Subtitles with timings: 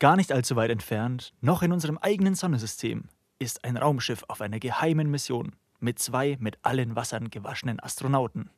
[0.00, 3.08] Gar nicht allzu weit entfernt, noch in unserem eigenen Sonnensystem,
[3.40, 8.48] ist ein Raumschiff auf einer geheimen Mission mit zwei mit allen Wassern gewaschenen Astronauten.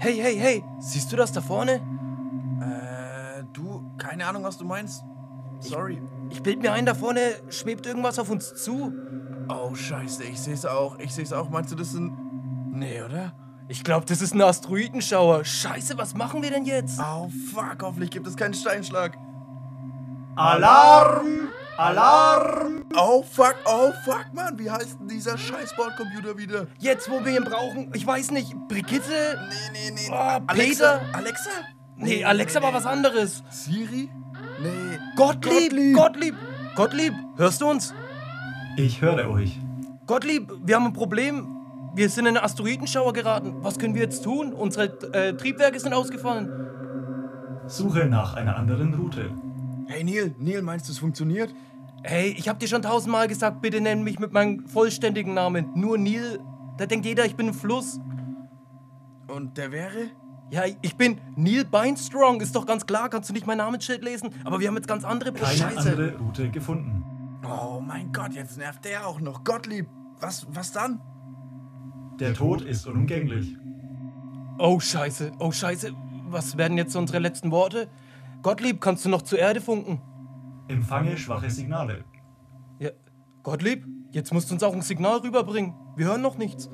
[0.00, 1.80] Hey, hey, hey, siehst du das da vorne?
[2.60, 5.02] Äh, du, keine Ahnung, was du meinst.
[5.60, 6.02] Sorry.
[6.28, 8.92] Ich bild mir ein, da vorne schwebt irgendwas auf uns zu.
[9.48, 10.98] Oh, scheiße, ich seh's auch.
[10.98, 11.48] Ich seh's auch.
[11.48, 12.12] Meinst du, das sind...
[12.70, 13.32] Nee, oder?
[13.70, 15.44] Ich glaube, das ist ein Asteroidenschauer.
[15.44, 16.98] Scheiße, was machen wir denn jetzt?
[16.98, 19.16] Oh, fuck, hoffentlich gibt es keinen Steinschlag.
[20.34, 21.50] Alarm!
[21.76, 22.84] Alarm!
[22.96, 24.58] Oh, fuck, oh, fuck, Mann.
[24.58, 26.66] Wie heißt denn dieser scheiß Bordcomputer wieder?
[26.80, 29.38] Jetzt, wo wir ihn brauchen, ich weiß nicht, Brigitte?
[29.48, 30.08] Nee, nee, nee.
[30.10, 30.98] Oh, Alexa?
[30.98, 31.00] Peter?
[31.12, 31.50] Alexa?
[31.96, 33.44] Nee, Alexa war was anderes.
[33.50, 34.10] Siri?
[34.60, 34.98] Nee.
[35.14, 35.96] Gottlieb, Gottlieb.
[35.96, 36.34] Gottlieb,
[36.74, 37.94] Gottlieb, hörst du uns?
[38.76, 39.60] Ich höre euch.
[40.06, 41.59] Gottlieb, wir haben ein Problem.
[41.94, 43.56] Wir sind in einen Asteroidenschauer geraten.
[43.62, 44.52] Was können wir jetzt tun?
[44.52, 46.48] Unsere äh, Triebwerke sind ausgefallen.
[47.66, 49.30] Suche nach einer anderen Route.
[49.86, 51.52] Hey, Neil, Neil, meinst du, es funktioniert?
[52.02, 55.70] Hey, ich hab dir schon tausendmal gesagt, bitte nenn mich mit meinem vollständigen Namen.
[55.74, 56.38] Nur Neil.
[56.78, 58.00] Da denkt jeder, ich bin ein Fluss.
[59.26, 60.10] Und der wäre?
[60.50, 62.40] Ja, ich bin Neil Beinstrong.
[62.40, 64.30] Ist doch ganz klar, kannst du nicht mein Namensschild lesen?
[64.44, 65.90] Aber wir haben jetzt ganz andere Keine Scheiße.
[65.90, 67.04] andere Route gefunden.
[67.44, 69.44] Oh mein Gott, jetzt nervt der auch noch.
[69.44, 69.86] Gottlieb,
[70.20, 71.00] was, was dann?
[72.20, 73.56] Der Tod ist unumgänglich.
[74.58, 75.92] Oh, Scheiße, oh, Scheiße.
[76.28, 77.88] Was werden jetzt unsere letzten Worte?
[78.42, 80.02] Gottlieb, kannst du noch zur Erde funken?
[80.68, 82.04] Empfange schwache Signale.
[82.78, 82.90] Ja,
[83.42, 85.74] Gottlieb, jetzt musst du uns auch ein Signal rüberbringen.
[85.96, 86.68] Wir hören noch nichts.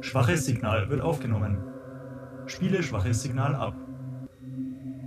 [0.00, 1.58] Schwaches Signal wird aufgenommen.
[2.46, 3.76] Spiele schwaches Signal ab.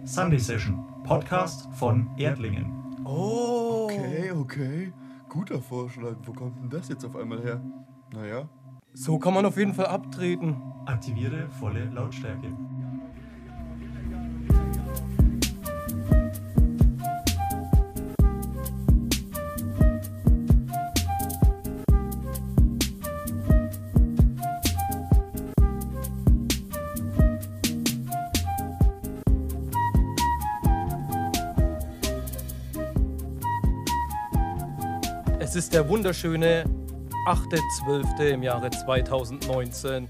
[0.06, 2.72] Sunday Session, Podcast von Erdlingen.
[3.04, 3.89] Oh.
[3.92, 4.94] Okay, okay.
[5.28, 6.16] Guter Vorschlag.
[6.23, 7.61] Wo kommt denn das jetzt auf einmal her?
[8.14, 8.48] Naja.
[8.95, 10.55] So kann man auf jeden Fall abtreten.
[10.86, 12.47] Aktiviere volle Lautstärke.
[35.39, 36.64] Es ist der wunderschöne
[37.26, 38.34] 8.12.
[38.34, 40.10] im Jahre 2019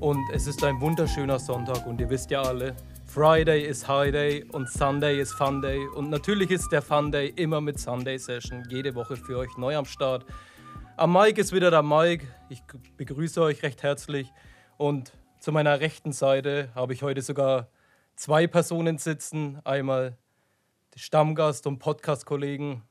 [0.00, 2.74] und es ist ein wunderschöner Sonntag und ihr wisst ja alle,
[3.04, 7.28] Friday ist High Day und Sunday ist Fun Day und natürlich ist der Fun Day
[7.36, 10.24] immer mit Sunday Session, jede Woche für euch neu am Start.
[10.96, 12.62] Am Mike ist wieder der Mike, ich
[12.96, 14.32] begrüße euch recht herzlich
[14.78, 17.68] und zu meiner rechten Seite habe ich heute sogar
[18.14, 20.16] zwei Personen sitzen, einmal
[20.96, 22.82] Stammgast und Podcast-Kollegen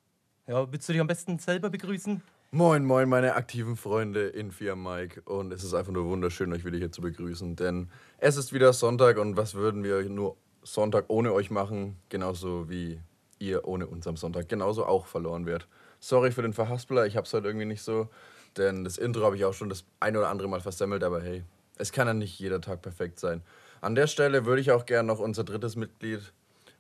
[0.48, 2.22] ja, willst du dich am besten selber begrüßen?
[2.56, 5.24] Moin, moin, meine aktiven Freunde in Via Mike.
[5.26, 7.58] Und es ist einfach nur wunderschön, euch wieder hier zu begrüßen.
[7.58, 11.98] Denn es ist wieder Sonntag und was würden wir nur Sonntag ohne euch machen?
[12.08, 13.02] Genauso wie
[13.40, 15.68] ihr ohne uns am Sonntag genauso auch verloren wird.
[16.00, 18.08] Sorry für den Verhaspeler, ich hab's heute irgendwie nicht so.
[18.56, 21.44] Denn das Intro habe ich auch schon das ein oder andere Mal versemmelt, aber hey,
[21.78, 23.42] es kann ja nicht jeder Tag perfekt sein.
[23.82, 26.32] An der Stelle würde ich auch gerne noch unser drittes Mitglied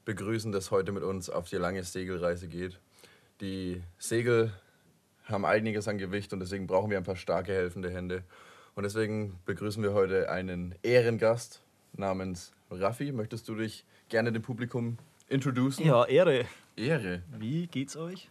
[0.05, 2.79] begrüßen, das heute mit uns auf die lange Segelreise geht.
[3.41, 4.53] Die Segel
[5.25, 8.23] haben einiges an Gewicht und deswegen brauchen wir ein paar starke helfende Hände.
[8.75, 11.61] Und deswegen begrüßen wir heute einen Ehrengast
[11.93, 13.11] namens Raffi.
[13.11, 14.97] Möchtest du dich gerne dem Publikum
[15.29, 15.85] introducen?
[15.85, 16.45] Ja, Ehre.
[16.75, 17.23] Ehre.
[17.37, 18.29] Wie geht's euch?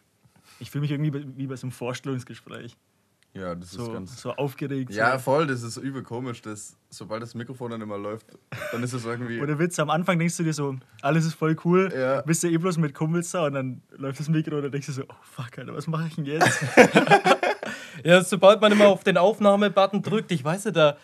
[0.61, 2.77] Ich fühle mich irgendwie wie bei so einem Vorstellungsgespräch.
[3.35, 4.21] Ja, das ist So, ganz.
[4.21, 4.93] so aufgeregt.
[4.93, 5.25] Ja, so.
[5.25, 6.41] voll, das ist übel komisch.
[6.43, 8.27] Das, sobald das Mikrofon dann immer läuft,
[8.71, 9.41] dann ist es irgendwie.
[9.41, 12.21] Oder Witz, am Anfang denkst du dir so, alles ist voll cool, Ja.
[12.23, 14.87] bist du eh bloß mit Kumpels da und dann läuft das Mikro und dann denkst
[14.87, 16.61] du so, oh fuck, Alter, was mache ich denn jetzt?
[18.03, 20.97] Ja, sobald man immer auf den Aufnahme-Button drückt, ich weiß nicht, da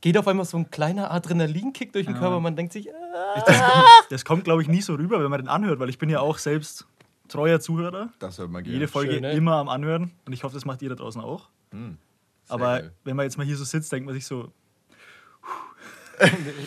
[0.00, 2.38] geht auf einmal so ein kleiner Adrenalinkick durch den Körper.
[2.40, 3.84] Man denkt sich, ah.
[4.10, 6.20] das kommt, glaube ich, nie so rüber, wenn man den anhört, weil ich bin ja
[6.20, 6.86] auch selbst
[7.28, 8.10] treuer Zuhörer.
[8.18, 8.74] das hört man gerne.
[8.74, 9.32] Jede Folge Schön, ne?
[9.32, 11.48] immer am Anhören und ich hoffe, das macht ihr da draußen auch.
[11.72, 11.96] Hm,
[12.48, 12.92] Aber geil.
[13.04, 14.52] wenn man jetzt mal hier so sitzt, denkt man sich so,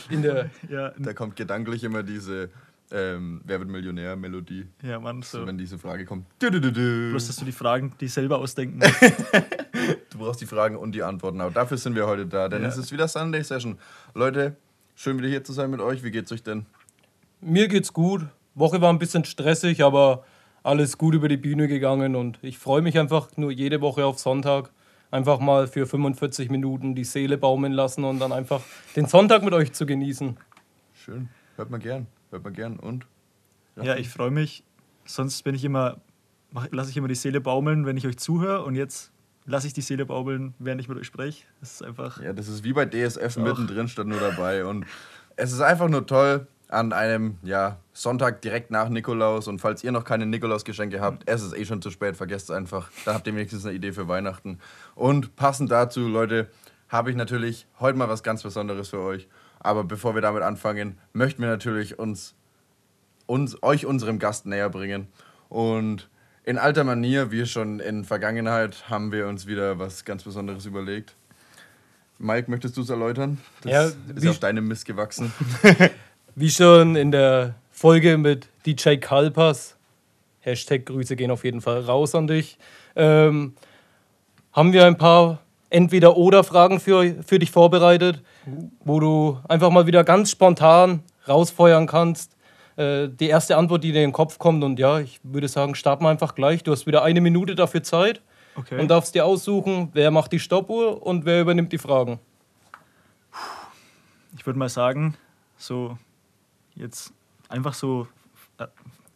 [0.09, 0.49] in der.
[0.69, 2.49] ja, Da kommt gedanklich immer diese
[2.93, 4.67] ähm, Wer wird Millionär-Melodie.
[4.83, 5.39] ja Mann, so.
[5.39, 6.25] So, wenn diese Frage kommt.
[6.39, 7.09] Du, du, du, du.
[7.11, 9.01] Bloß, dass du die Fragen die selber ausdenken musst.
[10.09, 11.39] Du brauchst die Fragen und die Antworten.
[11.41, 12.67] Aber dafür sind wir heute da, denn Ja.
[12.67, 13.77] es ist wieder Sunday Session.
[14.13, 14.57] Leute,
[14.95, 16.03] schön wieder hier zu sein mit euch.
[16.03, 16.65] Wie geht's euch denn?
[17.39, 18.25] Mir geht's gut.
[18.55, 20.25] Woche war ein bisschen stressig, aber
[20.63, 24.19] alles gut über die Bühne gegangen und ich freue mich einfach nur jede Woche auf
[24.19, 24.71] Sonntag.
[25.09, 28.61] Einfach mal für 45 Minuten die Seele baumeln lassen und dann einfach
[28.95, 30.37] den Sonntag mit euch zu genießen.
[30.93, 31.29] Schön.
[31.57, 32.07] Hört man gern.
[32.29, 32.77] Hört man gern.
[32.77, 33.05] Und?
[33.81, 34.63] ja, ich freue mich.
[35.03, 35.97] Sonst bin ich immer,
[36.71, 39.11] lasse ich immer die Seele baumeln, wenn ich euch zuhöre und jetzt
[39.45, 41.45] lasse ich die Seele baumeln, während ich mit euch spreche.
[41.59, 42.21] Das ist einfach.
[42.21, 43.43] Ja, das ist wie bei DSF Doch.
[43.43, 44.65] mittendrin statt nur dabei.
[44.65, 44.85] Und
[45.35, 49.47] es ist einfach nur toll, an einem ja, Sonntag direkt nach Nikolaus.
[49.47, 52.55] Und falls ihr noch keine Nikolausgeschenke habt, es ist eh schon zu spät, vergesst es
[52.55, 52.89] einfach.
[53.05, 54.59] Dann habt ihr wenigstens eine Idee für Weihnachten.
[54.95, 56.49] Und passend dazu, Leute,
[56.89, 59.27] habe ich natürlich heute mal was ganz Besonderes für euch.
[59.59, 62.35] Aber bevor wir damit anfangen, möchten wir natürlich uns,
[63.27, 65.07] uns euch unserem Gast näher bringen.
[65.49, 66.09] Und
[66.43, 71.15] in alter Manier, wie schon in Vergangenheit, haben wir uns wieder was ganz Besonderes überlegt.
[72.17, 73.39] Mike, möchtest du es erläutern?
[73.61, 75.33] Das Ja, ist auf deinem Mist gewachsen.
[76.35, 79.77] Wie schon in der Folge mit DJ Kalpas,
[80.39, 82.57] Hashtag Grüße gehen auf jeden Fall raus an dich,
[82.95, 83.53] ähm,
[84.53, 85.39] haben wir ein paar
[85.69, 88.21] Entweder-Oder-Fragen für, für dich vorbereitet,
[88.83, 92.35] wo du einfach mal wieder ganz spontan rausfeuern kannst.
[92.75, 95.75] Äh, die erste Antwort, die dir in den Kopf kommt, und ja, ich würde sagen,
[95.75, 96.63] starten wir einfach gleich.
[96.63, 98.21] Du hast wieder eine Minute dafür Zeit
[98.53, 98.81] Okay.
[98.81, 102.19] und darfst dir aussuchen, wer macht die Stoppuhr und wer übernimmt die Fragen.
[104.37, 105.15] ich würde mal sagen,
[105.55, 105.97] so
[106.75, 107.11] jetzt
[107.49, 108.07] einfach so.
[108.57, 108.67] Äh,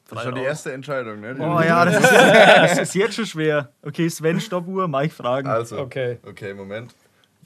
[0.10, 1.36] Das ist schon die erste Entscheidung, ne?
[1.40, 3.70] Oh ja, das ist, das ist jetzt schon schwer.
[3.82, 5.48] Okay, Sven, Stoppuhr, Mike fragen.
[5.48, 6.20] Also, Okay.
[6.28, 6.94] okay, Moment.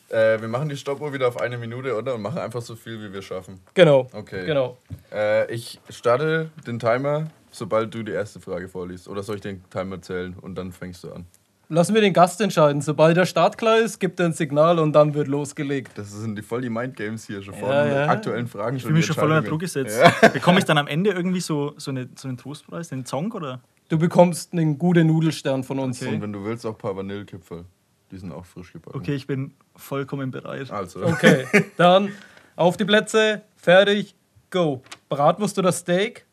[0.09, 2.15] Äh, wir machen die Stoppuhr wieder auf eine Minute, oder?
[2.15, 3.59] Und machen einfach so viel, wie wir schaffen.
[3.75, 4.07] Genau.
[4.11, 4.43] Okay.
[4.45, 4.75] Genau.
[5.11, 9.07] Äh, ich starte den Timer, sobald du die erste Frage vorliest.
[9.07, 11.27] Oder soll ich den Timer zählen und dann fängst du an?
[11.71, 12.81] Lassen wir den Gast entscheiden.
[12.81, 15.91] Sobald der Start klar ist, gibt er ein Signal und dann wird losgelegt.
[15.95, 18.07] Das sind die voll die Mindgames hier schon vor Ja, den ja.
[18.07, 18.77] aktuellen Fragen.
[18.77, 19.99] Ich fühle mich schon voll unter Druck gesetzt.
[20.33, 23.61] Bekomme ich dann am Ende irgendwie so, so, eine, so einen Trostpreis, einen Song oder?
[23.87, 26.01] Du bekommst einen guten Nudelstern von uns.
[26.01, 26.15] Okay.
[26.15, 27.65] Und wenn du willst, auch ein paar Vanillekipferl.
[28.11, 28.97] Die sind auch frisch gebacken.
[28.99, 30.71] Okay, ich bin vollkommen bereit.
[30.71, 31.45] Also, Okay,
[31.77, 32.11] dann
[32.55, 34.15] auf die Plätze, fertig,
[34.49, 34.81] go.
[35.09, 36.25] Bratwurst oder Steak,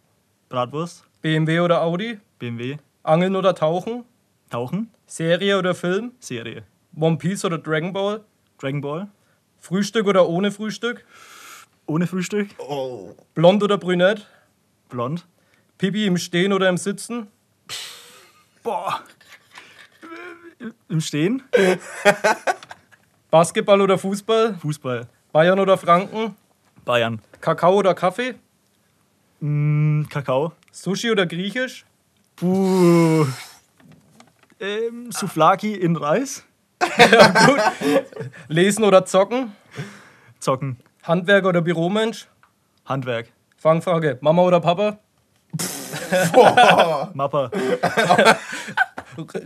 [0.49, 4.05] Bratwurst, BMW oder Audi, BMW, Angeln oder Tauchen,
[4.49, 6.65] Tauchen, Serie oder Film, Serie,
[6.99, 8.25] One Piece oder Dragon Ball,
[8.59, 9.09] Dragon Ball,
[9.59, 11.05] Frühstück oder ohne Frühstück,
[11.87, 13.15] ohne Frühstück, oh.
[13.35, 14.27] Blond oder Brünett,
[14.89, 15.27] blond.
[15.79, 17.29] Pipi im Stehen oder im Sitzen,
[18.63, 19.01] Boah.
[20.89, 21.43] Im Stehen,
[23.31, 26.35] Basketball oder Fußball, Fußball, Bayern oder Franken,
[26.85, 28.35] Bayern, Kakao oder Kaffee,
[29.39, 31.85] mm, Kakao, Sushi oder Griechisch,
[32.35, 33.27] Puh.
[34.59, 36.45] Ähm, Souflaki in Reis,
[38.49, 39.53] Lesen oder Zocken,
[40.41, 42.27] Zocken, Handwerker oder Büromensch,
[42.85, 44.99] Handwerk, Fangfrage, Mama oder Papa,
[47.15, 47.51] Mappa,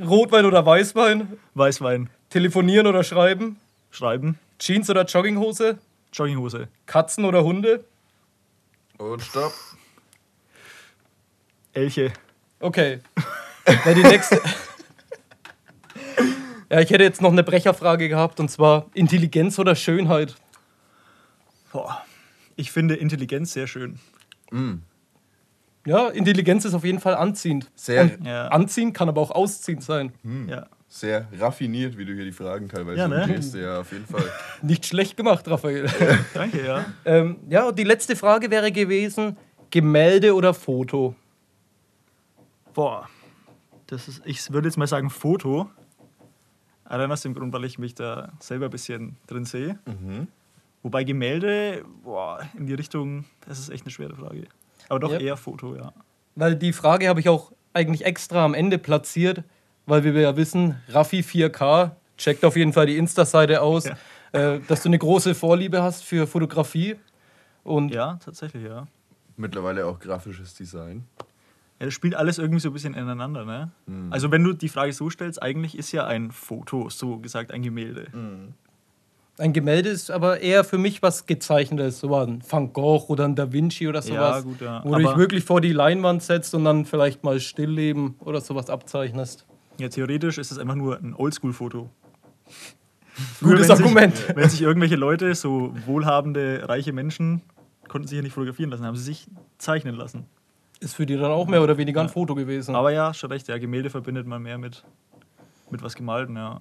[0.07, 3.59] Rotwein oder Weißwein, Weißwein, Telefonieren oder Schreiben,
[3.91, 5.79] Schreiben, Jeans oder Jogginghose,
[6.12, 7.85] Jogginghose, Katzen oder Hunde.
[8.99, 9.53] Und stopp.
[11.73, 12.12] Elche,
[12.61, 13.01] Okay.
[13.67, 14.41] Ja, die nächste.
[16.71, 20.37] Ja, ich hätte jetzt noch eine Brecherfrage gehabt und zwar Intelligenz oder Schönheit.
[21.73, 22.03] Boah.
[22.57, 23.99] Ich finde Intelligenz sehr schön.
[25.87, 27.71] Ja, Intelligenz ist auf jeden Fall anziehend.
[27.75, 28.49] Sehr, Und Ja.
[28.49, 30.13] anziehend kann aber auch ausziehend sein.
[30.49, 30.67] Ja.
[30.93, 33.23] sehr raffiniert, wie du hier die Fragen teilweise Ja, ne?
[33.23, 33.55] umgehst.
[33.55, 34.25] Ja, auf jeden Fall.
[34.63, 35.87] Nicht schlecht gemacht, Raphael.
[36.35, 36.85] Danke, ja.
[37.05, 39.37] ähm, ja, und die letzte Frage wäre gewesen:
[39.71, 41.15] Gemälde oder Foto?
[42.75, 43.09] Boah.
[43.87, 45.71] Das ist, ich würde jetzt mal sagen Foto.
[46.91, 49.79] Allein aus dem Grund, weil ich mich da selber ein bisschen drin sehe.
[50.83, 54.49] Wobei Gemälde, boah, in die Richtung, das ist echt eine schwere Frage.
[54.89, 55.21] Aber doch Ja.
[55.21, 55.93] eher Foto, ja.
[56.35, 59.45] Weil die Frage habe ich auch eigentlich extra am Ende platziert,
[59.87, 63.97] weil wir ja wissen, Raffi 4K, checkt auf jeden Fall die Insta-Seite aus, Ja.
[64.33, 66.97] äh, dass du eine große Vorliebe hast für Fotografie.
[67.62, 68.88] Und Ja, tatsächlich, ja.
[69.37, 71.05] Mittlerweile auch grafisches Design.
[71.81, 73.71] Ja, das spielt alles irgendwie so ein bisschen ineinander, ne?
[74.11, 77.63] Also wenn du die Frage so stellst, eigentlich ist ja ein Foto, so gesagt, ein
[77.63, 78.09] Gemälde.
[79.39, 83.35] ein Gemälde ist aber eher für mich was Gezeichnetes, so ein Van Gogh oder ein
[83.35, 84.45] Da Vinci oder sowas.
[84.45, 84.83] gut, ja.
[84.85, 88.43] Wo du dich Aber- wirklich vor die Leinwand setzt und dann vielleicht mal Stillleben oder
[88.43, 89.47] sowas abzeichnest.
[89.79, 91.89] Ja, theoretisch ist es einfach nur ein Oldschool-Foto.
[93.41, 94.25] Gutes wenn sich- Argument.
[94.37, 97.41] Wenn sich irgendwelche Leute, so wohlhabende, reiche Menschen,
[97.89, 100.27] konnten sich ja nicht fotografieren lassen, haben sie sich zeichnen lassen.
[100.81, 102.75] Ist für die dann auch mehr oder weniger ein Foto gewesen.
[102.75, 104.83] Aber ja, schon recht, ja, Gemälde verbindet man mehr mit,
[105.71, 106.61] mit was Gemalten, ja.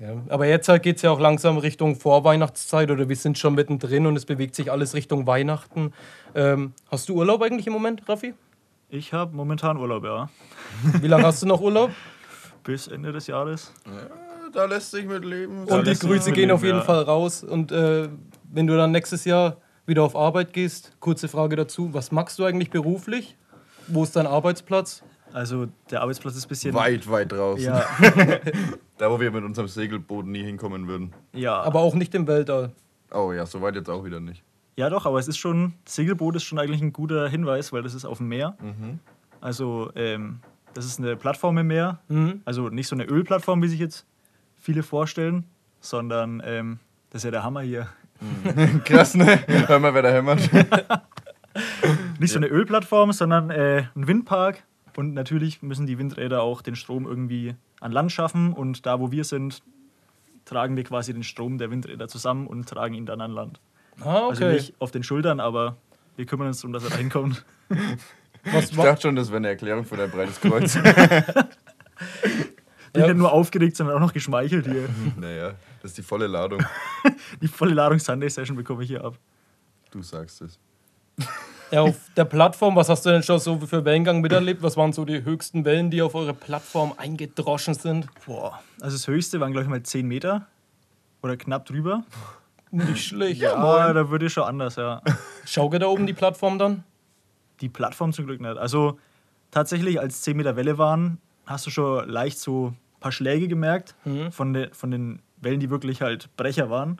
[0.00, 3.54] Ja, aber jetzt halt geht es ja auch langsam Richtung Vorweihnachtszeit oder wir sind schon
[3.54, 5.92] mittendrin und es bewegt sich alles Richtung Weihnachten.
[6.34, 8.34] Ähm, hast du Urlaub eigentlich im Moment, Raffi?
[8.88, 10.28] Ich habe momentan Urlaub, ja.
[11.00, 11.90] Wie lange hast du noch Urlaub?
[12.64, 13.72] Bis Ende des Jahres.
[14.52, 15.66] Da lässt sich mit leben.
[15.66, 16.84] Da Und die lässt sich Grüße gehen leben, auf jeden ja.
[16.84, 17.42] Fall raus.
[17.42, 18.08] Und äh,
[18.52, 22.44] wenn du dann nächstes Jahr wieder auf Arbeit gehst, kurze Frage dazu: Was magst du
[22.44, 23.36] eigentlich beruflich?
[23.86, 25.02] Wo ist dein Arbeitsplatz?
[25.32, 26.74] Also der Arbeitsplatz ist ein bisschen.
[26.74, 27.64] Weit, weit draußen.
[27.64, 27.84] Ja,
[28.98, 31.12] Da, wo wir mit unserem Segelboot nie hinkommen würden.
[31.32, 31.60] ja.
[31.62, 32.70] Aber auch nicht im Weltall.
[33.12, 34.42] Oh ja, so weit jetzt auch wieder nicht.
[34.76, 37.94] Ja, doch, aber es ist schon, Segelboot ist schon eigentlich ein guter Hinweis, weil das
[37.94, 38.56] ist auf dem Meer.
[39.40, 40.40] Also, ähm,
[40.72, 42.00] das ist eine Plattform im Meer.
[42.08, 42.40] Mhm.
[42.44, 44.06] Also nicht so eine Ölplattform, wie sich jetzt
[44.56, 45.44] viele vorstellen,
[45.80, 46.78] sondern ähm,
[47.10, 47.88] das ist ja der Hammer hier.
[48.84, 49.40] Krass, ne?
[49.66, 50.48] Hör mal, wer da hämmert.
[52.18, 54.62] Nicht so eine Ölplattform, sondern äh, ein Windpark.
[54.96, 58.52] Und natürlich müssen die Windräder auch den Strom irgendwie an Land schaffen.
[58.52, 59.62] Und da, wo wir sind,
[60.44, 63.60] tragen wir quasi den Strom der Windräder zusammen und tragen ihn dann an Land.
[64.00, 64.54] Ah, Also okay.
[64.54, 65.76] nicht auf den Schultern, aber
[66.16, 67.44] wir kümmern uns darum, dass er da hinkommt.
[68.52, 70.74] Was Ich dachte schon, das wäre eine Erklärung für dein breites Kreuz.
[70.74, 70.92] Bin
[73.02, 73.06] Ja.
[73.08, 74.88] nicht nur aufgeregt, sondern auch noch geschmeichelt hier.
[75.18, 75.52] naja,
[75.84, 76.64] das ist die volle Ladung.
[77.42, 79.18] Die volle Ladung Sunday Session bekomme ich hier ab.
[79.90, 80.58] Du sagst es.
[81.70, 84.62] ja, auf der Plattform, was hast du denn schon so für Wellengang miterlebt?
[84.62, 88.08] Was waren so die höchsten Wellen, die auf eure Plattform eingedroschen sind?
[88.24, 90.46] Boah, also das höchste waren, glaube ich, mal 10 Meter
[91.22, 92.02] oder knapp drüber.
[92.70, 93.42] Nicht schlecht.
[93.42, 95.02] Ja, da würde ich schon anders, ja.
[95.44, 96.82] Schauke da oben die Plattform dann?
[97.60, 98.56] Die Plattform zum Glück nicht.
[98.56, 98.98] Also
[99.50, 103.94] tatsächlich, als 10 Meter Welle waren, hast du schon leicht so ein paar Schläge gemerkt
[104.06, 104.32] Mhm.
[104.32, 106.98] von, de, von den Wellen, die wirklich halt Brecher waren.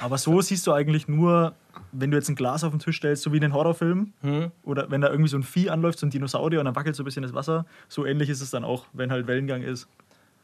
[0.00, 1.54] Aber so siehst du eigentlich nur,
[1.92, 4.50] wenn du jetzt ein Glas auf den Tisch stellst, so wie in den Horrorfilmen, Hm?
[4.64, 7.02] oder wenn da irgendwie so ein Vieh anläuft, so ein Dinosaurier, und dann wackelt so
[7.02, 7.66] ein bisschen das Wasser.
[7.88, 9.88] So ähnlich ist es dann auch, wenn halt Wellengang ist.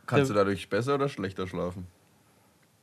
[0.07, 1.87] Kannst du dadurch besser oder schlechter schlafen?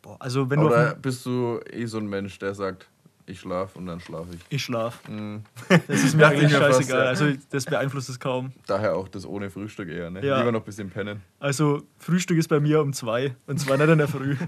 [0.02, 0.68] Boah, also wenn du.
[0.68, 2.88] Oder Auf bist du eh so ein Mensch, der sagt,
[3.26, 4.42] ich schlafe und dann schlafe ich?
[4.50, 5.02] ich schlaf.
[5.08, 5.44] Mhm.
[5.88, 7.04] Das ist mir eigentlich ich mir fast, scheißegal.
[7.04, 7.10] ja.
[7.10, 8.52] Also das beeinflusst es kaum.
[8.68, 10.26] Daher auch das ohne Frühstück eher, ne?
[10.26, 10.40] Ja.
[10.40, 11.22] Lieber noch ein bisschen pennen.
[11.40, 14.36] Also Frühstück ist bei mir um zwei und zwar nicht in der Früh.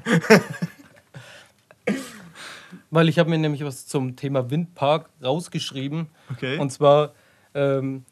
[2.91, 6.07] Weil ich habe mir nämlich was zum Thema Windpark rausgeschrieben.
[6.31, 6.57] Okay.
[6.59, 7.13] Und zwar
[7.53, 8.05] ähm,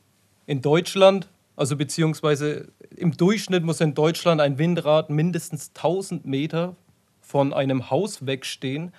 [0.46, 6.75] in Deutschland, also beziehungsweise im Durchschnitt muss in Deutschland ein Windrad mindestens 1000 Meter
[7.22, 8.91] von einem Haus wegstehen.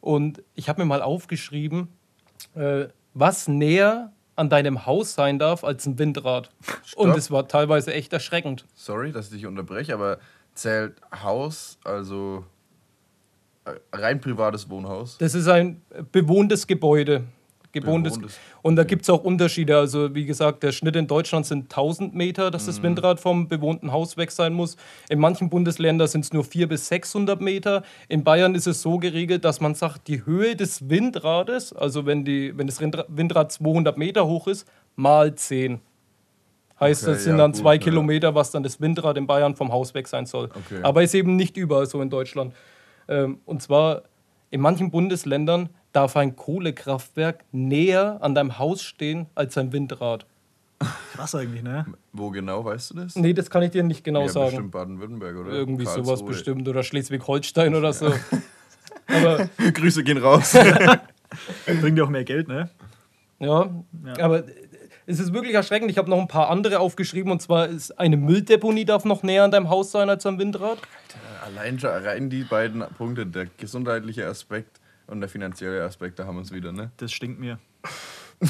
[0.00, 1.88] Und ich habe mir mal aufgeschrieben,
[2.54, 6.50] äh, was näher an deinem Haus sein darf als ein Windrad.
[6.96, 8.64] Und es war teilweise echt erschreckend.
[8.74, 10.18] Sorry, dass ich dich unterbreche, aber
[10.54, 12.44] zählt Haus, also
[13.64, 15.18] äh, rein privates Wohnhaus?
[15.18, 17.24] Das ist ein bewohntes Gebäude.
[17.80, 18.14] Bewohntes.
[18.14, 18.38] Bewohntes.
[18.62, 19.76] Und da gibt es auch Unterschiede.
[19.76, 22.66] Also, wie gesagt, der Schnitt in Deutschland sind 1000 Meter, dass Mhm.
[22.66, 24.76] das Windrad vom bewohnten Haus weg sein muss.
[25.08, 27.82] In manchen Bundesländern sind es nur 400 bis 600 Meter.
[28.08, 32.24] In Bayern ist es so geregelt, dass man sagt, die Höhe des Windrades, also wenn,
[32.24, 34.66] die, wenn das Windrad 200 Meter hoch ist,
[34.96, 35.80] mal 10.
[36.80, 37.80] Heißt, Okay, das sind ja, dann gut, zwei ja.
[37.80, 40.44] Kilometer, was dann das Windrad in Bayern vom Haus weg sein soll.
[40.44, 40.80] Okay.
[40.82, 42.54] Aber ist eben nicht überall so in Deutschland.
[43.08, 44.02] Ähm, und zwar
[44.50, 50.26] in manchen Bundesländern darf ein Kohlekraftwerk näher an deinem Haus stehen als ein Windrad.
[51.12, 51.86] Krass eigentlich, ne?
[52.12, 53.16] Wo genau, weißt du das?
[53.16, 54.46] Nee, das kann ich dir nicht genau ja, sagen.
[54.46, 55.50] bestimmt Baden-Württemberg, oder?
[55.50, 56.28] Irgendwie sowas Karlsruhe.
[56.28, 56.68] bestimmt.
[56.68, 58.12] Oder Schleswig-Holstein oder so.
[59.08, 60.56] Aber Grüße gehen raus.
[61.80, 62.70] Bringt ja auch mehr Geld, ne?
[63.40, 63.68] ja,
[64.06, 64.24] Ja.
[64.24, 64.44] aber
[65.06, 65.90] es ist wirklich erschreckend.
[65.90, 67.32] Ich habe noch ein paar andere aufgeschrieben.
[67.32, 70.78] Und zwar ist eine Mülldeponie darf noch näher an deinem Haus sein als am Windrad.
[71.44, 74.77] Allein schon rein die beiden Punkte, der gesundheitliche Aspekt
[75.08, 76.92] und der finanzielle Aspekt, da haben wir es wieder, ne?
[76.98, 77.58] Das stinkt mir.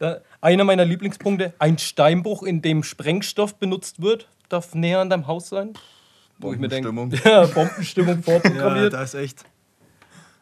[0.00, 5.28] Da, einer meiner Lieblingspunkte, ein Steinbruch, in dem Sprengstoff benutzt wird, darf näher an deinem
[5.28, 5.74] Haus sein.
[6.38, 7.32] Wo ich mir denke, Bombenstimmung.
[7.32, 8.92] ja, Bombenstimmung Ja, vorprogrammiert.
[8.92, 9.44] da ist echt.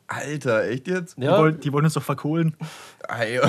[0.07, 1.17] Alter, echt jetzt?
[1.19, 2.57] Die, Ja, wollen, die wollen uns doch verkohlen.
[3.09, 3.41] Ei,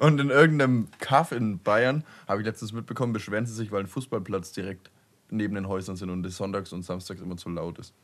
[0.00, 3.86] Und in irgendeinem Kaff in Bayern, habe ich letztens mitbekommen, beschweren sie sich, weil ein
[3.86, 4.90] Fußballplatz direkt
[5.30, 7.94] neben den Häusern sind und es sonntags und samstags immer zu laut ist.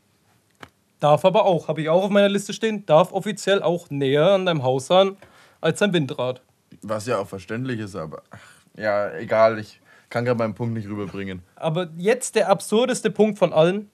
[1.05, 4.47] Darf aber auch, habe ich auch auf meiner Liste stehen, darf offiziell auch näher an
[4.47, 5.19] deinem Haus sein
[5.61, 6.41] als ein Windrad.
[6.81, 8.41] Was ja auch verständlich ist, aber ach,
[8.75, 11.43] ja, egal, ich kann gerade meinen Punkt nicht rüberbringen.
[11.57, 13.91] Aber jetzt der absurdeste Punkt von allen: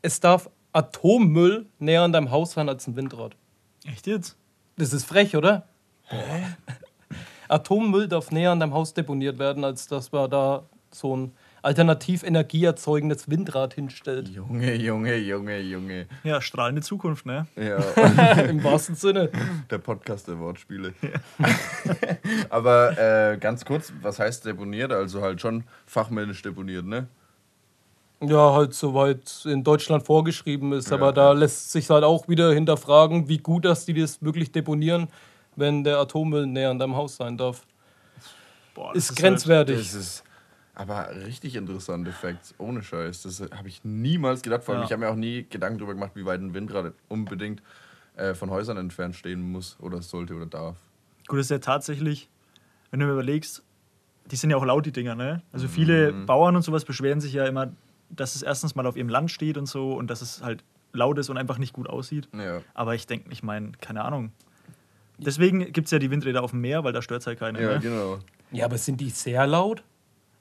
[0.00, 3.34] Es darf Atommüll näher an deinem Haus sein als ein Windrad.
[3.84, 4.36] Echt jetzt?
[4.76, 5.66] Das ist frech, oder?
[7.48, 11.32] Atommüll darf näher an deinem Haus deponiert werden, als dass man da so ein
[11.64, 14.28] alternativ energieerzeugendes Windrad hinstellt.
[14.28, 16.06] Junge, Junge, Junge, Junge.
[16.22, 17.46] Ja, strahlende Zukunft, ne?
[17.56, 17.78] Ja,
[18.42, 19.30] Im wahrsten Sinne.
[19.70, 20.92] der Podcast der Wortspiele.
[22.50, 22.98] aber
[23.32, 24.92] äh, ganz kurz, was heißt deponiert?
[24.92, 27.08] Also halt schon fachmännisch deponiert, ne?
[28.20, 30.90] Ja, halt soweit in Deutschland vorgeschrieben ist.
[30.90, 31.32] Ja, Aber da ja.
[31.32, 35.08] lässt sich halt auch wieder hinterfragen, wie gut, dass die das wirklich deponieren,
[35.56, 37.62] wenn der Atommüll näher an deinem Haus sein darf.
[38.74, 39.78] Boah, das Ist halt- grenzwertig.
[39.78, 40.24] Das ist
[40.74, 43.22] aber richtig interessante Facts, ohne Scheiß.
[43.22, 44.64] Das habe ich niemals gedacht.
[44.64, 44.86] Vor allem, Ja.
[44.86, 47.62] ich habe mir auch nie Gedanken darüber gemacht, wie weit ein Windrad unbedingt
[48.16, 50.76] äh, von Häusern entfernt stehen muss oder sollte oder darf.
[51.26, 52.28] Gut, das ist ja tatsächlich,
[52.90, 53.62] wenn du mir überlegst,
[54.30, 55.42] die sind ja auch laut, die Dinger, ne?
[55.52, 56.26] Also viele Mhm.
[56.26, 57.72] Bauern und sowas beschweren sich ja immer,
[58.10, 61.18] dass es erstens mal auf ihrem Land steht und so und dass es halt laut
[61.18, 62.28] ist und einfach nicht gut aussieht.
[62.32, 62.60] Ja.
[62.72, 64.32] Aber ich denke, ich meine, keine Ahnung.
[65.18, 67.60] Deswegen gibt es ja die Windräder auf dem Meer, weil da stört es halt keiner.
[67.60, 67.80] Ja, ne?
[67.80, 68.18] genau.
[68.52, 69.82] Ja, aber sind die sehr laut?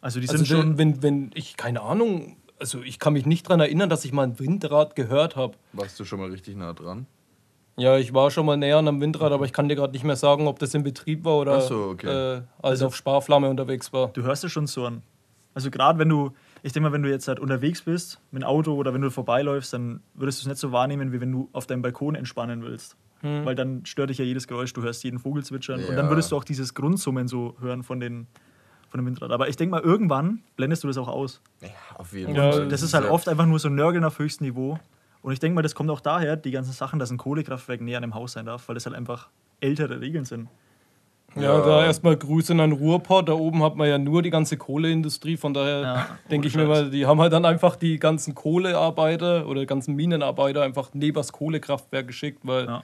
[0.03, 0.77] Also die sind Also schon.
[0.77, 4.23] wenn, wenn ich, keine Ahnung, also ich kann mich nicht daran erinnern, dass ich mal
[4.23, 5.55] ein Windrad gehört habe.
[5.71, 7.07] Warst du schon mal richtig nah dran?
[7.77, 10.03] Ja, ich war schon mal näher an einem Windrad, aber ich kann dir gerade nicht
[10.03, 12.35] mehr sagen, ob das in Betrieb war oder Ach so, okay.
[12.37, 14.09] äh, als auf Sparflamme unterwegs war.
[14.09, 15.03] Du hörst es schon so an.
[15.55, 16.31] Also gerade wenn du,
[16.63, 19.09] ich denke mal, wenn du jetzt halt unterwegs bist mit dem Auto oder wenn du
[19.09, 22.61] vorbeiläufst, dann würdest du es nicht so wahrnehmen, wie wenn du auf deinem Balkon entspannen
[22.61, 22.97] willst.
[23.21, 26.11] Weil dann stört dich ja jedes Geräusch, du hörst jeden Vogel zwitschern und dann Ja.
[26.11, 28.27] würdest du auch dieses Grundsummen so hören von, den,
[28.93, 29.31] von dem Windrad.
[29.31, 31.41] Aber ich denke mal, irgendwann blendest du das auch aus.
[31.61, 32.67] Ja, auf jeden Ja, Fall.
[32.67, 34.77] Das ist halt oft einfach nur so Nörgeln auf höchstem Niveau.
[35.23, 37.97] Und ich denke mal, das kommt auch daher, die ganzen Sachen, dass ein Kohlekraftwerk näher
[37.97, 39.29] an dem Haus sein darf, weil das halt einfach
[39.61, 40.47] ältere Regeln sind.
[41.35, 41.61] Ja, Ja.
[41.65, 43.27] da erstmal Grüße an Ruhrpott.
[43.29, 45.35] Da oben hat man ja nur die ganze Kohleindustrie.
[45.37, 49.47] Von daher Ja, denke ich mir mal, die haben halt dann einfach die ganzen Kohlearbeiter
[49.47, 52.83] oder die ganzen Minenarbeiter einfach neben das Kohlekraftwerk geschickt, weil Ja.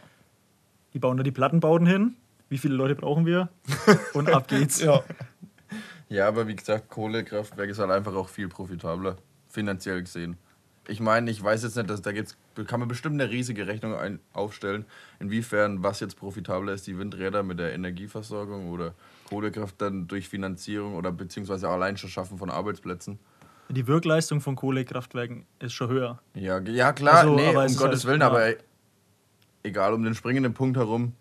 [0.95, 2.15] Die bauen da die Plattenbauten hin.
[2.49, 3.49] Wie viele Leute brauchen wir?
[4.15, 4.81] Und ab geht's.
[4.81, 5.03] ja.
[6.09, 10.37] Ja, aber wie gesagt, Kohlekraftwerk ist halt einfach auch viel profitabler, finanziell gesehen.
[10.87, 12.35] Ich meine, ich weiß jetzt nicht, dass da gibt's,
[12.65, 14.85] kann man bestimmt eine riesige Rechnung ein, aufstellen,
[15.19, 18.95] inwiefern was jetzt profitabler ist, die Windräder mit der Energieversorgung oder
[19.29, 23.19] Kohlekraft dann durch Finanzierung oder beziehungsweise allein schon Schaffen von Arbeitsplätzen.
[23.69, 26.19] Die Wirkleistung von Kohlekraftwerken ist schon höher.
[26.33, 28.27] Ja, ja klar, Also, nee, um Gottes halt- Willen, ja.
[28.27, 28.53] aber
[29.61, 31.13] egal, um den springenden Punkt herum,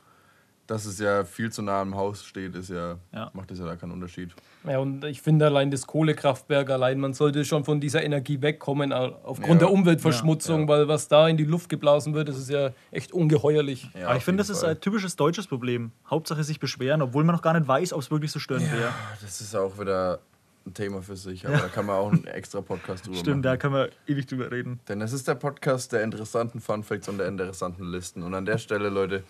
[0.69, 3.31] dass es ja viel zu nah am Haus steht, ist ja, Ja.
[3.33, 4.31] macht das ja da keinen Unterschied.
[4.65, 8.93] Ja, und ich finde allein das Kohlekraftwerk allein, man sollte schon von dieser Energie wegkommen,
[8.93, 9.67] au- aufgrund Ja.
[9.67, 10.69] der Umweltverschmutzung, Ja, ja.
[10.69, 13.91] weil was da in die Luft geblasen wird, das ist ja echt ungeheuerlich.
[13.99, 14.71] Ja, Aber ich finde, das ist Fall.
[14.73, 15.91] ein typisches deutsches Problem.
[16.09, 18.93] Hauptsache sich beschweren, obwohl man noch gar nicht weiß, ob es wirklich so störend wäre.
[19.23, 20.19] Das ist auch wieder
[20.67, 23.51] ein Thema für sich, aber da kann man auch einen extra Podcast drüber Stimmt, da
[23.53, 23.59] machen.
[23.61, 24.81] können wir ewig drüber reden.
[24.87, 28.23] Denn es ist der Podcast der interessanten Funfacts und der interessanten Listen.
[28.23, 29.23] Und an der Stelle, Leute,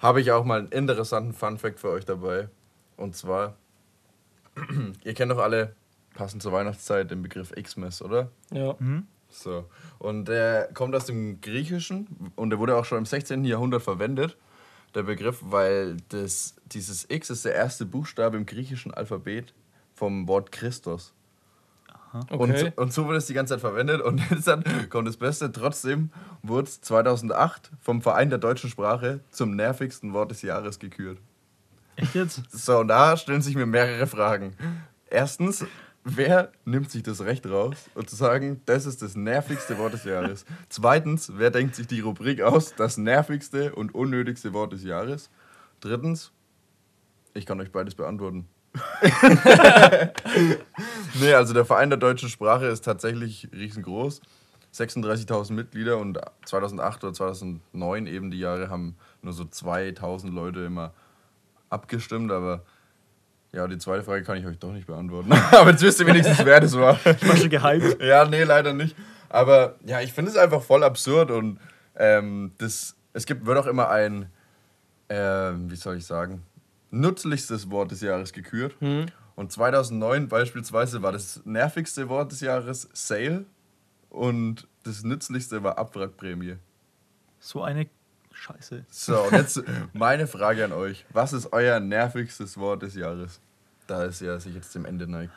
[0.00, 2.48] habe ich auch mal einen interessanten Funfact für euch dabei.
[2.96, 3.56] Und zwar,
[5.04, 5.76] ihr kennt doch alle,
[6.14, 8.30] passend zur Weihnachtszeit, den Begriff Xmas, oder?
[8.50, 8.76] Ja.
[9.28, 9.66] So.
[9.98, 13.44] Und der kommt aus dem Griechischen und der wurde auch schon im 16.
[13.44, 14.36] Jahrhundert verwendet,
[14.94, 19.54] der Begriff, weil das, dieses X ist der erste Buchstabe im griechischen Alphabet
[19.94, 21.14] vom Wort Christus.
[22.12, 22.72] Und, Okay.
[22.76, 25.52] so- und so wurde es die ganze Zeit verwendet und jetzt dann kommt das Beste.
[25.52, 26.10] Trotzdem
[26.42, 31.18] wurde es 2008 vom Verein der deutschen Sprache zum nervigsten Wort des Jahres gekürt.
[31.96, 32.42] Echt jetzt?
[32.50, 34.56] So, und da stellen sich mir mehrere Fragen.
[35.08, 35.64] Erstens,
[36.04, 40.04] wer nimmt sich das Recht raus und zu sagen, das ist das nervigste Wort des
[40.04, 40.44] Jahres?
[40.68, 45.30] Zweitens, wer denkt sich die Rubrik aus, das nervigste und unnötigste Wort des Jahres?
[45.80, 46.32] Drittens,
[47.34, 48.48] ich kann euch beides beantworten.
[51.20, 54.20] nee, also der Verein der deutschen Sprache ist tatsächlich riesengroß.
[54.72, 60.92] 36.000 Mitglieder und 2008 oder 2009 eben die Jahre haben nur so 2.000 Leute immer
[61.68, 62.62] abgestimmt, aber
[63.52, 65.32] ja, die zweite Frage kann ich euch doch nicht beantworten.
[65.50, 66.98] aber jetzt wisst ihr wenigstens, wer das war.
[67.04, 68.00] Ich war schon gehypt.
[68.00, 68.94] ja, nee, leider nicht.
[69.28, 71.58] Aber ja, ich finde es einfach voll absurd und
[71.96, 74.30] ähm, das, es gibt, wird auch immer ein,
[75.08, 76.42] ähm, wie soll ich sagen,
[76.90, 78.74] nützlichstes Wort des Jahres gekürt.
[79.36, 83.46] Und 2009 beispielsweise war das nervigste Wort des Jahres Sale
[84.10, 86.56] und das nützlichste war Abwrackprämie.
[87.38, 87.86] So eine
[88.32, 88.84] Scheiße.
[88.90, 91.04] So, und jetzt meine Frage an euch.
[91.12, 93.40] Was ist euer nervigstes Wort des Jahres?
[93.86, 95.32] Da es ja sich jetzt dem Ende neigt.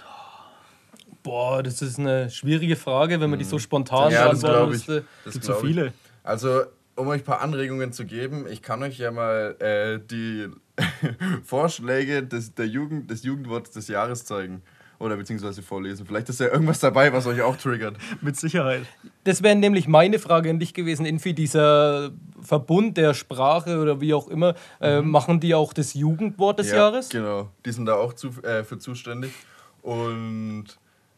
[1.24, 4.76] Boah, das ist eine schwierige Frage, wenn man die so spontan Ja, das beantworten glaube
[4.76, 4.88] ich.
[4.88, 5.06] müsste.
[5.24, 5.60] Das Gibt so ich.
[5.60, 5.94] viele.
[6.24, 6.64] Also,
[6.96, 10.50] um euch ein paar Anregungen zu geben, ich kann euch ja mal äh, die
[11.44, 14.62] Vorschläge des, der Jugend, des Jugendworts des Jahres zeigen.
[15.00, 16.06] Oder beziehungsweise vorlesen.
[16.06, 17.98] Vielleicht ist ja irgendwas dabei, was euch auch triggert.
[18.22, 18.84] Mit Sicherheit.
[19.26, 24.14] Das wäre nämlich meine Frage an dich gewesen, Infi, dieser Verbund der Sprache oder wie
[24.14, 26.72] auch immer, äh, machen die auch das Jugendwort des Mhm.
[26.74, 27.10] ja, Jahres?
[27.10, 29.34] Genau, die sind da auch zu, äh, für zuständig.
[29.82, 30.66] Und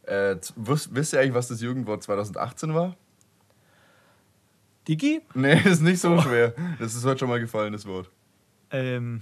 [0.04, 2.96] äh, wisst, wisst ihr eigentlich, was das Jugendwort 2018 war?
[4.88, 5.22] Digi?
[5.36, 6.54] Nee, ist nicht so schwer.
[6.80, 8.10] Das ist heute schon mal gefallen, das Wort.
[8.72, 9.22] Ähm,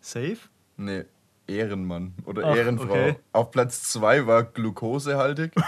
[0.00, 0.38] safe?
[0.76, 1.04] Nee,
[1.46, 2.90] Ehrenmann oder Ach, Ehrenfrau.
[2.90, 3.16] okay.
[3.32, 5.52] Auf Platz 2 war glukosehaltig.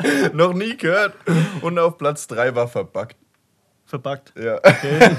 [0.32, 1.14] Noch nie gehört.
[1.60, 3.16] Und auf Platz 3 war verbackt.
[3.86, 4.32] Verbuggt.
[4.36, 4.56] Ja.
[4.58, 5.16] Okay.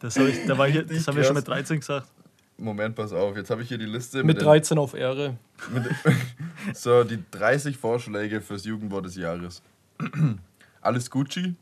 [0.00, 2.08] Das, hab ich, da war hier, das haben wir schon mit 13 gesagt.
[2.56, 3.36] Moment, pass auf.
[3.36, 5.36] Jetzt habe ich hier die Liste Mit den- 13 auf Ehre.
[5.72, 5.84] Mit,
[6.76, 9.62] so, die 30 Vorschläge fürs Jugendwort des Jahres.
[10.80, 11.54] Alles Gucci.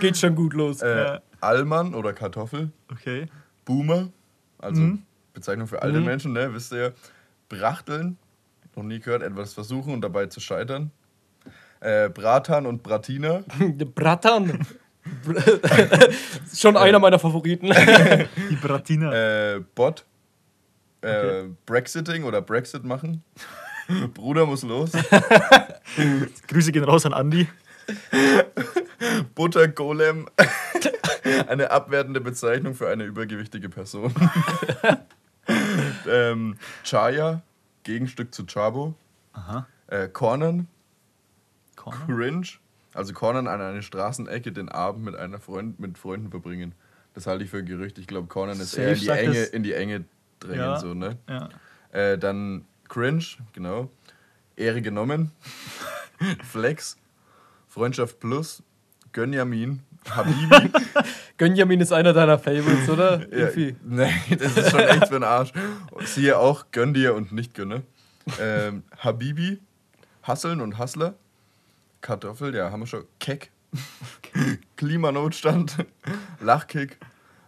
[0.00, 0.82] Geht schon gut los.
[0.82, 1.20] Äh, Ja.
[1.40, 2.70] Allmann oder Kartoffel.
[2.90, 3.26] Okay.
[3.64, 4.08] Boomer.
[4.58, 5.02] Also Mhm.
[5.32, 6.52] Bezeichnung für alte Menschen, ne?
[6.54, 6.90] Wisst ihr ja.
[7.48, 8.16] Brachteln.
[8.74, 10.90] Noch nie gehört, etwas versuchen und dabei zu scheitern.
[11.80, 13.42] Äh, Bratan und Bratina.
[13.94, 14.66] Bratan.
[16.54, 17.66] Schon einer meiner Favoriten.
[18.50, 19.54] Die Bratina.
[19.56, 20.04] Äh, Bot.
[21.02, 21.50] Äh, Okay.
[21.66, 23.22] Brexiting oder Brexit machen.
[24.14, 24.90] Bruder muss los.
[26.48, 27.46] Grüße gehen raus an Andi.
[29.34, 30.26] Buttergolem.
[31.48, 34.14] eine abwertende Bezeichnung für eine übergewichtige Person.
[36.08, 37.42] ähm, Chaya,
[37.82, 38.94] Gegenstück zu Chabo.
[39.32, 39.66] Aha.
[39.88, 40.66] Äh, Cornern,
[41.76, 42.06] Corner.
[42.06, 42.46] Cringe.
[42.94, 46.74] Also Cornern an einer Straßenecke den Abend mit einer Freund, mit Freunden verbringen.
[47.14, 47.98] Das halte ich für ein Gerücht.
[47.98, 50.04] Ich glaube, Cornern ist eher in die, Enge, in die Enge
[50.40, 50.60] drängen.
[50.60, 50.78] Ja.
[50.78, 51.18] So, ne?
[51.28, 51.48] Ja.
[51.92, 53.90] Äh, dann Cringe, genau.
[54.56, 55.32] Ehre genommen.
[56.42, 56.96] Flex.
[57.68, 58.62] Freundschaft Plus.
[59.12, 59.82] Gönjamin.
[60.10, 60.70] Habibi.
[61.38, 63.20] Gönjamin ist einer deiner Favorites, oder?
[63.36, 63.50] ja,
[63.82, 65.52] nee, das ist schon echt für ein Arsch.
[66.04, 67.82] Siehe auch Gönn dir und nicht gönne.
[68.40, 69.60] Ähm, Habibi.
[70.22, 71.14] Hasseln und Hassler.
[72.00, 73.04] Kartoffel, ja, haben wir schon.
[73.20, 73.50] Keck.
[74.76, 75.76] Klimanotstand.
[76.40, 76.98] Lachkick.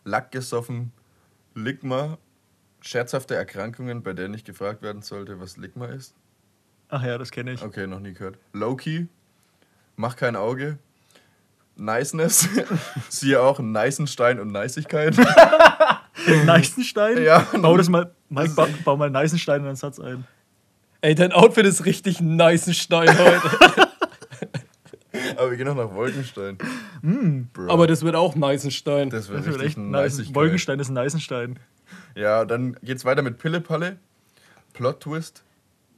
[0.05, 0.93] Lack gesoffen.
[1.55, 2.19] Ligma.
[2.81, 6.15] Scherzhafte Erkrankungen, bei denen nicht gefragt werden sollte, was Ligma ist.
[6.89, 7.63] Ach ja, das kenne ich.
[7.63, 8.39] Okay, noch nie gehört.
[8.53, 9.09] Loki,
[9.97, 10.79] mach kein Auge.
[11.79, 12.49] Niceness,
[13.09, 15.17] siehe auch Neisenstein und Neisigkeit.
[16.45, 17.23] Neisenstein?
[17.23, 17.47] Ja.
[17.61, 20.25] Bau das mal, Mike, ba, bau mal Neisenstein in einen Satz ein.
[21.01, 23.89] Ey, dein Outfit ist richtig ein nice Stein heute.
[25.37, 26.59] Aber wir gehen noch nach Wolkenstein.
[27.53, 27.71] Bro.
[27.71, 29.11] Aber das wird auch nice Stein.
[29.11, 29.91] das wird Das wird richtig echt nice.
[29.91, 30.35] Neisigkeit.
[30.35, 31.61] Wolkenstein ist ein Neisenstein.
[32.17, 33.99] Ja, dann geht's weiter mit Pillepalle,
[34.73, 35.45] Plot Twist,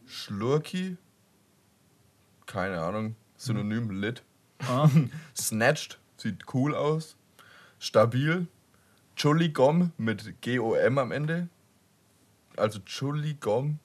[0.07, 0.99] Schlurki,
[2.45, 4.23] keine Ahnung, Synonym lit,
[4.68, 4.88] Ah.
[5.37, 7.16] Snatched, sieht cool aus,
[7.79, 8.46] Stabil,
[9.16, 11.49] Chulligom mit G-O-M am Ende,
[12.57, 13.79] also Chulligom,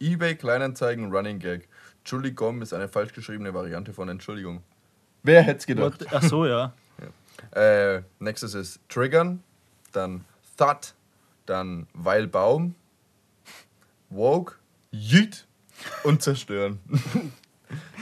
[0.00, 1.68] eBay Kleinanzeigen Running Gag.
[2.04, 4.62] Chulligom ist eine falsch geschriebene Variante von Entschuldigung.
[5.22, 6.00] Wer hätte es gedacht?
[6.00, 6.12] What?
[6.12, 6.72] Ach so, ja.
[7.52, 9.42] Äh, nächstes ist Triggern,
[9.92, 10.24] dann
[10.56, 10.94] Thought,
[11.46, 12.74] dann Weil Baum,
[14.10, 14.56] Woke,
[14.92, 15.46] Yeet
[16.04, 16.80] und Zerstören.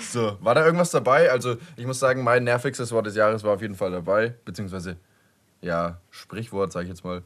[0.00, 1.30] so, war da irgendwas dabei?
[1.30, 4.34] Also, ich muss sagen, mein nervigstes Wort des Jahres war auf jeden Fall dabei.
[4.44, 4.96] Beziehungsweise,
[5.60, 7.22] ja, Sprichwort, sag ich jetzt mal.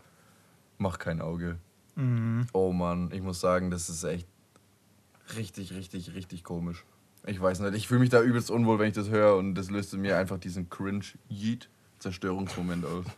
[0.78, 1.59] Mach kein Auge.
[1.94, 2.46] Mhm.
[2.52, 4.26] Oh Mann, ich muss sagen, das ist echt
[5.37, 6.85] richtig, richtig, richtig komisch.
[7.26, 9.70] Ich weiß nicht, ich fühle mich da übelst unwohl, wenn ich das höre und das
[9.70, 13.05] löst in mir einfach diesen cringe Yeet Zerstörungsmoment aus.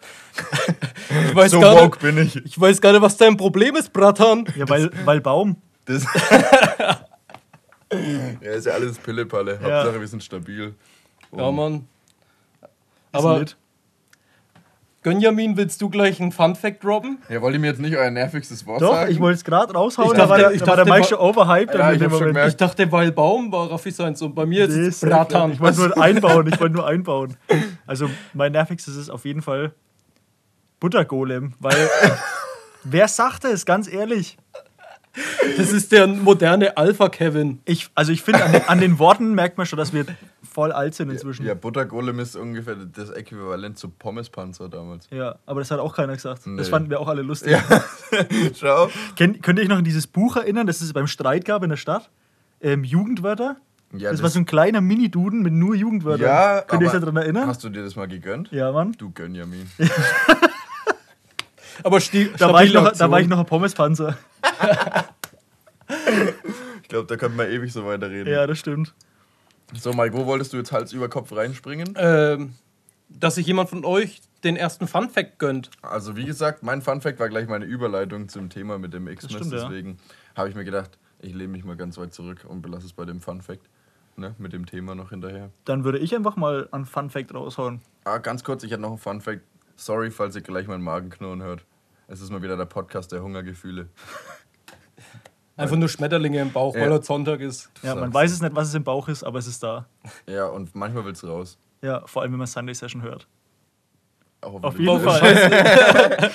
[1.28, 2.36] Ich weiß, so gar woke nicht, bin ich.
[2.44, 4.46] ich weiß gar nicht, was dein Problem ist, Bratan.
[4.56, 5.56] Ja, weil, weil Baum.
[5.84, 6.04] Das
[8.40, 9.58] ja, ist ja alles Pillepalle.
[9.62, 9.78] Ja.
[9.78, 10.74] Hauptsache, wir sind stabil.
[11.36, 11.74] Ja, Und- Mann.
[12.62, 12.68] Ist
[13.12, 13.56] Aber lit.
[15.02, 17.18] Gönjamin, willst du gleich einen Fun-Fact droppen?
[17.28, 19.12] Ja, wollt ihr mir jetzt nicht euer nervigstes Wort Doch, sagen?
[19.12, 21.18] ich wollte es gerade raushauen, Ich da war dachte- ich da war der Mike schon
[21.18, 21.74] overhyped.
[21.74, 22.34] Ja, ich schon.
[22.48, 25.52] Ich dachte, weil Baum war Raffi seins und bei mir ist es Bratan.
[25.52, 27.36] Ich wollte nur einbauen, ich wollte nur einbauen.
[27.86, 29.72] Also mein nervigstes ist auf jeden Fall
[30.80, 31.76] Buttergolem, weil
[32.84, 34.38] wer sagt es, ganz ehrlich?
[35.56, 37.60] Das ist der moderne Alpha-Kevin.
[37.64, 40.04] Ich, also ich finde, an, den- an den Worten merkt man schon, dass wir
[40.42, 41.42] voll alt sind inzwischen.
[41.42, 45.08] Ja, Ja, Buttergolem ist ungefähr das Äquivalent zu Pommespanzer damals.
[45.46, 46.38] aber das hat auch keiner gesagt.
[46.44, 46.64] Das Nee.
[46.64, 47.52] fanden wir auch alle lustig.
[47.52, 47.62] Ja,
[48.54, 48.88] schau.
[49.16, 51.70] Kennt, könnt ihr euch noch an dieses Buch erinnern, das es beim Streit gab in
[51.70, 52.10] der Stadt?
[52.60, 53.56] Ähm, Jugendwörter?
[53.96, 56.26] Ja, das, war so ein kleiner Mini-Duden mit nur Jugendwörtern.
[56.26, 57.46] ja, Könnt ihr euch daran erinnern?
[57.46, 58.50] Hast du dir das mal gegönnt?
[58.50, 58.92] Ja, Mann.
[58.98, 59.70] Du Gönjamin.
[61.84, 64.18] Aber sti Da war, ich noch, da war ich noch ein Pommespanzer.
[66.82, 68.32] Ich glaube, da könnten wir ewig so weiterreden.
[68.32, 68.94] Ja, das stimmt.
[69.74, 71.94] So, Mike, wo wolltest du jetzt Hals über Kopf reinspringen?
[71.96, 72.54] ähm,
[73.08, 75.70] dass sich jemand von euch den ersten Fun-Fact gönnt.
[75.82, 79.32] Also, wie gesagt, mein Funfact war gleich meine Überleitung zum Thema mit dem Xmas.
[79.32, 79.60] stimmt, ja.
[79.60, 79.98] Deswegen
[80.34, 83.04] habe ich mir gedacht, ich lehne mich mal ganz weit zurück und belasse es bei
[83.04, 83.68] dem Funfact.
[84.16, 85.50] Ne, mit dem Thema noch hinterher.
[85.64, 87.80] Dann würde ich einfach mal einen Fun Fact raushauen.
[88.04, 89.40] Ah, ganz kurz, ich hatte noch einen Funfact.
[89.74, 91.64] Sorry, falls ihr gleich meinen Magen knurren hört.
[92.08, 93.88] Es ist mal wieder der Podcast der Hungergefühle.
[95.56, 96.82] Einfach nur Schmetterlinge im Bauch, Ja.
[96.82, 97.70] weil heute Sonntag ist.
[97.82, 99.86] Ja, man weiß es nicht, was es im Bauch ist, aber es ist da.
[100.28, 101.58] Ja, und manchmal will es raus.
[101.82, 103.26] Ja, vor allem, wenn man Sunday Session hört.
[104.40, 106.32] Auch Auf jeden Fall.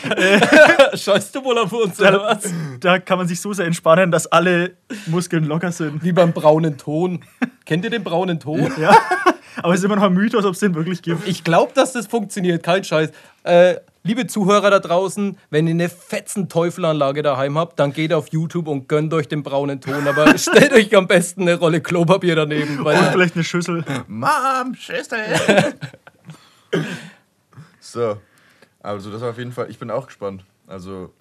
[0.98, 2.52] Scheißt du wohl auf uns oder was?
[2.80, 6.04] Da kann man sich so sehr entspannen, dass alle Muskeln locker sind.
[6.04, 7.24] Wie beim braunen Ton.
[7.66, 8.72] Kennt ihr den braunen Ton?
[8.80, 8.98] Ja.
[9.62, 11.28] Aber es ist immer noch ein Mythos, ob es den wirklich gibt.
[11.28, 13.12] Ich glaube, dass das funktioniert, kein Scheiß.
[13.44, 18.30] Äh, liebe Zuhörer da draußen, wenn ihr eine fetzen Teufelanlage daheim habt, dann geht auf
[18.30, 20.08] YouTube und gönnt euch den braunen Ton.
[20.08, 22.80] Aber stellt euch am besten eine Rolle Klopapier daneben.
[22.80, 23.84] Und Weil vielleicht eine Schüssel.
[24.08, 25.20] Mom, Schüssel!
[27.80, 28.18] so,
[28.82, 30.46] also das auf jeden Fall, ich bin auch gespannt.
[30.68, 31.12] Also,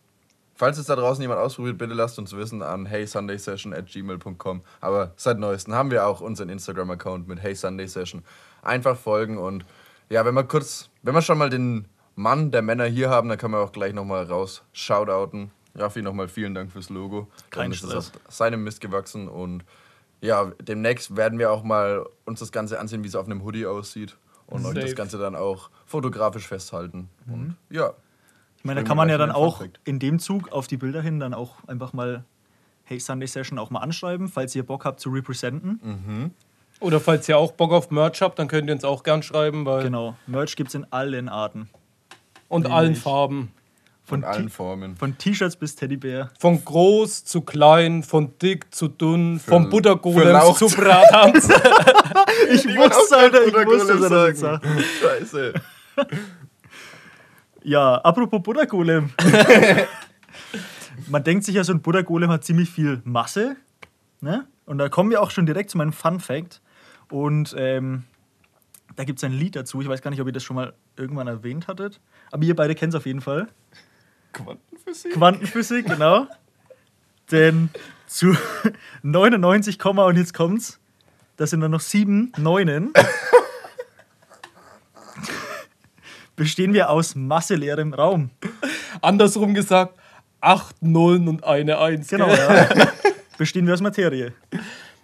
[0.55, 4.63] falls es da draußen jemand ausprobiert, bitte lasst uns wissen an heysundaysession at gmail.com.
[4.81, 8.25] Aber seit neuestem haben wir auch unseren Instagram-Account mit Hey Sunday Session.
[8.63, 9.65] Einfach folgen und
[10.11, 11.87] Ja, wenn wir kurz, wenn wir schon mal den
[12.19, 15.51] Mann der Männer hier haben, dann kann man auch gleich nochmal raus shoutouten.
[15.75, 17.29] Raffi, nochmal vielen Dank fürs Logo.
[17.51, 18.13] Kein Dann ist es Stress.
[18.27, 19.65] auf seinem Mist gewachsen und
[20.21, 23.67] ja, demnächst werden wir auch mal uns das Ganze ansehen, wie es auf einem Hoodie
[23.67, 24.17] aussieht
[24.49, 24.95] und euch das Safe.
[24.97, 27.09] Ganze dann auch fotografisch festhalten.
[27.29, 27.93] Und ja,
[28.57, 31.21] Ich meine, da kann man ja dann auch in dem Zug auf die Bilder hin
[31.21, 32.25] dann auch einfach mal
[32.83, 36.35] Hey Sunday Session auch mal anschreiben, falls ihr Bock habt zu representen.
[36.81, 39.65] Oder falls ihr auch Bock auf Merch habt, dann könnt ihr uns auch gern schreiben.
[39.67, 40.17] Weil Genau.
[40.27, 41.69] Merch gibt es in allen Arten.
[42.49, 43.53] Und Nämlich- allen Farben.
[44.05, 44.97] Von, allen Formen.
[44.97, 46.31] von T-Shirts bis Teddybär.
[46.39, 51.49] Von groß zu klein, von dick zu dünn, vom Buttergolem zu Brathans.
[52.51, 54.65] Ich wusste, Alter, ich wusste, dass er das jetzt sagt.
[55.03, 55.53] Scheiße.
[57.63, 59.11] Ja, apropos Buddha Golem.
[61.09, 63.57] Man denkt sich ja, so ein Buddha Golem hat ziemlich viel Masse.
[64.21, 64.47] Ne?
[64.67, 66.61] Und da kommen wir auch schon direkt zu meinem Fun Fact.
[67.11, 68.05] Und ähm,
[68.97, 69.81] da gibt es ein Lied dazu.
[69.81, 72.01] Ich weiß gar nicht, ob ihr das schon mal irgendwann erwähnt hattet.
[72.31, 73.49] Aber ihr beide kennt es auf jeden Fall.
[74.33, 75.13] Quantenphysik.
[75.13, 76.27] Quantenphysik, genau.
[77.31, 77.71] Denn
[78.07, 78.37] zu
[79.03, 80.79] 99, und jetzt kommt's,
[81.37, 82.93] das sind dann noch sieben Neunen,
[86.37, 88.31] bestehen wir aus masseleerem Raum.
[89.03, 89.99] Andersrum gesagt,
[90.41, 92.09] acht Nullen und eine Eins.
[92.09, 92.69] Genau, ja.
[93.39, 94.33] Bestehen wir aus Materie.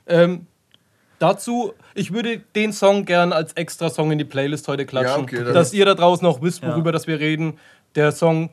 [0.06, 0.46] Ähm,
[1.24, 5.26] dazu, ich würde den Song gern als extra Song in die Playlist heute klatschen.
[5.28, 6.72] Ja, okay, dass ihr da draußen auch wisst, Ja.
[6.72, 7.58] worüber das wir reden.
[7.94, 8.50] Der Song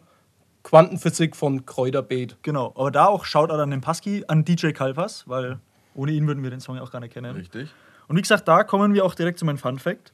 [0.64, 2.38] Quantenphysik von Kräuterbeet.
[2.44, 5.60] Genau, aber da auch Shoutout an den Pasky, an DJ Kalpas, weil
[5.96, 7.36] ohne ihn würden wir den Song ja auch gar nicht kennen.
[7.36, 7.70] Richtig.
[8.08, 10.14] Und wie gesagt, da kommen wir auch direkt zu meinem Fun Fact.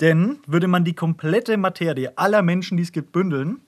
[0.00, 3.60] Denn würde man die komplette Materie aller Menschen, die es gibt, bündeln,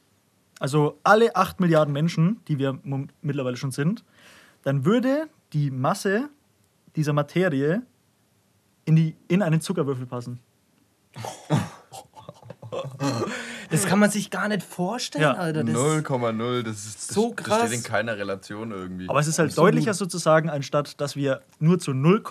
[0.58, 2.78] also alle 8 Milliarden Menschen, die wir
[3.22, 4.04] mittlerweile schon sind,
[4.62, 6.28] dann würde die Masse
[6.96, 7.82] dieser Materie
[8.84, 10.40] in, die, in einen Zuckerwürfel passen.
[13.70, 15.64] Das kann man sich gar nicht vorstellen, Ja, Alter.
[15.64, 17.60] Das 0,0, das ist das, So Das krass.
[17.66, 19.08] steht in keiner Relation irgendwie.
[19.08, 19.68] Aber es ist halt Absolut.
[19.74, 22.22] deutlicher sozusagen, anstatt dass wir nur zu 0,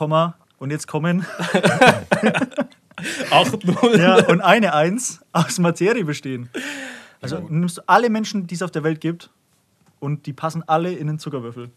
[0.57, 1.25] und jetzt kommen
[3.31, 3.99] 8 Nullen.
[4.01, 6.49] ja, und eine 1 aus Materie bestehen.
[7.21, 9.29] Also nimmst du alle Menschen, die es auf der Welt gibt,
[9.99, 11.69] und die passen alle in den Zuckerwürfel.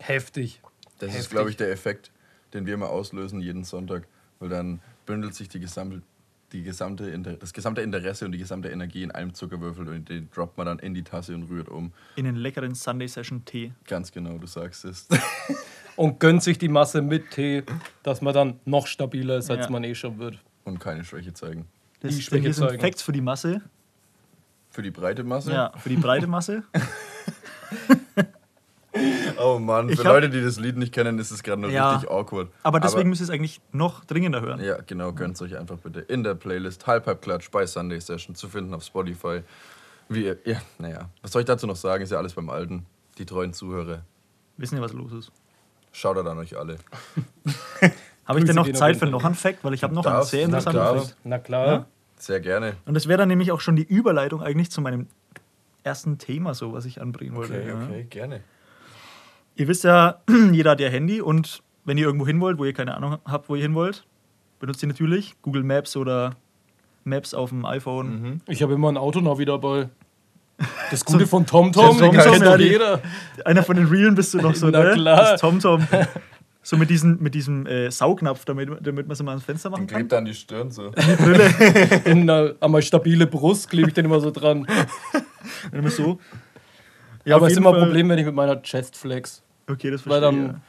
[0.00, 0.60] Heftig.
[0.98, 1.30] das ist, Heftig.
[1.30, 2.10] glaube ich, der Effekt,
[2.54, 4.06] den wir immer auslösen jeden Sonntag.
[4.38, 6.02] Weil dann bündelt sich die gesamte,
[6.52, 10.30] die gesamte Inter das gesamte Interesse und die gesamte Energie in einem Zuckerwürfel und den
[10.30, 11.92] droppt man dann in die Tasse und rührt um.
[12.16, 13.72] In den leckeren Sunday Session Tee.
[13.86, 15.08] Ganz genau, du sagst es.
[15.96, 17.62] Und gönnt sich die Masse mit Tee,
[18.02, 19.70] dass man dann noch stabiler ist, als Ja.
[19.70, 20.40] man eh schon wird.
[20.64, 21.66] und keine Schwäche zeigen.
[22.00, 22.80] Das, Die Schwäche sind zeigen.
[22.82, 23.60] Facts für die Masse.
[24.70, 25.52] Für die breite Masse?
[25.52, 26.64] Ja, für die breite Masse.
[29.38, 31.92] Oh Mann, für hab- Leute, die das Lied nicht kennen, ist es gerade noch Ja.
[31.92, 32.48] richtig awkward.
[32.62, 34.62] Aber deswegen müsst ihr es eigentlich noch dringender hören.
[34.62, 38.34] Ja, genau, gönnt euch einfach bitte in der Playlist Halb Halb Klatsch bei Sunday Session
[38.34, 39.40] zu finden auf Spotify.
[40.08, 42.04] Wie ihr, ja, naja, was soll ich dazu noch sagen?
[42.04, 42.86] Ist ja alles beim Alten.
[43.18, 44.02] Die treuen Zuhörer.
[44.56, 45.32] Wissen ihr, was los ist?
[45.92, 46.76] Schaut an euch alle.
[48.26, 49.64] Habe ich denn noch Zeit für noch einen Fact?
[49.64, 50.98] Weil ich habe noch einen sehr na interessanten klar.
[50.98, 51.16] Fact.
[51.24, 51.66] Na klar.
[51.66, 51.86] Ja?
[52.16, 52.74] Sehr gerne.
[52.86, 55.08] Und das wäre dann nämlich auch schon die Überleitung eigentlich zu meinem
[55.82, 57.62] ersten Thema, so was ich anbringen wollte.
[57.62, 58.02] ja.
[58.08, 58.40] gerne.
[59.56, 60.20] Ihr wisst ja,
[60.52, 63.48] jeder hat ja Handy und wenn ihr irgendwo hin wollt, wo ihr keine Ahnung habt,
[63.48, 64.04] wo ihr hin wollt,
[64.58, 66.32] benutzt ihr natürlich Google Maps oder
[67.04, 68.40] Maps auf dem iPhone.
[68.48, 69.90] Ich habe immer ein Autonavi dabei.
[70.90, 73.00] Das Gute von TomTom, TomTom, kennt ja, doch die- jeder.
[73.44, 74.92] Einer von den Reelen bist du noch so, Na ne?
[74.92, 75.32] klar.
[75.32, 75.86] Das TomTom.
[76.66, 79.82] So mit, diesen, mit diesem äh, Saugnapf, damit, damit man es immer ans Fenster machen
[79.82, 79.98] Und kann.
[79.98, 80.92] klebt an die Stirn so.
[82.06, 84.66] In einer, an meine stabile Brust klebe ich den immer so dran.
[85.72, 86.18] Immer so.
[87.26, 89.42] Ja, aber es ist immer ein Problem, wenn ich mit meiner Chest flex.
[89.68, 90.52] Okay, das Weil verstehe ich.
[90.52, 90.62] dann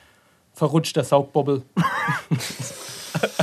[0.54, 1.64] verrutscht der Saugbobbel.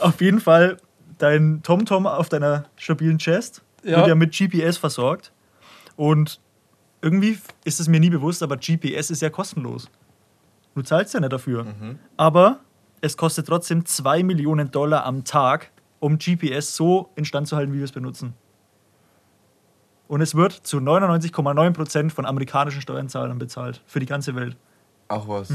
[0.00, 0.78] Auf jeden Fall,
[1.18, 3.98] dein TomTom auf deiner stabilen Chest Ja.
[3.98, 5.32] wird ja mit GPS versorgt.
[5.96, 6.40] Und
[7.00, 9.88] irgendwie ist es mir nie bewusst, aber GPS ist ja kostenlos.
[10.74, 11.66] Du zahlst ja nicht dafür.
[12.16, 12.60] Aber
[13.00, 15.70] es kostet trotzdem 2 Millionen Dollar am Tag,
[16.00, 18.34] um GPS so instand zu halten, wie wir es benutzen.
[20.12, 23.80] Und es wird zu 99,9% von amerikanischen Steuerzahlern bezahlt.
[23.86, 24.58] Für die ganze Welt.
[25.08, 25.48] Ach was.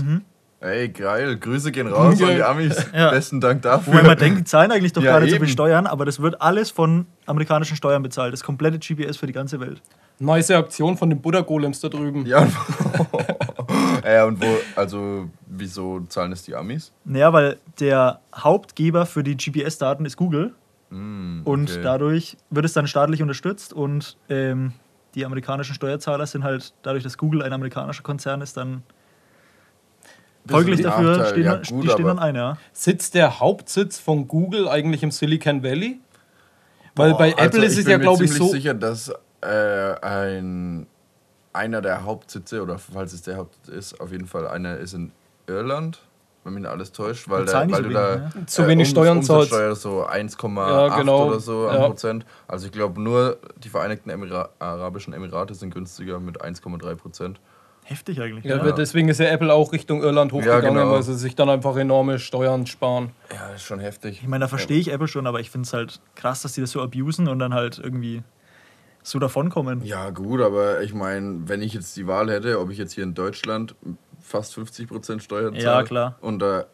[0.61, 1.37] Ey, geil.
[1.37, 2.83] Grüße gehen raus an die Amis.
[2.91, 3.11] Ja.
[3.11, 3.93] Besten Dank dafür.
[3.93, 5.51] Wobei man denkt, die zahlen eigentlich doch Ja, gar nicht so viel eben.
[5.51, 8.33] Steuern, aber das wird alles von amerikanischen Steuern bezahlt.
[8.33, 9.79] Das komplette GPS für die ganze Welt.
[10.17, 12.25] Nice Aktion von den Buddha-Golems da drüben.
[12.25, 12.47] Ja,
[14.03, 16.91] ja, und wo, also, wieso zahlen es die Amis?
[17.05, 20.55] Naja, weil der Hauptgeber für die GPS-Daten ist Google
[20.89, 21.81] Und okay.
[21.81, 24.71] dadurch wird es dann staatlich unterstützt und ähm,
[25.15, 28.83] die amerikanischen Steuerzahler sind halt, dadurch, dass Google ein amerikanischer Konzern ist, dann
[30.47, 31.31] Folglich dafür Nachteil.
[31.31, 32.57] stehen, Ja, die gut, stehen aber- dann ein, ja.
[32.71, 35.99] Sitzt der Hauptsitz von Google eigentlich im Silicon Valley?
[36.95, 38.55] Weil Boah, bei Apple also ist es bin ja, glaube ich, ziemlich so.
[38.55, 40.87] sicher, dass äh, ein,
[41.53, 45.11] einer der Hauptsitze, oder falls es der Hauptsitz ist, auf jeden Fall einer ist in
[45.47, 45.99] Irland,
[46.47, 48.45] wenn mich alles täuscht, weil, Da weil so du wenig, da ne?
[48.47, 49.51] Zu wenig Um- Steuern zahlst.
[49.51, 51.27] Umsatzsteuer so 1,8 Ja, genau.
[51.27, 51.85] oder so Ja.
[51.87, 52.25] Prozent.
[52.47, 57.39] Also ich glaube nur die Vereinigten Emira Arabischen Emirate sind günstiger mit 1,3 Prozent.
[57.83, 58.43] Heftig eigentlich.
[58.43, 60.91] Ja, Ja, Deswegen ist ja Apple auch Richtung Irland hochgegangen, genau.
[60.91, 63.11] weil sie sich dann einfach enorme Steuern sparen.
[63.33, 64.19] Ja, ist schon heftig.
[64.21, 66.61] Ich meine, da verstehe ich Apple schon, aber ich finde es halt krass, dass die
[66.61, 68.23] das so abusen und dann halt irgendwie
[69.03, 69.85] so davonkommen.
[69.85, 73.05] Ja, gut, aber ich meine, wenn ich jetzt die Wahl hätte, ob ich jetzt hier
[73.05, 73.73] in Deutschland
[74.27, 75.63] fast 50% Steuern zahle.
[75.63, 76.15] Ja, klar.
[76.21, 76.65] Und da,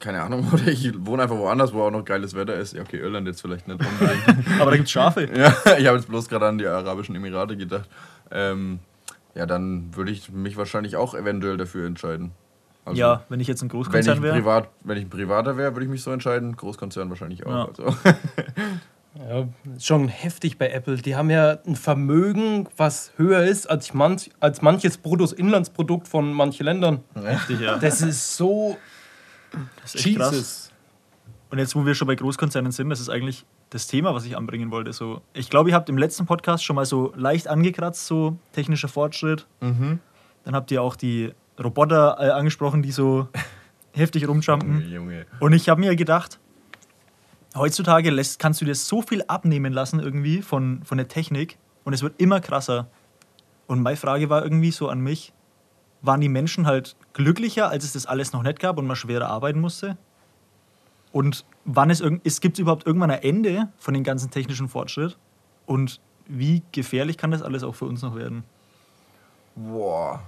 [0.00, 2.74] keine Ahnung, oder ich wohne einfach woanders, wo auch noch geiles Wetter ist.
[2.74, 4.46] Ja, okay, Irland jetzt vielleicht nicht unbedingt.
[4.60, 5.28] Aber da gibt es Schafe.
[5.34, 7.88] ja, ich habe jetzt bloß gerade an die Arabischen Emirate gedacht.
[8.30, 8.80] Ähm,
[9.34, 12.32] ja, dann würde ich mich wahrscheinlich auch eventuell dafür entscheiden.
[12.84, 14.34] Also, ja, wenn ich jetzt ein Großkonzern wäre.
[14.34, 16.56] privat, wenn ich ein Privater wäre, würde ich mich so entscheiden.
[16.56, 17.50] Großkonzern wahrscheinlich auch.
[17.50, 17.64] Ja.
[17.64, 17.96] Also.
[19.28, 20.96] Ja, ist schon heftig bei Apple.
[20.96, 26.64] Die haben ja ein Vermögen, was höher ist als, manch, als manches Bruttoinlandsprodukt von manchen
[26.64, 27.00] Ländern.
[27.14, 27.78] Heftig, ja.
[27.78, 28.76] Das ist so
[29.82, 30.32] Das ist echt krass.
[30.32, 30.72] Jesus.
[31.50, 34.36] Und jetzt, wo wir schon bei Großkonzernen sind, das ist eigentlich das Thema, was ich
[34.36, 34.92] anbringen wollte.
[34.92, 38.88] So, ich glaube, ihr habt im letzten Podcast schon mal so leicht angekratzt, so technischer
[38.88, 39.46] Fortschritt.
[39.60, 40.00] Mhm.
[40.44, 43.28] Dann habt ihr auch die Roboter äh, angesprochen, die so
[43.92, 44.88] heftig rumjumpen.
[44.90, 45.26] Junge.
[45.40, 46.38] Und ich habe mir gedacht,
[47.56, 51.92] heutzutage lässt, kannst du dir so viel abnehmen lassen irgendwie von, von der Technik und
[51.92, 52.88] es wird immer krasser.
[53.66, 55.32] Und meine Frage war irgendwie so an mich,
[56.02, 59.28] waren die Menschen halt glücklicher, als es das alles noch nicht gab und man schwerer
[59.28, 59.96] arbeiten musste?
[61.12, 65.16] Und wann es, es gibt überhaupt irgendwann ein Ende von dem ganzen technischen Fortschritt?
[65.64, 68.44] Und wie gefährlich kann das alles auch für uns noch werden?
[69.54, 70.22] Boah.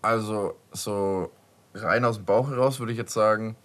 [0.00, 1.30] Also, so
[1.74, 3.56] rein aus dem Bauch heraus würde ich jetzt sagen,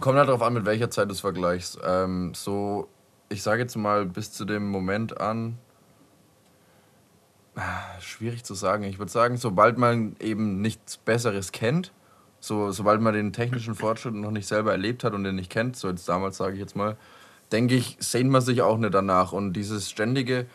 [0.00, 1.78] kommt halt darauf an, mit welcher Zeit du es vergleichst.
[1.84, 2.88] Ähm, so,
[3.28, 5.58] ich sage jetzt mal bis zu dem Moment an,
[7.56, 8.84] ah, schwierig zu sagen.
[8.84, 11.92] Ich würde sagen, sobald man eben nichts Besseres kennt,
[12.40, 15.76] so, sobald man den technischen Fortschritt noch nicht selber erlebt hat und den nicht kennt,
[15.76, 16.96] so jetzt damals sage ich jetzt mal,
[17.52, 19.32] denke ich, sehnt man sich auch nicht danach.
[19.32, 20.46] Und dieses ständige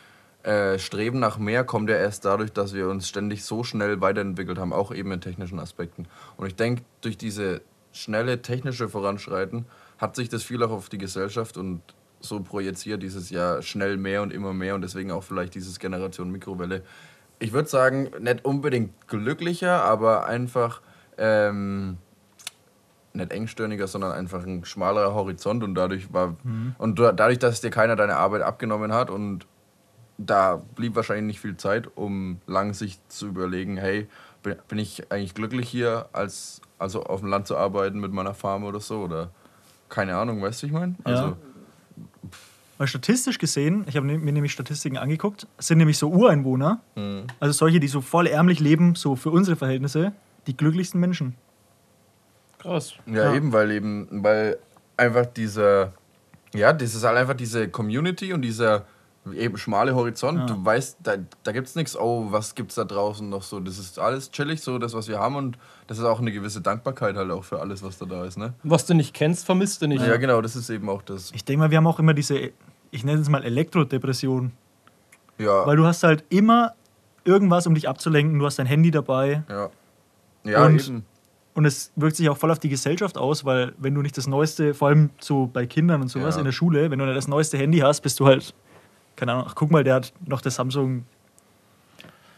[0.42, 4.58] äh, Streben nach mehr kommt ja erst dadurch, dass wir uns ständig so schnell weiterentwickelt
[4.58, 6.06] haben, auch eben in technischen Aspekten.
[6.36, 7.62] Und ich denke, durch diese
[7.98, 9.66] schnelle technische Voranschreiten
[9.98, 11.82] hat sich das viel auch auf die Gesellschaft und
[12.20, 16.30] so projiziert, dieses Jahr schnell mehr und immer mehr und deswegen auch vielleicht dieses Generation
[16.30, 16.82] Mikrowelle.
[17.38, 20.80] Ich würde sagen, nicht unbedingt glücklicher, aber einfach
[21.16, 21.98] ähm,
[23.12, 26.36] nicht engstirniger, sondern einfach ein schmalerer Horizont und dadurch war
[26.78, 29.46] und da- dadurch, dass dir keiner deine Arbeit abgenommen hat und
[30.20, 34.08] da blieb wahrscheinlich nicht viel Zeit, um lang sich zu überlegen, hey,
[34.48, 38.34] bin bin ich eigentlich glücklich hier, als also auf dem Land zu arbeiten mit meiner
[38.34, 39.30] Farm oder so oder
[39.88, 40.94] keine Ahnung, weißt du, ich meine?
[41.06, 41.12] Ja.
[41.14, 41.36] Also
[42.76, 46.80] Weil statistisch gesehen, ich habe mir nämlich Statistiken angeguckt, sind nämlich so Ureinwohner,
[47.40, 50.12] also solche, die so voll ärmlich leben, so für unsere Verhältnisse,
[50.46, 51.34] die glücklichsten Menschen.
[52.58, 52.94] Krass.
[53.06, 53.34] Ja, Ja.
[53.34, 54.58] eben, weil eben, weil
[54.96, 55.92] einfach dieser,
[56.54, 58.84] ja, das ist halt einfach diese Community und dieser
[59.32, 60.38] eben schmale Horizont.
[60.40, 60.46] Ja.
[60.46, 63.60] Du weißt, da, da gibt es nichts, oh, was gibt's da draußen noch so.
[63.60, 66.60] Das ist alles chillig, so das, was wir haben und das ist auch eine gewisse
[66.60, 68.54] Dankbarkeit halt auch für alles, was da da ist, ne?
[68.62, 70.04] Was du nicht kennst, vermisst du nicht.
[70.06, 71.30] Ja, genau, das ist eben auch das.
[71.34, 72.50] Ich denke mal, wir haben auch immer diese,
[72.90, 74.52] ich nenne es mal Elektrodepression,
[75.38, 76.74] Ja, weil du hast halt immer
[77.24, 79.70] irgendwas, um dich abzulenken, du hast dein Handy dabei ja.
[80.44, 81.04] Ja, Und- eben.
[81.54, 84.26] und es wirkt sich auch voll auf die Gesellschaft aus, weil wenn du nicht das
[84.26, 86.40] neueste, vor allem so bei Kindern und sowas Ja.
[86.40, 88.54] in der Schule, wenn du nicht das neueste Handy hast, bist du halt,
[89.18, 91.04] keine Ahnung, ach, guck mal, der hat noch das Samsung,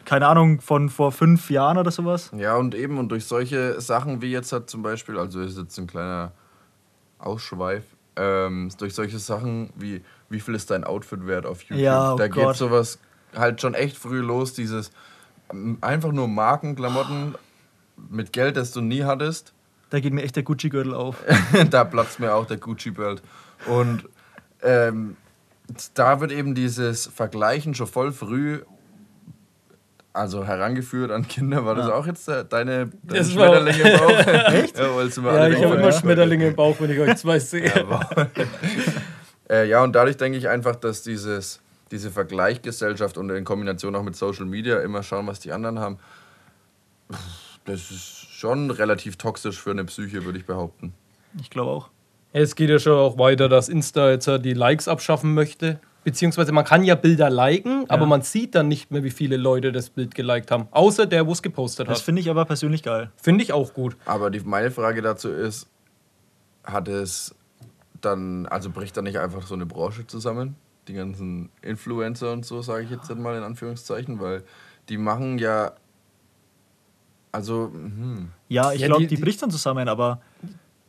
[0.07, 2.31] keine Ahnung, von vor fünf Jahren oder sowas.
[2.35, 5.79] Ja, und eben, und durch solche Sachen wie jetzt hat zum Beispiel, also ist jetzt
[5.79, 6.33] ein kleiner
[7.19, 7.85] Ausschweif,
[8.16, 11.85] ähm, durch solche Sachen wie, wie viel ist dein Outfit wert auf YouTube?
[11.85, 12.49] Ja, oh da Gott.
[12.49, 12.99] geht sowas
[13.37, 14.90] halt schon echt früh los, dieses
[15.53, 17.35] ähm, einfach nur Markenklamotten
[18.09, 19.53] mit Geld, das du nie hattest.
[19.90, 21.16] Da geht mir echt der Gucci-Gürtel auf.
[21.70, 23.22] da platzt mir auch der Gucci-Belt.
[23.66, 24.09] Und
[24.62, 25.16] ähm,
[25.95, 28.61] da wird eben dieses Vergleichen schon voll früh
[30.12, 31.64] also herangeführt an Kinder.
[31.64, 31.95] War das Ja.
[31.95, 34.27] auch jetzt deine, deine Schmetterlinge im Bauch?
[34.53, 34.77] Echt?
[34.77, 37.39] Ja, wolltest du mal Ja, ich habe immer Schmetterlinge im Bauch, wenn ich euch zwei
[37.39, 37.73] sehe.
[39.49, 41.59] Äh, ja, und dadurch denke ich einfach, dass dieses,
[41.91, 45.99] diese Vergleichgesellschaft und in Kombination auch mit Social Media immer schauen, was die anderen haben,
[47.64, 50.95] das ist schon relativ toxisch für eine Psyche, würde ich behaupten.
[51.41, 51.91] Ich glaube auch.
[52.33, 55.81] Es geht ja schon auch weiter, dass Insta jetzt ja die Likes abschaffen möchte.
[56.05, 58.07] Beziehungsweise man kann ja Bilder liken, aber Ja.
[58.07, 60.66] man sieht dann nicht mehr, wie viele Leute das Bild geliked haben.
[60.70, 62.05] Außer der, wo es gepostet Das hat.
[62.05, 63.11] finde ich aber persönlich geil.
[63.16, 63.97] Finde ich auch gut.
[64.07, 65.68] Aber die, meine Frage dazu ist,
[66.64, 67.35] hat es
[68.01, 70.57] dann, also bricht da nicht einfach so eine Branche zusammen?
[70.89, 74.43] Die ganzen Influencer und so, sage ich jetzt mal in Anführungszeichen, weil
[74.89, 75.72] die machen ja,
[77.33, 80.20] also, hm, Ja, ich Ja, glaube, die- die, die- bricht dann zusammen, aber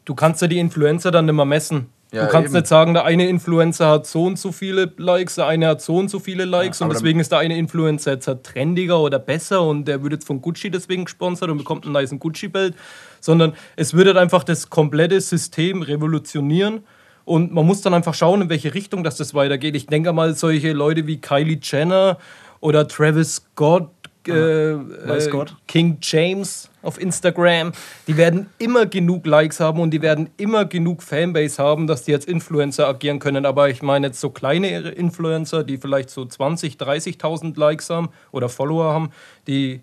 [0.06, 1.89] Du kannst ja die Influencer dann nicht mehr messen.
[2.14, 2.56] Ja, du kannst eben.
[2.56, 5.95] nicht sagen, der eine Influencer hat so und so viele Likes, der eine hat so
[5.95, 9.18] und so viele Likes Ja, und deswegen ist der eine Influencer jetzt halt trendiger oder
[9.18, 12.76] besser und der wird jetzt von Gucci deswegen gesponsert und bekommt einen nice Gucci-Bild,
[13.22, 16.84] sondern es würde halt einfach das komplette System revolutionieren
[17.24, 19.78] und man muss dann einfach schauen, in welche Richtung dass das weitergeht.
[19.78, 22.18] Ich denke mal, solche Leute wie Kylie Jenner
[22.60, 23.89] oder Travis Scott,
[24.28, 25.55] äh, äh, Gott.
[25.67, 27.72] King James auf Instagram,
[28.07, 32.13] die werden immer genug Likes haben und die werden immer genug Fanbase haben, dass die
[32.13, 33.45] als Influencer agieren können.
[33.45, 38.49] Aber ich meine jetzt so kleine Influencer, die vielleicht so 20, 30.000 Likes haben oder
[38.49, 39.11] Follower haben,
[39.47, 39.82] die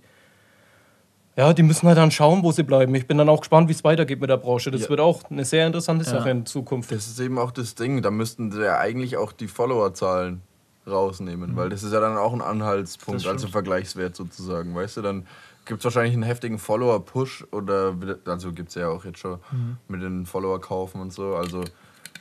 [1.37, 2.93] ja, die müssen halt dann schauen, wo sie bleiben.
[2.97, 4.73] Ich bin dann auch gespannt, wie es weitergeht mit der Branche.
[4.73, 4.89] Das Ja.
[4.89, 6.11] wird auch eine sehr interessante Ja.
[6.11, 6.91] Sache in Zukunft.
[6.91, 10.43] das ist eben auch das Ding, da müssten sie ja eigentlich auch die Followerzahlen
[10.91, 13.31] rausnehmen, weil das ist ja dann auch ein Anhaltspunkt, Mhm.
[13.31, 13.49] Also.
[13.49, 15.27] Vergleichswert sozusagen, weißt du, dann
[15.65, 17.95] gibt es wahrscheinlich einen heftigen Follower-Push oder,
[18.27, 19.77] also gibt es ja auch jetzt schon Mhm.
[19.89, 21.63] mit den Follower-Kaufen und so, also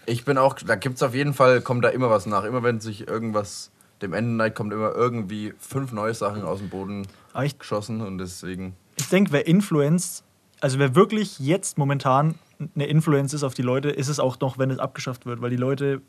[0.05, 2.63] ich bin auch, da gibt es auf jeden Fall, kommt da immer was nach, immer
[2.63, 7.07] wenn sich irgendwas dem Ende neigt, kommt immer irgendwie fünf neue Sachen aus dem Boden
[7.43, 10.23] ich, geschossen und deswegen, ich denke, wer influenzt,
[10.61, 12.35] also wer wirklich jetzt momentan
[12.75, 15.49] eine Influence ist auf die Leute, ist es auch noch, wenn es abgeschafft wird, weil
[15.51, 16.01] die Leute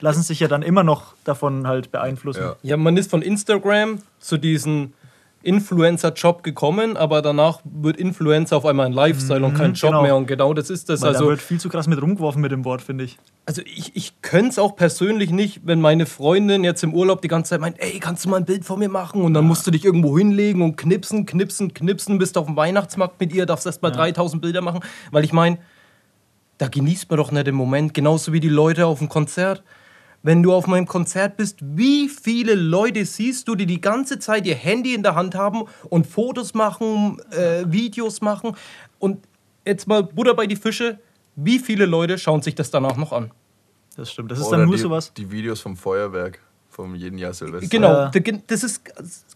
[0.00, 2.42] lassen sich ja dann immer noch davon halt beeinflussen.
[2.42, 2.56] Ja.
[2.62, 4.92] Ja, man ist von Instagram zu diesem
[5.42, 10.02] Influencer-Job gekommen, aber danach wird Influencer auf einmal ein Lifestyle und kein Job genau.
[10.02, 10.16] mehr.
[10.16, 11.00] Und genau das ist das.
[11.00, 13.18] Weil da Also, wird viel zu krass mit rumgeworfen mit dem Wort, finde ich.
[13.46, 17.28] also ich, ich könnte es auch persönlich nicht, wenn meine Freundin jetzt im Urlaub die
[17.28, 19.22] ganze Zeit meint, ey, kannst du mal ein Bild von mir machen?
[19.22, 23.20] Und dann musst du dich irgendwo hinlegen und knipsen, knipsen, knipsen, bist auf dem Weihnachtsmarkt
[23.20, 24.80] mit ihr, darfst erst mal 3000 Bilder machen.
[25.12, 25.58] Weil ich meine,
[26.58, 29.62] da genießt man doch nicht den Moment, genauso wie die Leute auf dem Konzert.
[30.22, 34.46] Wenn du auf meinem Konzert bist, wie viele Leute siehst du, die die ganze Zeit
[34.46, 38.56] ihr Handy in der Hand haben und Fotos machen, äh, Videos machen?
[38.98, 39.26] Und
[39.64, 40.98] jetzt mal Butter bei die Fische,
[41.36, 43.30] wie viele Leute schauen sich das danach noch an?
[43.96, 44.30] Das stimmt.
[44.30, 45.12] Das ist oder dann nur die, sowas.
[45.14, 46.40] die Videos vom Feuerwerk,
[46.78, 47.68] vom jeden Jahr Silvester.
[47.68, 48.08] Genau, Ja.
[48.08, 48.82] da- das ist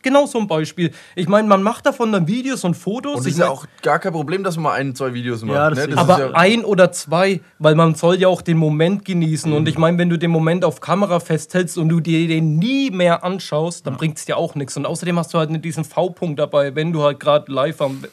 [0.00, 0.92] genau so ein Beispiel.
[1.16, 3.16] Ich meine, man macht davon dann Videos und Fotos.
[3.16, 5.56] Und es ist ja auch gar kein Problem, dass man mal ein, zwei Videos macht.
[5.56, 5.92] Ja, das ne?
[5.92, 9.50] ist aber ja, ein oder zwei, weil man soll ja auch den Moment genießen.
[9.50, 9.56] Mhm.
[9.56, 12.92] Und ich meine, wenn du den Moment auf Kamera festhältst und du dir den nie
[12.92, 14.76] mehr anschaust, dann bringt es dir auch nichts.
[14.76, 18.04] Und außerdem hast du halt nicht diesen V-Punkt dabei, wenn du halt gerade live am,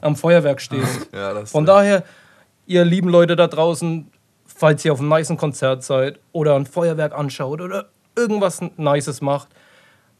[0.00, 1.06] am Feuerwerk stehst.
[1.14, 2.02] ja, das Von daher,
[2.66, 4.08] ihr lieben Leute da draußen,
[4.44, 9.48] falls ihr auf einem niceen Konzert seid oder ein Feuerwerk anschaut oder irgendwas Nices macht,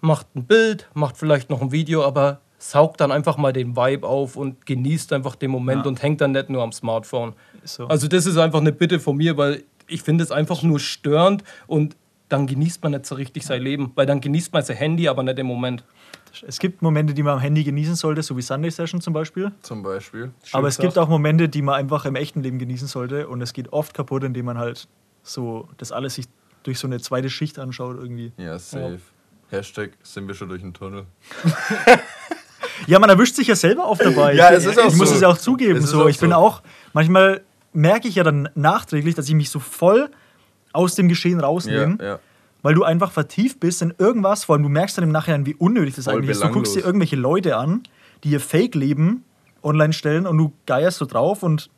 [0.01, 4.07] macht ein Bild, macht vielleicht noch ein Video, aber saugt dann einfach mal den Vibe
[4.07, 5.89] auf und genießt einfach den Moment Ja.
[5.89, 7.35] und hängt dann nicht nur am Smartphone.
[7.65, 7.87] So.
[7.89, 11.43] Also das ist einfach eine Bitte von mir, weil ich finde es einfach nur störend
[11.67, 11.97] und
[12.29, 15.23] dann genießt man nicht so richtig sein Leben, weil dann genießt man sein Handy, aber
[15.23, 15.85] nicht den Moment.
[16.47, 19.53] Es gibt Momente, die man am Handy genießen sollte, so wie Sunday Session zum Beispiel.
[19.61, 20.31] zum Beispiel.
[20.53, 23.29] Aber es gibt auch Momente, die man einfach im echten Leben genießen sollte.
[23.29, 24.89] Und es geht oft kaputt, indem man halt
[25.23, 26.27] so das alles sich
[26.63, 28.33] durch so eine zweite Schicht anschaut irgendwie.
[28.37, 29.01] Ja, safe.
[29.51, 31.07] Hashtag sind wir schon durch den Tunnel.
[32.87, 34.35] Ja, man erwischt sich ja selber oft dabei.
[34.35, 35.15] Ja, es ist auch ich muss so.
[35.15, 35.81] es ja auch zugeben.
[35.81, 36.03] So.
[36.03, 36.37] auch Ich bin so.
[36.37, 37.43] auch, manchmal
[37.73, 40.11] merke ich ja dann nachträglich, dass ich mich so voll
[40.73, 41.99] aus dem Geschehen rausnehme.
[42.01, 42.19] Ja, ja.
[42.63, 45.55] Weil du einfach vertieft bist in irgendwas, vor allem du merkst dann im Nachhinein, wie
[45.55, 46.43] unnötig das Voll eigentlich ist.
[46.43, 46.87] Du guckst dir belanglos.
[46.87, 47.83] irgendwelche Leute an,
[48.25, 49.25] die ihr Fake-Leben
[49.63, 51.71] online stellen und du geierst so drauf und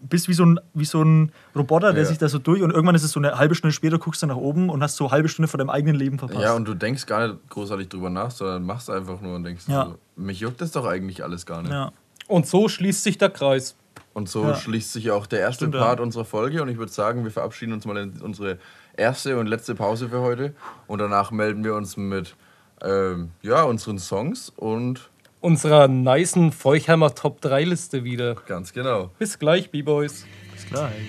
[0.00, 2.08] bist wie so ein, wie so ein Roboter, der Ja.
[2.08, 4.26] sich da so durch und irgendwann ist es so eine halbe Stunde später, guckst du
[4.26, 6.40] nach oben und hast so eine halbe Stunde von deinem eigenen Leben verpasst.
[6.40, 9.64] ja, und du denkst gar nicht großartig drüber nach, sondern machst einfach nur und denkst,
[9.68, 9.86] Ja.
[9.86, 11.72] so, mich juckt das doch eigentlich alles gar nicht.
[11.72, 11.92] ja.
[12.26, 13.76] Und so schließt sich der Kreis.
[14.14, 14.54] Und so Ja.
[14.54, 15.80] schließt sich auch der erste Stimmt, ja.
[15.80, 18.58] Part unserer Folge und ich würde sagen, wir verabschieden uns mal in unsere
[18.96, 20.54] erste und letzte Pause für heute
[20.86, 22.36] und danach melden wir uns mit
[22.82, 25.10] ähm, ja, unseren Songs und
[25.44, 28.34] Unserer nicen Feuchheimer Top 3 Liste wieder.
[28.46, 29.10] ganz genau.
[29.18, 30.24] Bis gleich, B-Boys.
[30.70, 30.90] Klar.
[30.90, 31.08] Ey.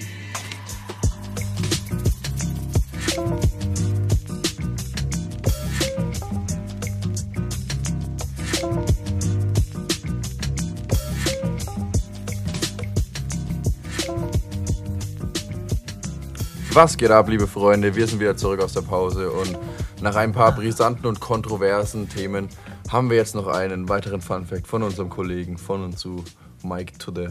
[16.74, 17.96] Was geht ab, liebe Freunde?
[17.96, 19.58] Wir sind wieder zurück aus der Pause und
[20.02, 22.50] nach ein paar brisanten und kontroversen Themen
[22.90, 26.24] haben wir jetzt noch einen weiteren Funfact von unserem Kollegen, von und zu
[26.64, 27.28] Mike to the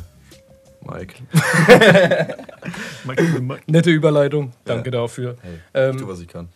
[0.86, 1.14] Mike.
[3.06, 4.52] Gucken, mal- Nette Überleitung.
[4.64, 5.36] Danke dafür.
[5.42, 6.48] Hey, Ähm, ich tu, was ich kann.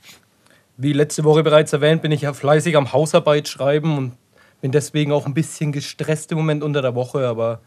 [0.76, 4.12] Wie letzte Woche bereits erwähnt, bin ich ja fleißig am Hausarbeit schreiben und
[4.60, 7.60] bin deswegen auch ein bisschen gestresst im Moment unter der Woche, aber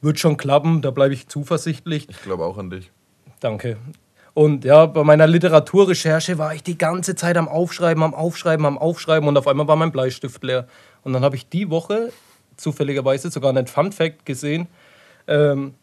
[0.00, 2.08] wird schon klappen, da bleibe ich zuversichtlich.
[2.08, 2.90] Ich glaube auch an dich.
[3.40, 3.76] Danke.
[4.34, 8.78] Und ja, bei meiner Literaturrecherche war ich die ganze Zeit am Aufschreiben, am Aufschreiben, am
[8.78, 10.66] Aufschreiben und auf einmal war mein Bleistift leer.
[11.02, 12.12] Und dann habe ich die Woche
[12.56, 14.68] zufälligerweise sogar einen Fun Fact gesehen.
[15.26, 15.74] Ähm,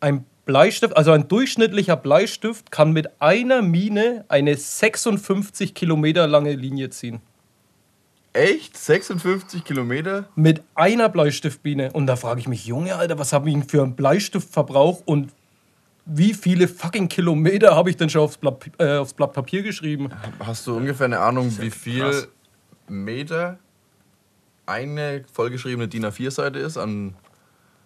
[0.00, 6.90] ein Bleistift, also ein durchschnittlicher Bleistift kann mit einer Mine eine 56 Kilometer lange Linie
[6.90, 7.20] ziehen.
[8.32, 8.76] Echt?
[8.76, 10.28] 56 Kilometer?
[10.36, 11.92] Mit einer Bleistiftbiene.
[11.92, 15.30] Und da frage ich mich, Junge, Alter, was habe ich für einen Bleistiftverbrauch und
[16.12, 20.10] wie viele fucking Kilometer habe ich denn schon aufs Blatt, äh, aufs Blatt Papier geschrieben?
[20.40, 22.28] Hast du ungefähr eine Ahnung, wie viel krass.
[22.88, 23.58] Meter
[24.66, 27.14] eine vollgeschriebene DIN A4-Seite ist an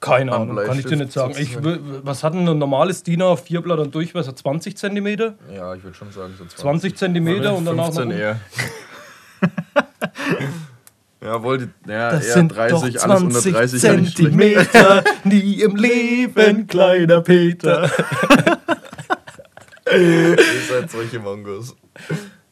[0.00, 1.34] Keine Ahnung, kann ich dir nicht sagen.
[1.38, 4.34] Ich, was hat denn ein normales DIN A4-Blatt an Durchmesser?
[4.34, 5.34] 20 Zentimeter?
[5.54, 6.58] Ja, ich würde schon sagen, so 20.
[6.58, 8.40] 20 Zentimeter und danach noch 15 eher.
[11.24, 14.38] ja, wollte, ja, Das sind 30, doch alles unter 20 30 ja nicht schlecht.
[14.38, 17.90] Zentimeter, nie im Leben, kleiner Peter.
[19.90, 20.36] Ihr
[20.68, 21.74] seid solche Mongos.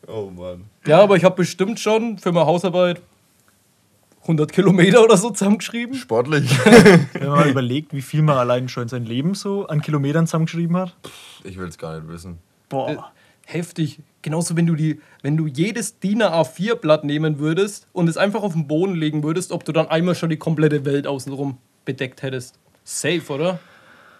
[0.06, 0.64] Oh Mann.
[0.86, 3.00] Ja, aber ich habe bestimmt schon für meine Hausarbeit
[4.22, 5.94] 100 Kilometer oder so zusammengeschrieben.
[5.94, 6.50] Sportlich.
[7.12, 10.26] Wenn man mal überlegt, wie viel man allein schon in seinem Leben so an Kilometern
[10.26, 10.94] zusammengeschrieben hat.
[11.44, 12.38] Ich will es gar nicht wissen.
[12.68, 13.12] Boah.
[13.44, 13.98] Heftig.
[14.22, 18.52] Genauso, wenn du, die, wenn du jedes DIN A4-Blatt nehmen würdest und es einfach auf
[18.52, 22.58] den Boden legen würdest, ob du dann einmal schon die komplette Welt außenrum bedeckt hättest.
[22.84, 23.58] Safe, oder?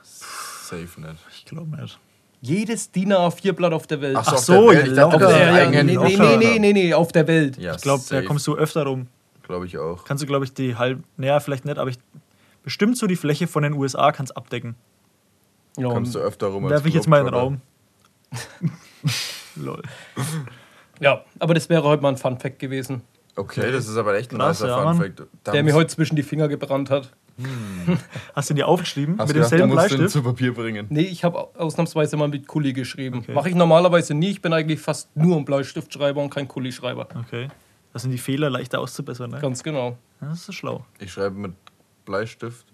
[0.02, 1.18] Safe nicht.
[1.32, 1.98] Ich glaube nicht.
[2.40, 4.16] Jedes DIN A4-Blatt auf der Welt.
[4.16, 5.18] Ach so, auf der ja, locker.
[5.18, 7.56] das ist ja, nee, nee, nee, nee, nee, auf der Welt.
[7.58, 9.06] Ja, Ich glaube, da kommst du öfter rum.
[9.44, 10.04] Glaube ich auch.
[10.04, 11.98] Kannst du, glaube ich, die halb, naja, vielleicht nicht, aber ich,
[12.64, 14.74] bestimmt so die Fläche von den USA kannst abdecken.
[15.76, 17.34] Ja, Kommst du öfter rum als Werfe ich jetzt mal in den.
[17.34, 17.60] Raum.
[19.56, 19.82] Lol.
[21.00, 23.02] ja, aber das wäre heute mal ein Fun-Fact gewesen,
[23.34, 24.96] Okay, das ist aber echt ein Krass, nicer ja, Fun Mann.
[24.98, 25.22] Fact.
[25.44, 27.10] Da der mir heute zwischen die Finger gebrannt hat.
[28.34, 29.16] Hast du ihn dir aufgeschrieben?
[29.18, 30.12] hast mit gedacht, demselben du musst den Bleistift?
[30.12, 30.86] zu Papier bringen.
[30.90, 33.20] Nee, ich habe ausnahmsweise mal mit Kuli geschrieben.
[33.20, 33.32] Okay.
[33.32, 34.30] Mache ich normalerweise nie.
[34.30, 37.08] Ich bin eigentlich fast nur ein Bleistiftschreiber und kein Kuli-Schreiber.
[37.26, 37.48] Okay.
[37.94, 39.40] Das sind die Fehler leichter auszubessern, ne?
[39.40, 39.96] Ganz genau.
[40.20, 40.84] Das ist schlau.
[40.98, 41.52] Ich schreibe mit
[42.04, 42.66] Bleistift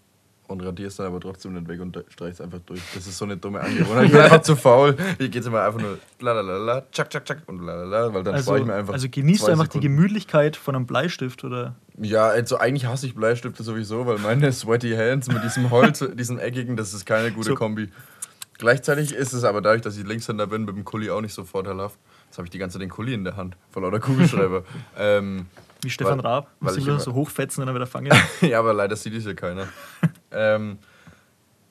[0.48, 2.80] und radiere es dann aber trotzdem nicht weg und streiche es einfach durch.
[2.94, 4.06] Das ist so eine dumme Angewohnheit.
[4.06, 4.96] Ich bin einfach zu faul.
[5.18, 8.46] Hier geht es immer einfach nur lalalala, tschak, tschak, tschak und lalala, weil dann Also,
[8.46, 8.94] spare ich mir einfach.
[8.94, 9.96] also genießt du einfach die Sekunden.
[9.96, 14.92] Gemütlichkeit von einem Bleistift oder Ja, also eigentlich hasse ich Bleistifte sowieso, weil meine Sweaty
[14.96, 17.54] Hands mit diesem Holz, diesem eckigen, das ist keine gute So.
[17.54, 17.88] Kombi.
[18.58, 21.44] Gleichzeitig ist es aber dadurch, dass ich Linkshänder bin, mit dem Kuli auch nicht so
[21.44, 21.96] vorteilhaft.
[22.26, 24.64] Jetzt habe ich die ganze Zeit den Kuli in der Hand, von lauter Kugelschreiber.
[24.98, 25.46] ähm,
[25.82, 26.50] wie Stefan Weil- Raab?
[26.60, 28.12] weil ich immer- so hochfetzen und dann wieder fangen.
[28.40, 29.68] ja, aber leider sieht es ja keiner.
[30.32, 30.78] ähm,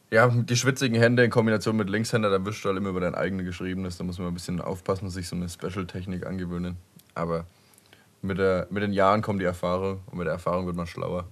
[0.09, 3.13] ja, die schwitzigen Hände in Kombination mit Linkshänder, da wischst du halt immer über dein
[3.15, 3.97] eigenes Geschriebenes.
[3.97, 6.77] Da muss man ein bisschen aufpassen und sich so eine Special-Technik angewöhnen.
[7.13, 7.45] Aber
[8.21, 11.25] mit, der, mit den Jahren kommt die Erfahrung und mit der Erfahrung wird man schlauer.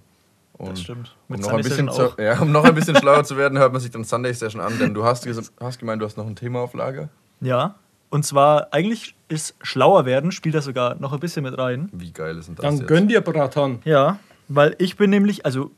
[0.58, 1.14] Und Das stimmt.
[1.28, 3.72] Um Mit noch, ein bisschen zu, ja, um noch ein bisschen schlauer zu werden, hört
[3.72, 5.26] man sich dann Sunday Session an, denn du hast,
[5.60, 7.08] hast gemeint, du hast noch ein Thema auf Lager.
[7.40, 7.74] Ja.
[8.10, 11.88] Und zwar, eigentlich ist schlauer werden, spielt da sogar noch ein bisschen mit rein.
[11.92, 12.86] Wie geil ist denn das Dann jetzt?
[12.86, 13.80] gönn dir, Bratan.
[13.84, 15.70] Ja, weil ich bin nämlich, also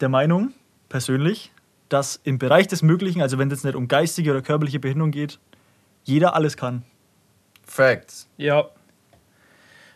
[0.00, 0.52] der Meinung,
[0.88, 1.52] persönlich,
[1.88, 5.10] dass im Bereich des Möglichen, also wenn es jetzt nicht um geistige oder körperliche Behinderung
[5.12, 5.38] geht,
[6.04, 6.82] jeder alles kann.
[7.64, 8.28] Facts.
[8.36, 8.66] Ja.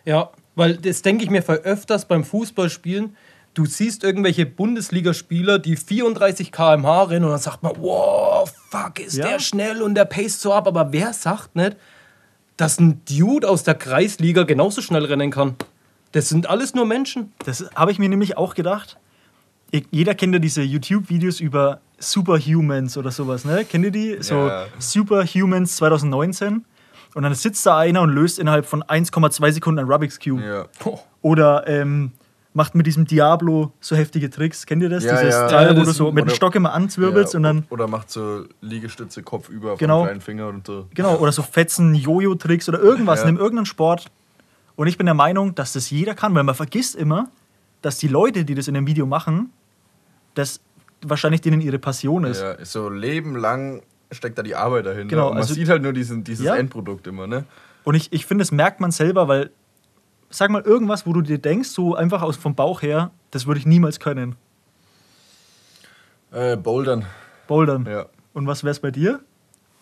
[0.04, 3.16] Ja, weil das denke ich mir voll öfters beim Fußballspielen.
[3.54, 9.16] Du siehst irgendwelche Bundesligaspieler, die 34 km/h rennen und dann sagt man, wow, fuck, ist
[9.16, 9.28] Ja.
[9.28, 10.66] der schnell und der paced so ab.
[10.66, 11.76] Aber wer sagt nicht,
[12.56, 15.56] dass ein Dude aus der Kreisliga genauso schnell rennen kann?
[16.12, 17.32] Das sind alles nur Menschen.
[17.44, 18.96] Das habe ich mir nämlich auch gedacht.
[19.70, 23.64] Ich- Jeder kennt ja diese YouTube-Videos über Superhumans oder sowas, ne?
[23.64, 24.16] Kennt ihr die?
[24.20, 24.66] So Ja.
[24.78, 26.64] Superhumans 2019.
[27.14, 30.42] Und dann sitzt da einer und löst innerhalb von 1,2 Sekunden ein Rubik's Cube.
[30.42, 30.66] Ja.
[30.84, 32.12] Oh, Oder ähm,
[32.56, 34.64] macht mit diesem Diablo so heftige Tricks.
[34.64, 35.04] Kennt ihr das?
[35.04, 35.48] Ja, Dieses ja.
[35.48, 37.64] Teil, Ja, wo das- du so mit dem Stock immer anzwirbelst Ja, und dann.
[37.68, 40.00] Oder macht so Liegestütze kopfüber auf Genau.
[40.02, 40.86] den kleinen Finger und so.
[40.94, 43.26] Genau, oder so fetzen Jojo-Tricks oder irgendwas, Ja.
[43.26, 44.06] nimm irgendeinen Sport.
[44.76, 47.28] Und ich bin der Meinung, dass das jeder kann, weil man vergisst immer,
[47.82, 49.50] dass die Leute, die das in dem Video machen,
[50.34, 50.60] das
[51.02, 52.40] wahrscheinlich denen ihre Passion ist.
[52.40, 55.08] Ja, so Leben lang steckt da die Arbeit dahinter.
[55.08, 56.54] Genau, und man also- sieht halt nur diesen, dieses Ja.
[56.56, 57.44] Endprodukt immer, ne?
[57.82, 59.50] Und ich, ich finde, das merkt man selber, weil,
[60.36, 63.60] sag mal, irgendwas, wo du dir denkst, so einfach aus vom Bauch her, das würde
[63.60, 64.36] ich niemals können.
[66.32, 67.06] Äh, Bouldern.
[67.46, 67.86] Bouldern.
[67.88, 68.06] Ja.
[68.32, 69.20] Und was wäre es bei dir?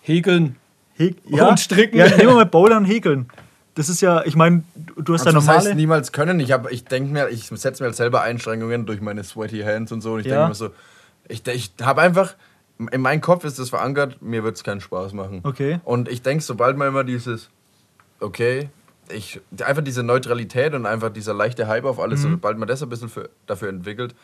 [0.03, 0.57] Häkeln.
[0.95, 1.97] He Und stricken.
[1.97, 3.29] Ja, nehmen wir mal Bouldern und Häkeln.
[3.75, 5.69] Das ist ja, ich meine, du hast Also ja das normale.
[5.69, 6.39] heißt niemals können.
[6.41, 10.03] Ich, ich denke mir, ich setze mir halt selber Einschränkungen durch meine sweaty hands und
[10.03, 10.15] so.
[10.15, 10.35] Und ich Ja.
[10.35, 10.71] denke mir so,
[11.29, 12.35] ich, ich habe einfach,
[12.91, 15.41] in meinem Kopf ist das verankert, mir wird es keinen Spaß machen.
[15.45, 15.81] Okay.
[15.85, 17.49] Und ich denke, sobald man immer dieses,
[18.21, 18.69] okay,
[19.11, 22.33] ich, einfach diese Neutralität und einfach dieser leichte Hype auf alles, mhm.
[22.33, 24.15] sobald man das ein bisschen für, dafür entwickelt,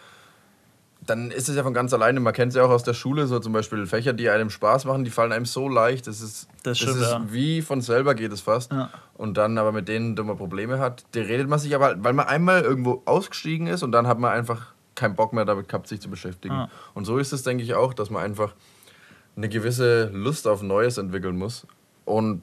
[1.06, 2.20] dann ist es ja von ganz alleine.
[2.20, 4.84] Man kennt es ja auch aus der Schule, so zum Beispiel Fächer, die einem Spaß
[4.84, 6.06] machen, die fallen einem so leicht.
[6.06, 7.24] Das ist, das, stimmt, das ist ja.
[7.28, 8.72] wie von selber geht es fast.
[8.72, 8.90] Ja.
[9.14, 12.12] Und dann aber mit denen, die man Probleme hat, die redet man sich aber, weil
[12.12, 15.86] man einmal irgendwo ausgestiegen ist und dann hat man einfach keinen Bock mehr damit gehabt,
[15.88, 16.54] sich zu beschäftigen.
[16.54, 16.70] Ja.
[16.94, 18.54] Und so ist es, denke ich, auch, dass man einfach
[19.36, 21.66] eine gewisse Lust auf Neues entwickeln muss.
[22.04, 22.42] Und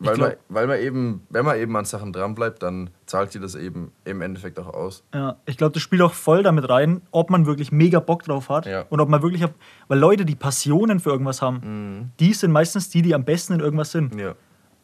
[0.00, 3.40] weil, glaub, man, weil man eben, wenn man eben an Sachen dranbleibt, dann zahlt sie
[3.40, 5.02] das eben im Endeffekt auch aus.
[5.12, 8.48] Ja, ich glaube, das spielt auch voll damit rein, ob man wirklich mega Bock drauf
[8.48, 8.84] hat ja.
[8.90, 9.44] und ob man wirklich,
[9.88, 12.10] weil Leute, die Passionen für irgendwas haben, mhm.
[12.20, 14.14] die sind meistens die, die am besten in irgendwas sind.
[14.14, 14.34] Ja.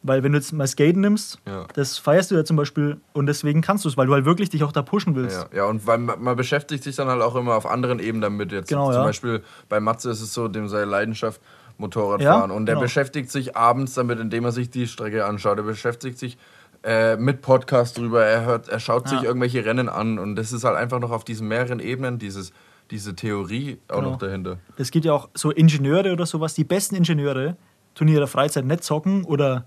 [0.07, 1.67] Weil wenn du jetzt mal Skaten nimmst, ja.
[1.75, 4.51] das feierst du ja zum Beispiel und deswegen kannst du es, weil du halt wirklich
[4.51, 5.47] dich auch da pushen willst.
[5.51, 8.21] Ja, ja und weil man, man, beschäftigt sich dann halt auch immer auf anderen Ebenen
[8.21, 8.53] damit.
[8.53, 11.41] Jetzt genau, zum Beispiel bei Matze ist es so, dem seine Leidenschaft
[11.79, 12.51] Motorradfahren.
[12.51, 12.85] Ja, und der genau.
[12.85, 15.59] beschäftigt sich abends damit, indem er sich die Strecke anschaut.
[15.59, 16.39] Er beschäftigt sich
[16.83, 19.11] äh, mit Podcast drüber, er, hört, er schaut ja.
[19.11, 20.19] sich irgendwelche Rennen an.
[20.19, 22.53] Und das ist halt einfach noch auf diesen mehreren Ebenen, dieses,
[22.91, 24.11] diese Theorie auch genau.
[24.11, 24.59] noch dahinter.
[24.77, 27.57] Es gibt ja auch so Ingenieure oder sowas, die besten Ingenieure
[27.95, 29.65] tun in ihrer Freizeit nicht zocken oder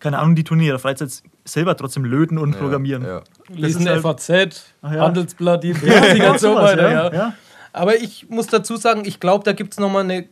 [0.00, 3.04] keine Ahnung, die tun in ihrer Freizeit selber trotzdem löten und ja, programmieren.
[3.04, 3.22] Ja.
[3.48, 4.64] Lesen halt, FAZ, ja.
[4.82, 7.14] Handelsblatt, die ja, und so weiter.
[7.14, 7.34] Ja.
[7.72, 10.28] Aber ich muss dazu sagen, ich glaube, da gibt es nochmal eine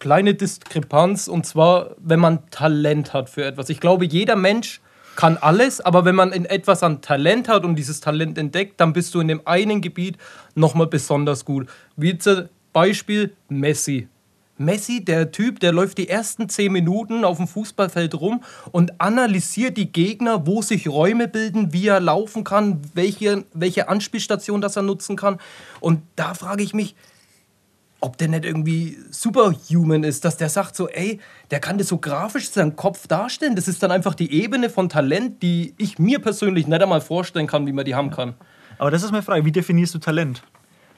[0.00, 3.68] kleine Diskrepanz und zwar, wenn man Talent hat für etwas.
[3.68, 4.80] Ich glaube, jeder Mensch
[5.16, 8.92] kann alles, aber wenn man in etwas an Talent hat und dieses Talent entdeckt, dann
[8.92, 10.16] bist du in dem einen Gebiet
[10.54, 11.68] nochmal besonders gut.
[11.96, 14.08] Wie zum Beispiel Messi.
[14.58, 18.42] Messi, der Typ, der läuft die ersten zehn Minuten auf dem Fußballfeld rum
[18.72, 24.60] und analysiert die Gegner, wo sich Räume bilden, wie er laufen kann, welche, welche Anspielstation
[24.60, 25.38] das er nutzen kann.
[25.80, 26.96] Und da frage ich mich,
[28.00, 31.18] ob der nicht irgendwie superhuman ist, dass der sagt so, ey,
[31.50, 33.56] der kann das so grafisch seinen Kopf darstellen.
[33.56, 37.48] Das ist dann einfach die Ebene von Talent, die ich mir persönlich nicht einmal vorstellen
[37.48, 38.34] kann, wie man die haben kann.
[38.78, 40.42] Aber das ist meine Frage, wie definierst du Talent?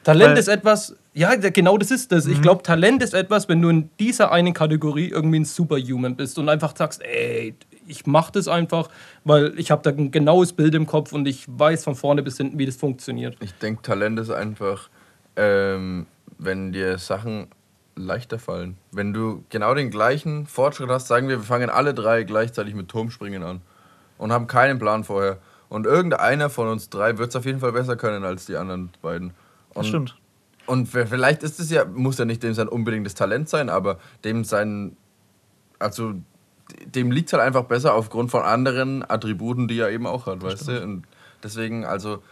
[0.04, 2.26] Talent Weil ist etwas, ja, genau das ist das.
[2.26, 2.32] Mhm.
[2.32, 6.38] Ich glaube, Talent ist etwas, wenn du in dieser einen Kategorie irgendwie ein Superhuman bist
[6.38, 7.54] und einfach sagst, ey,
[7.86, 8.88] ich mache das einfach,
[9.24, 12.36] weil ich habe da ein genaues Bild im Kopf und ich weiß von vorne bis
[12.36, 13.36] hinten, wie das funktioniert.
[13.40, 14.88] Ich denke, Talent ist einfach
[15.36, 16.06] ähm,
[16.40, 17.48] wenn dir Sachen
[17.96, 18.78] leichter fallen.
[18.92, 22.88] Wenn du genau den gleichen Fortschritt hast, sagen wir, wir fangen alle drei gleichzeitig mit
[22.88, 23.60] Turmspringen an
[24.18, 25.38] und haben keinen Plan vorher.
[25.68, 28.90] Und irgendeiner von uns drei wird es auf jeden Fall besser können als die anderen
[29.02, 29.28] beiden.
[29.68, 30.16] Und, das stimmt.
[30.66, 34.44] Und vielleicht ist es ja, muss ja nicht dem sein unbedingtes Talent sein, aber dem
[34.44, 34.96] sein,
[35.78, 36.14] also
[36.86, 40.42] dem liegt es halt einfach besser aufgrund von anderen Attributen, die er eben auch hat,
[40.42, 40.78] das weißt stimmt.
[40.78, 40.84] du?
[40.84, 41.04] Und
[41.42, 42.22] deswegen, also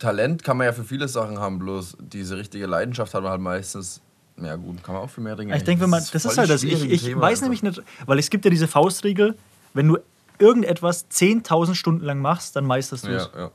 [0.00, 3.40] Talent kann man ja für viele Sachen haben, bloß diese richtige Leidenschaft hat man halt
[3.40, 4.00] meistens.
[4.42, 5.54] Ja, gut, kann man auch für mehr Dinge.
[5.54, 6.64] Ich denke, wenn man, das ist halt das.
[6.64, 7.42] Ich, ich weiß einfach.
[7.42, 9.36] nämlich nicht, weil es gibt ja diese Faustregel,
[9.74, 9.98] wenn du
[10.38, 13.30] irgendetwas 10.000 Stunden lang machst, dann meisterst du es.
[13.34, 13.50] Ja, ja.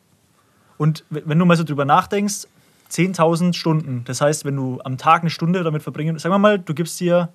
[0.78, 2.48] Und wenn du mal so drüber nachdenkst,
[2.92, 6.60] 10.000 Stunden, das heißt, wenn du am Tag eine Stunde damit verbringen, sagen wir mal,
[6.60, 7.30] du gibst dir,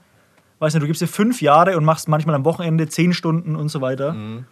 [0.61, 3.71] weiß nicht, du gibst dir fünf Jahre und machst manchmal am Wochenende zehn Stunden und
[3.71, 4.13] so weiter.
[4.13, 4.45] Mhm.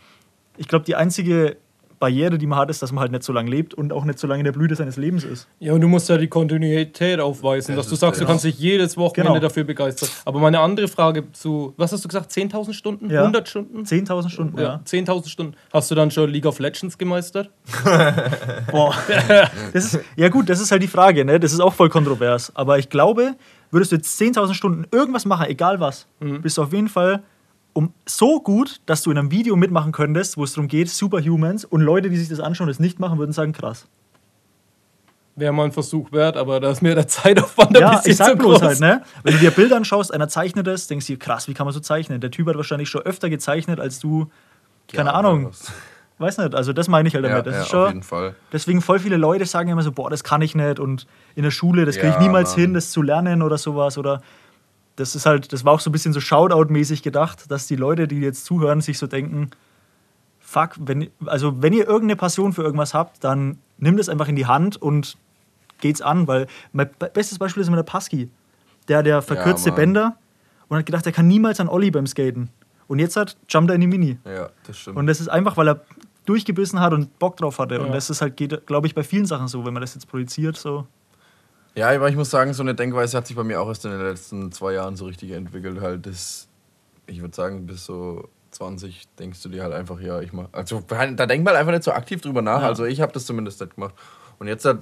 [0.57, 1.57] Ich glaube, die einzige
[1.99, 4.19] Barriere, die man hat, ist, dass man halt nicht so lange lebt und auch nicht
[4.19, 5.49] so lange in der Blüte seines Lebens ist.
[5.59, 8.29] Ja, und du musst ja die Kontinuität aufweisen, das dass du sagst, genau.
[8.29, 9.41] du kannst dich jedes Wochenende genau.
[9.41, 10.09] dafür begeistern.
[10.25, 13.11] Aber meine andere Frage zu, was hast du gesagt, 10.000 Stunden?
[13.11, 13.21] Ja.
[13.21, 13.83] 100 Stunden?
[13.83, 14.65] 10.000 Stunden, ja.
[14.65, 14.81] ja.
[14.85, 15.55] 10.000 Stunden.
[15.73, 17.51] Hast du dann schon League of Legends gemeistert?
[18.71, 18.95] Boah.
[19.73, 21.41] Das ist, ja gut, das ist halt die Frage, ne?
[21.41, 22.53] das ist auch voll kontrovers.
[22.55, 23.35] Aber ich glaube,
[23.71, 26.43] würdest du jetzt 10.000 Stunden irgendwas machen, egal was, mhm.
[26.43, 27.23] bist du auf jeden Fall
[27.73, 31.65] um so gut, dass du in einem Video mitmachen könntest, wo es darum geht, Superhumans
[31.65, 33.87] und Leute, die sich das anschauen, das nicht machen, würden sagen, krass.
[35.37, 38.17] Wäre mal ein Versuch wert, aber da ist mir der Zeitaufwand ein ja, bisschen ich
[38.17, 39.03] sag bloß halt, ne?
[39.23, 41.73] Wenn du dir Bilder anschaust, einer zeichnet es, denkst du dir, krass, wie kann man
[41.73, 42.21] so zeichnen?
[42.21, 44.27] Der Typ hat wahrscheinlich schon öfter gezeichnet, als du,
[44.93, 45.53] keine ja, Ahnung.
[46.19, 47.47] Weiß nicht, also das meine ich halt damit.
[47.47, 48.35] Ja, das ist schon, auf jeden Fall.
[48.53, 51.07] Deswegen voll viele Leute sagen immer so, boah, das kann ich nicht und
[51.37, 52.61] in der Schule, das kriege ich niemals Mann.
[52.61, 54.21] hin, das zu lernen oder sowas oder
[54.99, 58.09] das ist halt, das war auch so ein bisschen so Shoutout-mäßig gedacht, dass die Leute,
[58.09, 59.51] die jetzt zuhören, sich so denken,
[60.41, 64.35] fuck, wenn, also wenn ihr irgendeine Passion für irgendwas habt, dann nimmt es einfach in
[64.35, 65.17] die Hand und
[65.81, 68.29] geht's an, weil mein bestes Beispiel ist immer der Pasky.
[68.89, 70.17] Der, der verkürzte ja, Bänder
[70.67, 72.51] und hat gedacht, er kann niemals an Olli beim Skaten.
[72.89, 74.19] Und jetzt hat jumpt er in die Mini.
[74.25, 74.97] Ja, das stimmt.
[74.97, 75.85] Und das ist einfach, weil er
[76.25, 77.77] durchgebissen hat und Bock drauf hatte.
[77.77, 77.83] Ja.
[77.83, 80.09] Und das ist halt, geht, glaube ich, bei vielen Sachen so, wenn man das jetzt
[80.09, 80.89] projiziert, so.
[81.79, 83.93] Ja, aber ich muss sagen, so eine Denkweise hat sich bei mir auch erst in
[83.93, 85.81] den letzten zwei Jahren so richtig entwickelt.
[85.81, 86.49] Halt das,
[87.07, 90.49] ich würde sagen, bis so 20 denkst du dir halt einfach, ja, ich mach.
[90.51, 92.63] Also da denkt man einfach nicht so aktiv drüber nach.
[92.63, 92.67] Ja.
[92.67, 93.95] Also ich habe das zumindest nicht gemacht.
[94.41, 94.79] Und jetzt hat,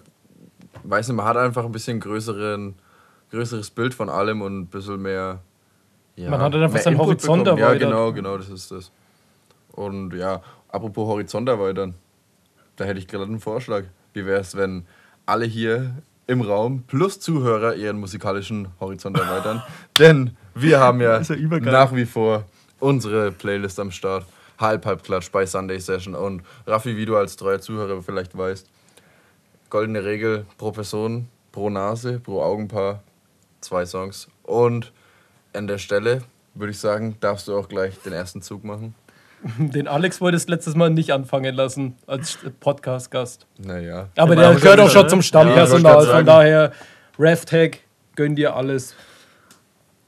[0.84, 2.74] weiß nicht, man hat einfach ein bisschen größeren,
[3.30, 5.40] größeres Bild von allem und ein bisschen mehr.
[6.14, 7.60] Ja, man hat einfach seinen Horizont dabei.
[7.60, 8.90] Ja, genau, genau, das ist das.
[9.72, 11.92] Und ja, apropos Horizont erweitern,
[12.76, 13.84] da hätte ich gerade einen Vorschlag.
[14.14, 14.86] Wie wäre es, wenn
[15.26, 15.96] alle hier
[16.26, 19.62] im Raum plus Zuhörer ihren musikalischen Horizont erweitern?
[19.98, 22.44] Denn wir haben ja, ja nach wie vor
[22.80, 24.26] unsere Playlist am Start.
[24.58, 26.14] Halb, halb Klatsch bei Sunday Session.
[26.14, 28.66] Und Raffi, wie du als treuer Zuhörer vielleicht weißt,
[29.68, 33.02] goldene Regel pro Person, pro Nase, pro Augenpaar,
[33.60, 34.28] zwei Songs.
[34.42, 34.92] Und
[35.52, 36.22] an der Stelle
[36.54, 38.94] würde ich sagen, darfst du auch gleich den ersten Zug machen.
[39.58, 43.46] Den Alex wolltest letztes Mal nicht anfangen lassen als Podcast-Gast.
[43.58, 44.08] Naja.
[44.16, 45.22] Aber Der gehört auch schon zum?
[45.22, 46.04] Stammpersonal.
[46.06, 46.72] Ja, von daher,
[47.18, 47.78] RevTag,
[48.16, 48.94] gönn dir alles.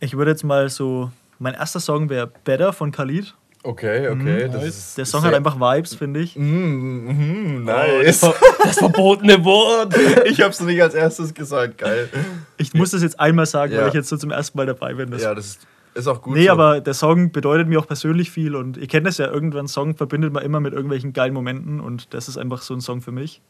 [0.01, 1.11] Ich würde jetzt mal so.
[1.39, 3.35] Mein erster Song wäre Better von Khalid.
[3.63, 4.49] Okay, okay.
[4.51, 4.67] das nice.
[4.79, 6.37] ist Der Song hat einfach Vibes, finde ich.
[6.37, 8.19] Mm, mm, Das, nice.
[8.21, 9.95] ver das verbotene Wort.
[10.27, 12.09] ich hab's nicht als erstes gesagt, geil.
[12.57, 13.83] Ich muss das jetzt einmal sagen, Ja.
[13.83, 15.11] weil ich jetzt so zum ersten Mal dabei bin.
[15.11, 15.61] Das Ja, das ist,
[15.99, 16.35] ist auch gut.
[16.35, 16.53] nee, so.
[16.53, 19.97] aber der Song bedeutet mir auch persönlich viel und ihr kennt das ja, irgendwann Song
[19.97, 23.13] verbindet man immer mit irgendwelchen geilen Momenten und das ist einfach so ein Song für
[23.13, 23.43] mich.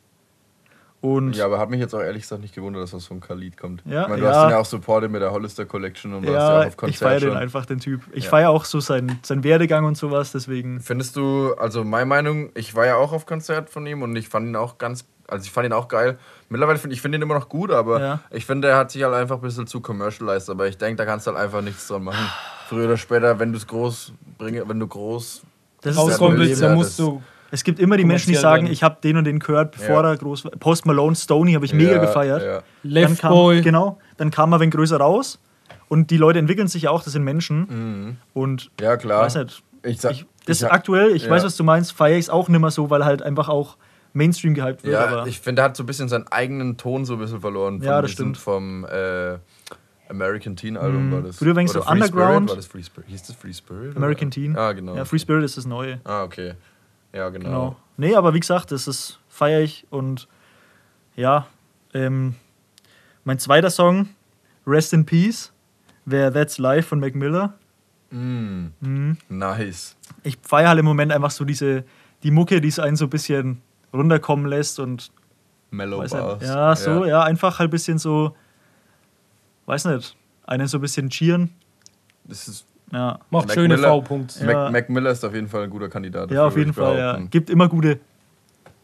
[1.01, 3.57] Und Ja, aber hat mich jetzt auch ehrlich gesagt nicht gewundert, dass was von Khalid
[3.57, 3.83] kommt.
[3.85, 4.35] Ja, ich meine, du ja.
[4.35, 6.73] hast ihn ja auch supported mit der Hollister Collection und warst ja ja, auch auf
[6.73, 8.01] ich Konzert feiere den einfach, den Typ.
[8.13, 8.31] Ich Ja.
[8.31, 10.81] feiere auch so seinen, seinen Werdegang und sowas, deswegen.
[10.81, 14.29] Findest du, also meine Meinung, ich war ja auch auf Konzert von ihm und ich
[14.29, 16.19] fand ihn auch ganz, also ich fand ihn auch geil.
[16.49, 18.21] Mittlerweile finde ich finde ihn immer noch gut, aber Ja.
[18.31, 20.49] ich finde, er hat sich halt einfach ein bisschen zu commercialized.
[20.51, 22.27] Aber ich denke, da kannst du halt einfach nichts dran machen.
[22.69, 25.43] Früher oder später, wenn du es groß bringe, wenn du groß
[25.83, 27.23] Das ja, dann musst du.
[27.51, 30.11] Es gibt immer die Menschen, die sagen, ich habe den und den gehört, bevor Ja.
[30.11, 30.51] er groß war.
[30.53, 32.43] Post Malone, Stoney habe ich mega Ja, gefeiert.
[32.43, 32.53] Ja.
[32.57, 33.63] Dann Left kam, Boy.
[33.63, 35.39] Genau, dann kam er wenig größer raus
[35.89, 37.61] und die Leute entwickeln sich ja auch, das sind Menschen.
[37.69, 38.17] Mhm.
[38.35, 39.23] Und ja, klar.
[39.23, 41.31] weiß nicht, Ich sag, ich, das ich hab- aktuell, ich ja.
[41.31, 43.77] weiß, was du meinst, feiere ich es auch nicht mehr so, weil halt einfach auch
[44.13, 44.95] Mainstream gehypt wird.
[44.95, 47.41] Ja, aber ich finde, er hat so ein bisschen seinen eigenen Ton so ein bisschen
[47.41, 47.81] verloren.
[47.83, 48.39] Ja, das diesem- stimmt.
[48.39, 49.39] Vom äh,
[50.09, 51.13] American Teen Album Mhm.
[51.13, 51.37] war das.
[51.37, 52.35] Früher war so Free Underground.
[52.35, 52.49] Spirit?
[52.49, 53.09] War das Free Spirit?
[53.11, 53.97] Hieß das Free Spirit?
[53.97, 54.35] American oder?
[54.35, 54.57] Teen.
[54.57, 54.97] Ah, genau.
[54.97, 56.01] ja, Free Spirit ist das Neue.
[56.05, 56.55] Ah, okay.
[57.13, 57.45] Ja, genau.
[57.49, 57.77] Genau.
[57.97, 60.29] Nee, aber wie gesagt, das ist feiere ich und
[61.17, 61.47] ja,
[61.95, 62.35] ähm,
[63.25, 64.09] mein zweiter Song,
[64.67, 65.53] Rest in Peace,
[66.05, 67.55] wäre That's Life von Mac Miller.
[68.11, 69.19] Mm, Mhm.
[69.29, 69.97] nice.
[70.23, 71.85] Ich feiere halt im Moment einfach so diese,
[72.23, 73.61] die Mucke, die es einen so ein bisschen
[73.93, 75.11] runterkommen lässt und
[75.71, 76.41] Mellow weiß Bars.
[76.41, 77.23] nicht, ja, so, ja.
[77.23, 78.35] einfach halt ein bisschen so,
[79.67, 80.17] weiß nicht,
[80.47, 81.51] einen so ein bisschen cheeren.
[82.25, 84.41] Das ist, Ja, Macht Mac schöne V-Punkte.
[84.47, 84.47] Ja.
[84.47, 86.31] Mac, Mac Miller ist auf jeden Fall ein guter Kandidat.
[86.31, 87.19] ja auf jeden ich Fall, ja.
[87.31, 88.01] Gibt immer gute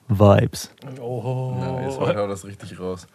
[0.08, 0.70] Vibes.
[1.00, 1.56] Oh.
[1.58, 3.06] Nice, heute haut das richtig raus.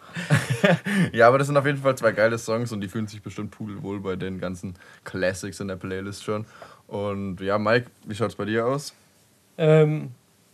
[1.12, 3.52] ja, aber das sind auf jeden Fall zwei geile Songs und die fühlen sich bestimmt
[3.52, 4.74] pudelwohl bei den ganzen
[5.04, 6.46] Classics in der Playlist schon.
[6.88, 8.92] Und ja, Mike, wie schaut's bei dir aus?
[9.56, 10.10] Ähm,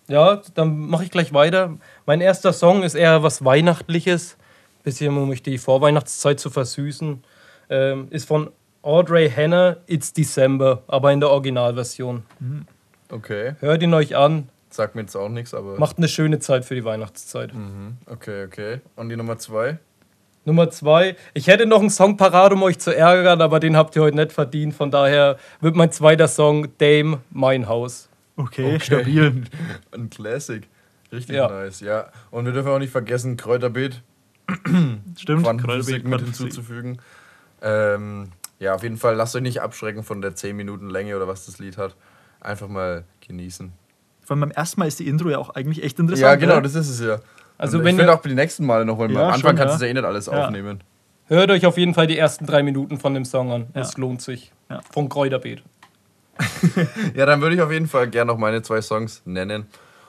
[0.09, 1.77] ja, dann mache ich gleich weiter.
[2.07, 4.37] Mein erster Song ist eher was Weihnachtliches,
[4.85, 7.23] bisschen um mich die Vorweihnachtszeit zu versüßen.
[7.71, 8.51] Ähm, ist von
[8.83, 12.23] Audrey Hanna, It's December, aber in der Originalversion.
[13.11, 15.79] Okay, Hört ihn euch an, sagt mir jetzt auch nichts, aber.
[15.79, 17.53] macht eine schöne Zeit für die Weihnachtszeit.
[17.53, 18.81] Mhm, okay, okay.
[18.95, 19.79] Und die Nummer zwei?
[20.45, 23.97] Nummer zwei, ich hätte noch einen Song parat, um euch zu ärgern, aber den habt
[23.97, 24.75] ihr heute nicht verdient.
[24.75, 28.09] Von daher wird mein zweiter Song Dame, Mein Haus.
[28.37, 29.45] Okay, stabil.
[29.93, 30.69] Ein Classic.
[31.13, 31.49] Richtig Ja.
[31.49, 32.11] nice, ja.
[32.31, 34.03] Und wir dürfen auch nicht vergessen, Kräuterbeet,
[35.19, 35.45] Stimmt.
[35.45, 36.99] Kräuterbeet, mit hinzuzufügen.
[37.63, 38.29] Ähm,
[38.59, 41.47] ja, auf jeden Fall, lasst euch nicht abschrecken von der 10 Minuten Länge oder was
[41.47, 41.97] das Lied hat.
[42.41, 43.73] Einfach mal genießen.
[44.23, 46.23] Vor allem beim ersten Mal ist die Intro ja auch eigentlich echt interessant.
[46.23, 46.63] ja, genau, ne?
[46.63, 47.21] das ist es ja.
[47.59, 49.35] Also Und wenn ich finde ihr- auch für die nächsten Male noch, weil Ja, am
[49.35, 49.87] Anfang schon, kannst du ja.
[49.87, 50.45] ja eh nicht alles Ja.
[50.45, 50.81] aufnehmen.
[51.29, 53.67] Hört euch auf jeden Fall die ersten drei Minuten von dem Song an.
[53.75, 53.81] Ja.
[53.81, 54.53] Es lohnt sich.
[54.71, 54.81] Ja.
[54.93, 55.63] Von Kräuterbeet.
[57.15, 59.67] Ja, dann würde ich auf jeden Fall gerne noch meine zwei Songs nennen.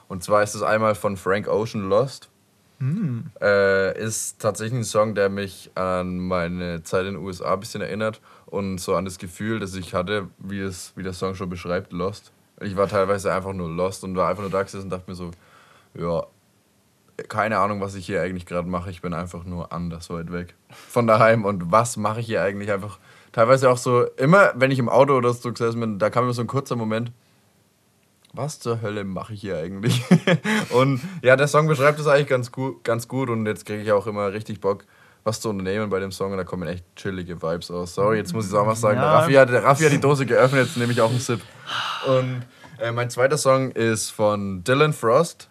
[0.08, 2.30] Und zwar ist es einmal von Frank Ocean Lost.
[3.42, 7.82] Äh, ist tatsächlich ein Song, der mich an meine Zeit in den USA ein bisschen
[7.82, 11.50] erinnert und so an das Gefühl, das ich hatte, wie, es, wie der Song schon
[11.50, 12.32] beschreibt, Lost.
[12.62, 15.16] Ich war teilweise einfach nur lost und war einfach nur da gesessen und dachte mir
[15.16, 15.30] so,
[15.94, 16.26] ja,
[17.28, 18.90] keine Ahnung, was ich hier eigentlich gerade mache.
[18.90, 21.46] Ich bin einfach nur anders weit weg von daheim.
[21.46, 23.00] Und was mache ich hier eigentlich einfach?
[23.32, 26.34] Teilweise auch so, immer wenn ich im Auto oder so gesessen bin, da kam immer
[26.34, 27.12] so ein kurzer Moment,
[28.34, 30.04] was zur Hölle mache ich hier eigentlich?
[30.70, 33.92] und ja, der Song beschreibt es eigentlich ganz gut, ganz gut und jetzt kriege ich
[33.92, 34.86] auch immer richtig Bock,
[35.24, 37.96] was zu unternehmen bei dem Song und da kommen echt chillige Vibes aus.
[37.96, 39.00] Sorry, jetzt muss ich es auch mal sagen.
[39.00, 39.20] Ja.
[39.20, 41.42] Raffi hat, Raffi hat die Dose geöffnet, jetzt nehme ich auch einen Sip.
[42.08, 42.44] Und
[42.80, 45.50] äh, mein zweiter Song ist von Dylan Frost,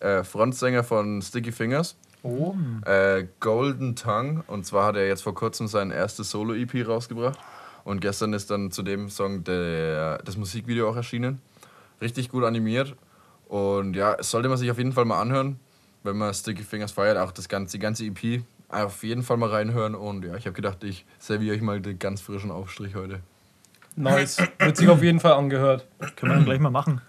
[0.00, 1.96] äh, Frontsänger von Sticky Fingers.
[2.22, 2.54] Oh.
[2.84, 4.42] Äh, Golden Tongue.
[4.46, 7.38] Und zwar hat er jetzt vor kurzem sein erstes Solo-EP rausgebracht.
[7.84, 11.40] Und gestern ist dann zu dem Song der, das Musikvideo auch erschienen.
[12.00, 12.94] Richtig gut animiert.
[13.48, 15.58] Und ja, sollte man sich auf jeden Fall mal anhören,
[16.02, 17.16] wenn man Sticky Fingers feiert.
[17.16, 18.42] Auch das ganze, die ganze EP.
[18.68, 19.94] Auf jeden Fall mal reinhören.
[19.94, 23.20] Und ja, ich habe gedacht, ich serviere euch mal den ganz frischen Aufstrich heute.
[23.96, 24.36] Nice.
[24.58, 25.86] Wird sich auf jeden Fall angehört.
[26.16, 27.00] Können wir dann gleich mal machen.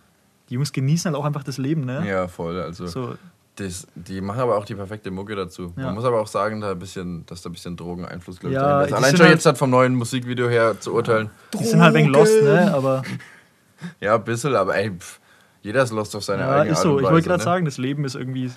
[0.50, 2.08] die Jungs genießen halt auch einfach das Leben, ne?
[2.08, 2.60] Ja, voll.
[2.62, 3.16] Also So,
[3.60, 5.74] das, die machen aber auch die perfekte Mucke dazu.
[5.78, 5.84] Ja.
[5.86, 8.62] Man muss aber auch sagen, da ein bisschen, dass da ein bisschen Drogeneinfluss, glaube ich,
[8.62, 8.94] Ja, drin ist.
[8.94, 11.30] Allein schon halt- jetzt halt vom neuen Musikvideo her zu urteilen.
[11.60, 12.72] die sind halt wegen Lost, ne?
[12.74, 13.04] Aber
[14.02, 15.20] Ja, ein bisschen, aber ey, pff,
[15.62, 16.92] jeder ist lost auf seine ja, eigene ist Art so.
[16.92, 17.14] und Ich Weise.
[17.14, 17.44] wollte gerade ne?
[17.46, 18.52] sagen, das Leben ist irgendwie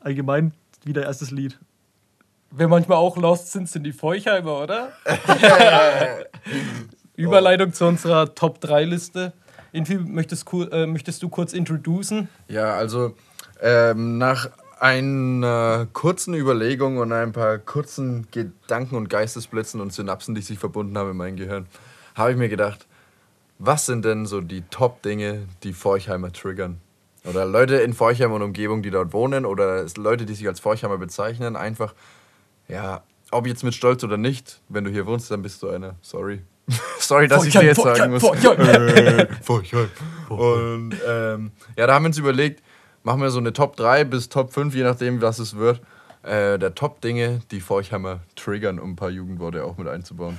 [0.00, 0.52] allgemein
[0.84, 1.58] wieder erstes Lied.
[2.50, 4.92] Wer manchmal auch lost sind, sind die Feuchheimer, oder?
[7.16, 9.32] Überleitung zu unserer Top 3 Liste.
[9.72, 12.28] Infi, möchtest, äh, möchtest du kurz introducen?
[12.48, 13.14] Ja, also
[13.62, 14.50] ähm, nach
[14.80, 20.98] einer kurzen Überlegung und ein paar kurzen Gedanken und Geistesblitzen und Synapsen, die sich verbunden
[20.98, 21.66] haben in meinem Gehirn,
[22.16, 22.86] habe ich mir gedacht,
[23.60, 26.80] was sind denn so die Top-Dinge, die Forchheimer triggern?
[27.24, 30.98] Oder Leute in Forchheim und Umgebung, die dort wohnen, oder Leute, die sich als Forchheimer
[30.98, 31.94] bezeichnen, einfach,
[32.66, 35.94] ja, ob jetzt mit Stolz oder nicht, wenn du hier wohnst, dann bist du einer.
[36.02, 36.42] Sorry.
[36.98, 38.24] Sorry, dass ich dir jetzt sagen muss.
[38.24, 39.88] Äh, Forchheim.
[40.28, 42.62] Und ähm, ja, da haben wir uns überlegt,
[43.02, 45.80] machen wir so eine Top 3 bis Top 5, je nachdem, was es wird,
[46.22, 50.38] äh, der Top-Dinge, die Forchheimer triggern, um ein paar Jugendworte auch mit einzubauen.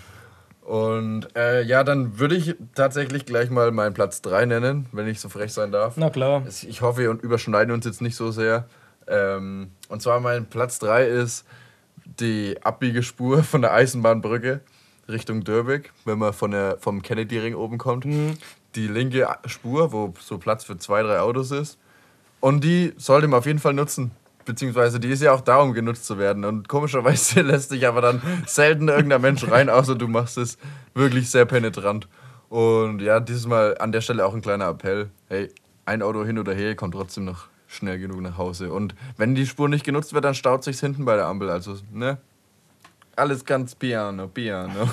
[0.62, 5.20] Und äh, ja, dann würde ich tatsächlich gleich mal meinen Platz 3 nennen, wenn ich
[5.20, 5.98] so frech sein darf.
[5.98, 6.44] Na klar.
[6.48, 8.66] Ich hoffe, wir überschneiden uns jetzt nicht so sehr.
[9.08, 11.46] Ähm, und zwar mein Platz 3 ist
[12.06, 14.62] die Abbiegespur von der Eisenbahnbrücke
[15.10, 18.06] Richtung Dürbeck, wenn man von der, vom Kennedy-Ring oben kommt.
[18.76, 21.78] Die linke Spur, wo so Platz für zwei, drei Autos ist.
[22.44, 24.12] Und die sollte man auf jeden Fall nutzen.
[24.44, 26.44] Beziehungsweise die ist ja auch da, um genutzt zu werden.
[26.44, 30.58] Und komischerweise lässt sich aber dann selten irgendein Mensch rein, außer du machst es
[30.94, 32.10] wirklich sehr penetrant.
[32.50, 35.10] Und ja, dieses Mal an der Stelle auch ein kleiner Appell.
[35.30, 35.54] Hey,
[35.86, 38.74] ein Auto hin oder her, kommt trotzdem noch schnell genug nach Hause.
[38.74, 41.50] Und wenn die Spur nicht genutzt wird, dann staut sich's hinten bei der Ampel.
[41.50, 42.18] Also, ne?
[43.16, 44.90] Alles ganz piano, piano.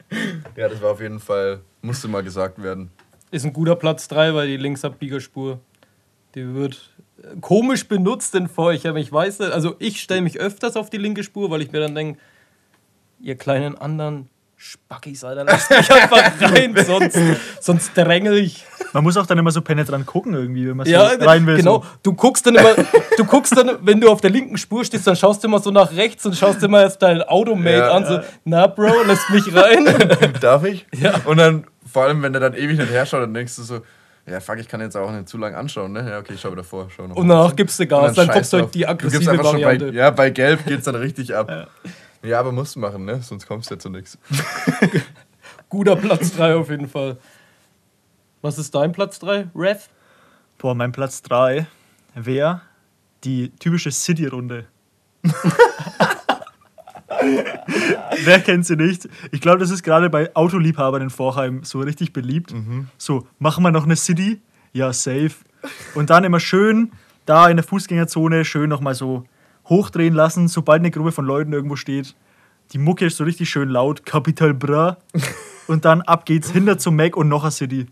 [0.56, 2.90] ja, das war auf jeden Fall, musste mal gesagt werden.
[3.30, 5.60] Ist ein guter Platz 3, weil die Linksabbiegerspur,
[6.34, 6.90] die wird
[7.22, 8.96] äh, komisch benutzt in Feuchheim.
[8.96, 11.80] Ich weiß nicht, also ich stelle mich öfters auf die linke Spur, weil ich mir
[11.80, 12.18] dann denke,
[13.20, 17.18] ihr kleinen anderen Spackis, Alter, lasst mich einfach rein, sonst,
[17.60, 18.64] sonst drängel ich.
[18.92, 21.56] Man muss auch dann immer so penetrant gucken, irgendwie, wenn man so Ja, rein will.
[21.56, 21.80] genau.
[21.82, 21.86] So.
[22.04, 22.74] Du guckst dann immer,
[23.16, 25.72] du guckst dann, wenn du auf der linken Spur stehst, dann schaust du immer so
[25.72, 27.90] nach rechts und schaust dir mal erst dein Automate Ja.
[27.90, 29.84] an, so, na Bro, lässt mich rein.
[30.40, 30.86] Darf ich?
[30.94, 31.20] Ja.
[31.24, 33.80] Und dann, vor allem, wenn der dann ewig nicht herschaut, dann denkst du so,
[34.26, 36.08] ja, fuck, ich kann jetzt auch nicht zu lang anschauen, ne?
[36.08, 36.88] Ja, okay, ich schau wieder vor.
[36.94, 38.88] Schau noch Und danach gibst du Und Gas, dann scheiß kommst du halt die Du
[38.88, 39.86] aggressive schon Variante.
[39.86, 41.68] Bei, ja, bei Gelb geht's dann richtig ab.
[42.22, 43.20] Ja, aber musst du machen, ne?
[43.20, 44.16] Sonst kommst du ja zu nichts.
[45.68, 47.16] Guter Platz 3 auf jeden Fall.
[48.42, 49.88] Was ist dein Platz 3, Rev?
[50.58, 51.66] Boah, mein Platz 3
[52.14, 52.60] wäre
[53.24, 54.66] die typische City-Runde.
[58.24, 59.08] Wer kennt sie nicht?
[59.30, 62.54] Ich glaube, das ist gerade bei Autoliebhabern in Vorheim so richtig beliebt.
[62.98, 64.40] So, machen wir noch eine City?
[64.72, 65.32] Ja, safe.
[65.94, 66.92] Und dann immer schön
[67.26, 69.24] da in der Fußgängerzone schön nochmal so
[69.66, 72.16] hochdrehen lassen, sobald eine Gruppe von Leuten irgendwo steht.
[72.72, 74.96] Die Mucke ist so richtig schön laut, Capital Bra.
[75.68, 77.86] Und dann ab geht's hinter zum Mac und noch eine City.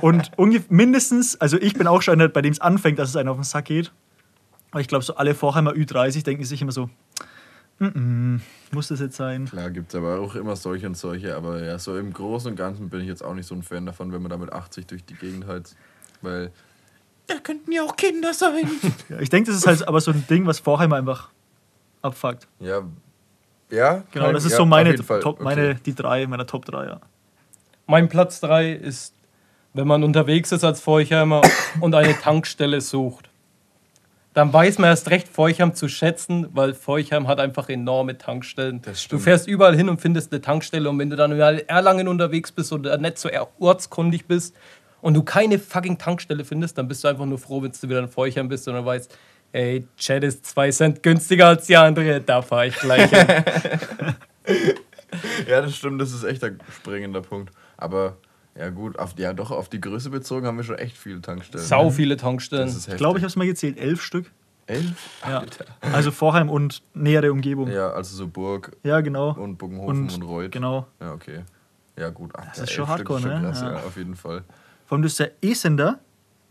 [0.00, 0.30] Und
[0.70, 3.36] mindestens, also ich bin auch schon einer, bei dem es anfängt, dass es einen auf
[3.36, 3.90] den Sack geht.
[4.70, 6.90] Aber ich glaube, so alle Vorheimer Ü30 denken sich immer so,
[7.78, 8.40] mm -mm,
[8.72, 9.46] muss das jetzt sein?
[9.46, 12.88] Klar, gibt's aber auch immer solche und solche, aber ja, so im Großen und Ganzen
[12.88, 15.04] bin ich jetzt auch nicht so ein Fan davon, wenn man da mit 80 durch
[15.04, 15.76] die Gegend heizt.
[16.22, 16.50] Weil.
[17.26, 18.68] Da könnten ja auch Kinder sein.
[19.08, 21.30] Ja, ich denke, das ist halt aber so ein Ding, was Vorheimer einfach
[22.02, 22.46] abfuckt.
[22.60, 22.82] ja.
[23.70, 24.94] Ja, Genau, das ist ja, so meine.
[24.94, 25.42] Top, Okay.
[25.44, 27.00] meine die drei, meiner Top 3, ja.
[27.86, 29.14] Mein Platz 3 ist,
[29.74, 31.42] wenn man unterwegs ist als Feuchheimer
[31.80, 33.27] und eine Tankstelle sucht.
[34.38, 38.80] Dann weiß man erst recht Feuchheim zu schätzen, weil Feuchheim hat einfach enorme Tankstellen.
[38.82, 42.06] Das Du fährst überall hin und findest eine Tankstelle und wenn du dann in Erlangen
[42.06, 43.28] unterwegs bist oder nicht so
[43.58, 44.54] ortskundig bist
[45.00, 47.98] und du keine fucking Tankstelle findest, dann bist du einfach nur froh, wenn du wieder
[47.98, 49.18] in Feuchheim bist und dann weißt,
[49.50, 53.26] ey, Chat ist 2 Cent günstiger als die andere, da fahre ich gleich hin.
[55.48, 57.52] Ja, das stimmt, das ist echt ein springender Punkt.
[57.76, 58.18] Aber
[58.58, 61.64] ja gut, auf, ja doch, auf die Größe bezogen haben wir schon echt viele Tankstellen.
[61.64, 62.66] Sau viele Tankstellen.
[62.66, 62.94] Das ist heftig.
[62.94, 64.30] Ich glaube, ich habe es mal gezählt, elf Stück.
[64.66, 64.92] Elf?
[65.26, 65.44] Ja.
[65.92, 67.68] Also Vorheim und nähere Umgebung.
[67.68, 69.32] Ja, Ja, also so Burg genau.
[69.34, 70.52] und Bogenhofen und, Und Reuth.
[70.52, 70.86] Genau.
[71.00, 71.40] Ja, okay.
[71.98, 72.32] Ja, gut.
[72.36, 73.40] Ach, Das ja, ist schon elf Stück hardcore, ne?
[73.48, 73.72] krass, ja.
[73.72, 73.76] Ja.
[73.78, 74.44] auf jeden Fall.
[74.86, 75.98] Vor allem, das ist der E-Sender,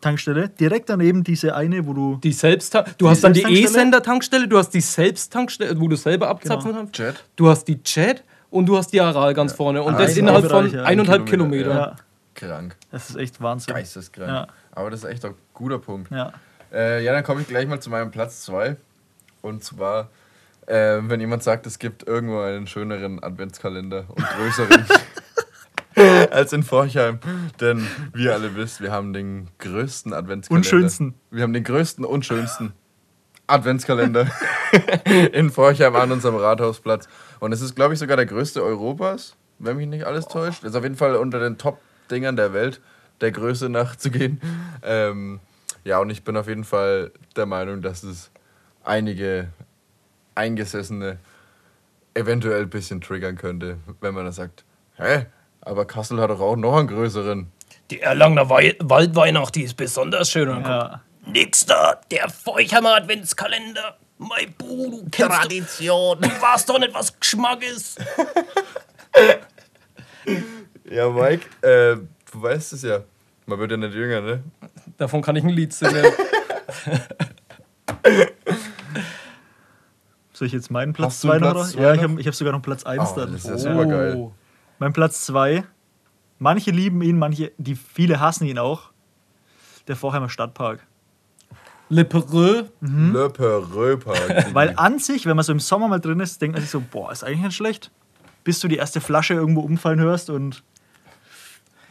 [0.02, 2.16] Tankstelle, direkt daneben diese eine, wo du.
[2.24, 3.42] Die selbst du hast dann die?
[3.44, 6.84] E-Sender-Tankstelle, du hast die Selbsttankstelle, wo du selber abzapfen Genau.
[6.84, 6.98] kannst.
[7.00, 7.24] Jet?
[7.36, 9.82] Du hast die Chat und du hast die Aral ganz vorne.
[9.84, 11.70] Und Ah, das innerhalb von eineinhalb Kilometer, Kilometer.
[11.76, 11.96] Ja,
[12.36, 12.76] Krank.
[12.92, 13.74] das ist echt Wahnsinn.
[13.74, 14.30] Geisteskrank.
[14.30, 14.48] Ja.
[14.72, 16.12] Aber das ist echt ein guter Punkt.
[16.12, 16.34] Ja.
[16.72, 18.76] Äh, ja, dann komme ich gleich mal zu meinem Platz 2.
[19.42, 20.10] Und zwar,
[20.66, 24.86] äh, wenn jemand sagt, es gibt irgendwo einen schöneren Adventskalender und größeren.
[26.32, 27.20] als in Forchheim.
[27.60, 30.60] Denn, wie ihr alle wisst, wir haben den größten Adventskalender.
[30.60, 31.16] Und schönsten.
[31.32, 32.74] Wir haben den größten und schönsten
[33.48, 34.28] Adventskalender
[35.32, 37.08] in Forchheim an unserem Rathausplatz.
[37.40, 40.64] Und es ist, glaube ich, sogar der größte Europas, wenn mich nicht alles täuscht.
[40.64, 42.82] Ist auf jeden Fall unter den Top-Dingern der Welt,
[43.22, 44.42] der Größe nachzugehen.
[44.84, 45.40] Ähm,
[45.84, 48.30] ja, und ich bin auf jeden Fall der Meinung, dass es
[48.84, 49.48] einige
[50.36, 51.18] Eingesessene
[52.14, 54.66] eventuell ein bisschen triggern könnte, wenn man da sagt,
[54.98, 55.26] hä,
[55.62, 57.52] aber Kassel hat doch auch noch einen größeren.
[57.92, 60.50] Die Erlanger Wei- Waldweihnacht, die ist besonders schön.
[60.50, 61.02] Ja.
[61.32, 63.98] Nächster, der Feuchhammer Adventskalender.
[64.18, 66.20] Mein Bu, du kennst Tradition.
[66.22, 67.96] Du, du warst doch nicht was Geschmackes.
[70.90, 71.98] Ja, Mike, äh,
[72.32, 73.02] du weißt es ja.
[73.46, 74.44] Man wird ja nicht jünger, ne?
[74.98, 76.06] Davon kann ich ein Lied singen.
[80.34, 81.52] Soll ich jetzt meinen Platz Hast du 2 einen noch?
[81.54, 81.74] Platz oder?
[81.74, 83.34] zwei Ja, ich habe ich hab sogar noch Platz 1 Oh, dann.
[83.34, 84.16] das ist ja super geil.
[84.16, 84.32] Oh.
[84.80, 85.64] Mein Platz 2.
[86.40, 88.92] Manche lieben ihn, manche, die viele hassen ihn auch.
[89.88, 90.86] Der Vorheimer Stadtpark.
[91.90, 92.64] Lipperö.
[92.82, 94.48] Le Perreux-Park.
[94.54, 96.82] Weil an sich, wenn man so im Sommer mal drin ist, denkt man sich so,
[96.82, 97.92] boah, ist eigentlich nicht schlecht.
[98.44, 100.64] Bis du die erste Flasche irgendwo umfallen hörst und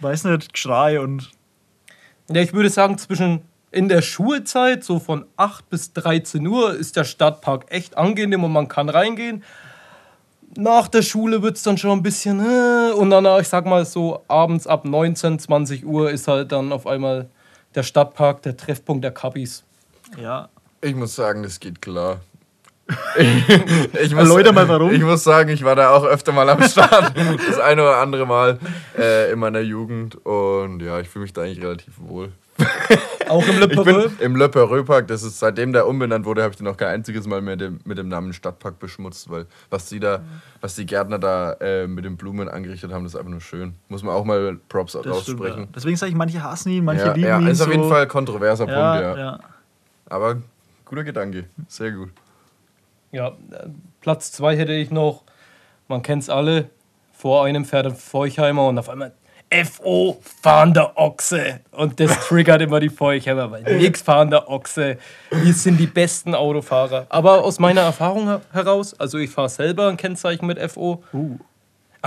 [0.00, 1.30] weiß nicht, Geschrei und
[2.28, 3.42] Ja, ich würde sagen, zwischen
[3.76, 8.52] in der Schulzeit, so von 8 bis 13 Uhr, ist der Stadtpark echt angenehm und
[8.52, 9.44] man kann reingehen.
[10.56, 12.40] Nach der Schule wird es dann schon ein bisschen.
[12.40, 16.72] Äh, und danach, ich sag mal so, abends ab 19, 20 Uhr ist halt dann
[16.72, 17.28] auf einmal
[17.74, 19.65] der Stadtpark der Treffpunkt der Kabbis.
[20.16, 20.48] Ja.
[20.80, 22.20] Ich muss sagen, das geht klar.
[23.18, 24.92] ich muss, Erläuter mal, warum.
[24.92, 27.14] Ich muss sagen, ich war da auch öfter mal am Start.
[27.48, 28.58] Das eine oder andere Mal
[28.96, 30.24] äh, in meiner Jugend.
[30.24, 32.30] Und ja, ich fühle mich da eigentlich relativ wohl.
[33.28, 36.64] Auch im bin im Le Perreux-Park, das ist seitdem der umbenannt wurde, habe ich den
[36.64, 40.20] noch kein einziges Mal mehr dem, mit dem Namen Stadtpark beschmutzt, weil was die da,
[40.60, 43.74] was die Gärtner da äh, mit den Blumen angerichtet haben, das ist einfach nur schön.
[43.88, 45.46] Muss man auch mal Props Das stimmt, ja.
[45.46, 45.68] aussprechen.
[45.74, 47.48] Deswegen sage ich, manche hassen ihn, manche Ja, lieben ja, ihn.
[47.48, 47.64] ist so.
[47.64, 49.40] auf jeden Fall ein kontroverser Punkt, ja.
[50.08, 50.42] Aber
[50.84, 52.10] guter Gedanke, sehr gut.
[53.12, 53.32] Ja,
[54.00, 55.22] Platz 2 hätte ich noch.
[55.88, 56.70] Man kennt es alle.
[57.12, 59.12] Vor einem fährt ein Feuchheimer und auf einmal
[59.64, 61.60] FO fahrender Ochse.
[61.70, 64.98] Und das triggert immer die Feuchheimer, weil nix fahrender Ochse.
[65.30, 67.06] Wir sind die besten Autofahrer.
[67.08, 71.02] Aber aus meiner Erfahrung her- heraus, also ich fahre selber ein Kennzeichen mit FO.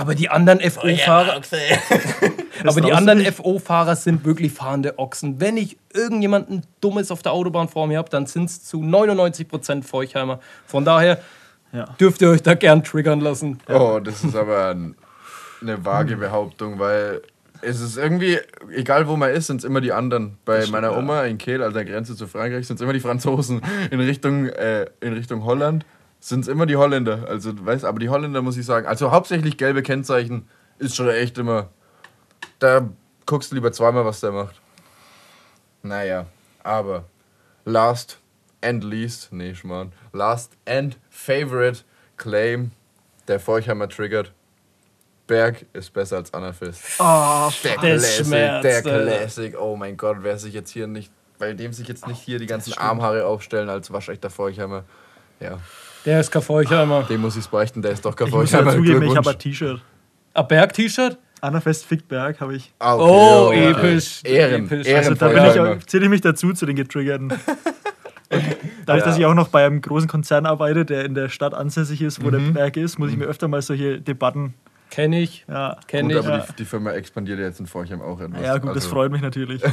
[0.00, 1.42] Aber die anderen FO-Fahrer.
[2.66, 3.22] aber die anderen?
[3.30, 5.40] FO-Fahrer sind wirklich fahrende Ochsen.
[5.40, 9.82] Wenn ich irgendjemanden Dummes auf der Autobahn vor mir habe, dann sind es zu 99%
[9.82, 10.40] Feuchheimer.
[10.64, 11.20] Von daher
[11.72, 11.84] Ja.
[12.00, 13.58] dürft ihr euch da gern triggern lassen.
[13.68, 14.94] Oh, das ist aber ein,
[15.60, 17.20] eine vage Behauptung, weil
[17.60, 18.38] es ist irgendwie,
[18.74, 20.38] egal wo man ist, sind es immer die anderen.
[20.46, 20.98] Bei stimmt, meiner ja.
[20.98, 23.60] Oma in Kehl, an der Grenze zu Frankreich, sind es immer die Franzosen.
[23.90, 25.84] In Richtung, äh, in Richtung Holland
[26.20, 27.24] sind es immer die Holländer.
[27.26, 30.48] Also, du weißt, aber die Holländer muss ich sagen, also hauptsächlich gelbe Kennzeichen
[30.78, 31.68] ist schon echt immer.
[32.58, 32.88] Da
[33.26, 34.60] guckst du lieber zweimal, was der macht.
[35.82, 36.26] Naja,
[36.62, 37.04] aber
[37.64, 38.18] last
[38.62, 41.80] and least, nee, Schmarrn, last and favorite
[42.16, 42.72] claim,
[43.28, 44.32] der Feuchhammer triggert.
[45.26, 46.82] Berg ist besser als Annafest.
[46.98, 49.02] Oh, Der Das Classic, schmerzt, der Alter.
[49.04, 49.56] Classic.
[49.58, 52.46] Oh mein Gott, wer sich jetzt hier nicht, bei dem sich jetzt nicht hier die
[52.46, 54.84] ganzen Armhaare aufstellen als waschechter Feuchhammer.
[55.38, 55.58] Ja,
[56.04, 57.02] Der ist kein Feuchheimer.
[57.04, 58.76] dem muss ich's beichten, der ist doch kein ich muss ja Feuchhammer.
[58.76, 59.80] zugeben, ich habe ein T-Shirt.
[60.34, 61.18] Ein Berg-T-Shirt?
[61.42, 62.72] Annafest Fickberg habe ich.
[62.78, 64.86] Ah, okay, Oh, ja, episch, Ehren, episch.
[64.86, 65.76] Ehren Also da bin ich Feuchheimer.
[65.78, 67.32] auch, zähle ich mich dazu, zu den Getriggerten.
[68.86, 72.00] Dadurch, dass ich auch noch bei einem großen Konzern arbeite, der in der Stadt ansässig
[72.02, 74.54] ist, wo der Berg ist, muss ich mir öfter mal solche Debatten.
[74.90, 75.44] Kenn ich.
[75.48, 76.18] Ja, Kenn Gut, ich.
[76.26, 76.46] aber Ja.
[76.48, 78.40] die, die Firma expandiert ja jetzt in Forchheim auch etwas.
[78.42, 79.62] ja gut, das Also, freut mich natürlich.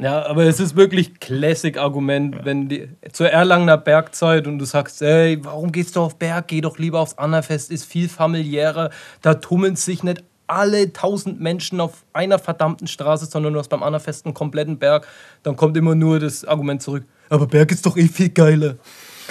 [0.00, 5.44] Ja, aber es ist wirklich Classic-Argument, wenn die zur Erlangener Bergzeit und du sagst, ey,
[5.44, 6.48] warum gehst du auf Berg?
[6.48, 8.90] Geh doch lieber aufs Annafest, ist viel familiärer.
[9.20, 13.82] Da tummeln sich nicht alle tausend Menschen auf einer verdammten Straße, sondern du hast beim
[13.82, 15.06] Annafest einen kompletten Berg.
[15.42, 18.76] Dann kommt immer nur das Argument zurück, aber Berg ist doch eh viel geiler.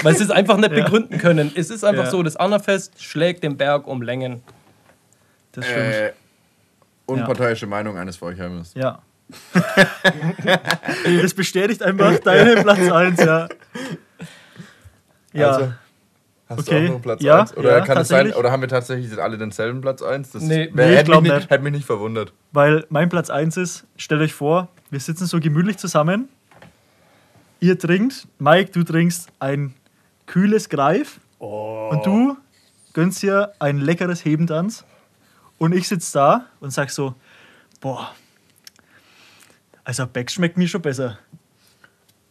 [0.04, 1.52] Weil sie es einfach nicht begründen können.
[1.56, 2.12] Es ist einfach Ja.
[2.12, 4.42] so, das Annafest schlägt den Berg um Längen.
[5.52, 5.80] Das stimmt.
[5.94, 6.14] Äh,
[7.06, 8.74] unparteiische Meinung eines Feuchheimers.
[8.76, 9.02] Ja.
[11.22, 13.48] das bestätigt einfach deinen Platz 1, ja.
[15.34, 15.48] Ja.
[15.52, 15.74] Also,
[16.50, 16.70] hast Okay.
[16.70, 17.58] du auch noch einen Platz Ja, 1?
[17.58, 18.36] Oder, ja, kann es sein, tatsächlich.
[18.36, 20.32] oder haben wir tatsächlich alle denselben Platz 1?
[20.32, 20.70] Das Nee.
[20.74, 21.50] wär- Nee, hätte, mich nicht.
[21.50, 22.34] hätte mich nicht verwundert.
[22.52, 26.30] Weil mein Platz 1 ist, stellt euch vor, wir sitzen so gemütlich zusammen.
[27.60, 29.74] Ihr trinkt, Mike, du trinkst ein
[30.26, 31.20] kühles Greif.
[31.40, 32.36] Und du
[32.94, 34.84] gönnst dir ein leckeres Hebentanz.
[35.58, 37.16] Und ich sitze da und sag so:
[37.80, 38.12] Boah,
[39.90, 41.18] also Beck schmeckt mir schon besser.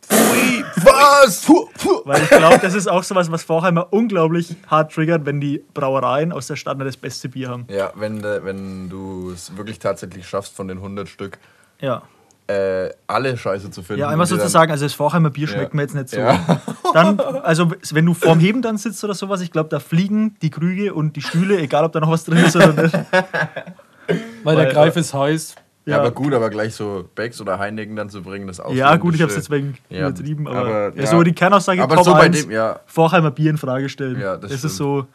[0.08, 0.84] Was?
[0.84, 1.40] Was?
[1.44, 2.02] Puh, puh.
[2.04, 6.30] Weil ich glaube, das ist auch sowas, was Vorheimer unglaublich hart triggert, wenn die Brauereien
[6.30, 7.66] aus der Stadt das beste Bier haben.
[7.68, 11.38] Ja, wenn, wenn du es wirklich tatsächlich schaffst, von den 100 Stück
[11.80, 12.02] Ja.
[12.46, 14.02] äh, alle Scheiße zu finden.
[14.02, 15.76] Ja, einmal sozusagen, also das Vorheimer Bier schmeckt Ja.
[15.76, 16.18] mir jetzt nicht so.
[16.20, 16.60] Ja.
[16.94, 20.50] Dann, also wenn du vorm Heben dann sitzt oder sowas, ich glaube, da fliegen die
[20.50, 22.94] Krüge und die Stühle, egal ob da noch was drin ist oder nicht.
[22.94, 25.56] Weil, Weil, der Greif ist heiß.
[25.88, 28.96] Ja, aber gut, aber gleich so Becks oder Heineken dann zu bringen, das auch Ja,
[28.96, 31.96] gut, ich habe es jetzt wegen Ja, übertrieben, aber, aber, ja, so die Kernaussage Aber
[31.96, 34.20] Top so bei 1, dem, ja, Vorheimer Bier in Frage stellen.
[34.20, 35.06] Ja, das das ist so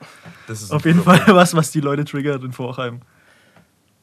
[0.48, 1.22] das ist auf jeden Problem.
[1.22, 3.02] Fall was, was die Leute triggert in Vorheim.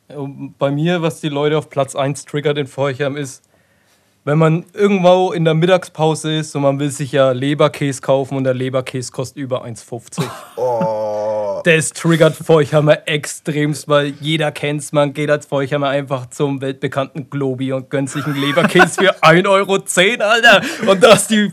[0.08, 3.42] Und Bei mir, was die Leute auf Platz 1 triggert in Forchheim ist,
[4.24, 8.44] wenn man irgendwo in der Mittagspause ist und man will sich ja Leberkäse kaufen und
[8.44, 10.22] der Leberkäse kostet über 1,50.
[10.56, 14.92] Oh, Das triggert Forchheimer extremst, weil jeder kennt's.
[14.92, 19.48] Man geht als Forchheimer einfach zum weltbekannten Globi und gönnt sich einen Leberkäse für 1,10
[19.48, 19.74] Euro,
[20.24, 20.62] Alter.
[20.90, 21.52] Und da ist die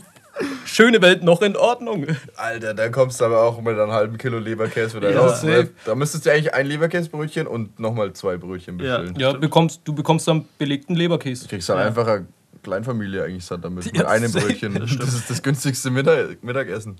[0.64, 2.06] schöne Welt noch in Ordnung.
[2.36, 5.40] Alter, da kommst du aber auch mit einem halben Kilo Leberkäse wieder Ja, raus.
[5.40, 5.70] safe.
[5.84, 8.98] Da müsstest du eigentlich ein Leberkäsebrötchen und nochmal zwei Brötchen Ja.
[8.98, 9.18] bestellen.
[9.18, 11.44] Ja, bekommst, du bekommst dann belegten Leberkäse.
[11.44, 12.26] Du kriegst halt einfach eine
[12.62, 13.86] Kleinfamilie eigentlich satt damit.
[13.86, 14.32] Ja, mit einem.
[14.32, 14.74] Brötchen.
[15.00, 16.96] Das, ist das günstigste Mittag Mittagessen.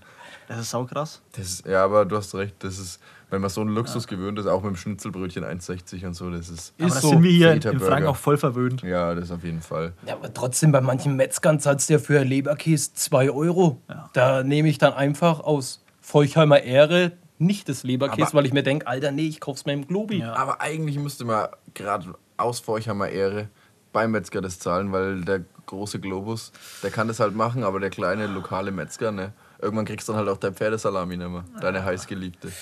[0.49, 1.21] Das ist saukrass.
[1.33, 2.57] Das ist, ja, aber du hast recht.
[2.61, 6.15] Das ist, wenn man so einen Luxus gewöhnt ist, auch mit dem Schnitzelbrötchen 1,60 und
[6.15, 6.73] so, das ist.
[6.79, 7.09] Aber Ist da so.
[7.11, 8.83] sind wir hier in, Franken auch voll verwöhnt.
[8.83, 9.93] Ja, das auf jeden Fall.
[10.07, 13.83] Ja, aber trotzdem, bei manchen Metzgern zahlst du ja für Leberkäse 2 Euro.
[13.89, 14.09] Ja.
[14.15, 18.63] Da nehme ich dann einfach aus Feuchheimer Ehre nicht das Leberkäse, Aber- weil ich mir
[18.63, 20.21] denke, Alter, nee, ich kauf's mir im Globi.
[20.21, 20.33] Ja.
[20.35, 23.49] Aber eigentlich müsste man gerade aus Forchheimer Ehre
[23.93, 27.91] beim Metzger das zahlen, weil der große Globus, der kann das halt machen, aber der
[27.91, 29.33] kleine lokale Metzger, ne?
[29.61, 31.45] Irgendwann kriegst du dann halt auch dein Pferdesalami nicht mehr.
[31.61, 32.53] Deine heißgeliebte.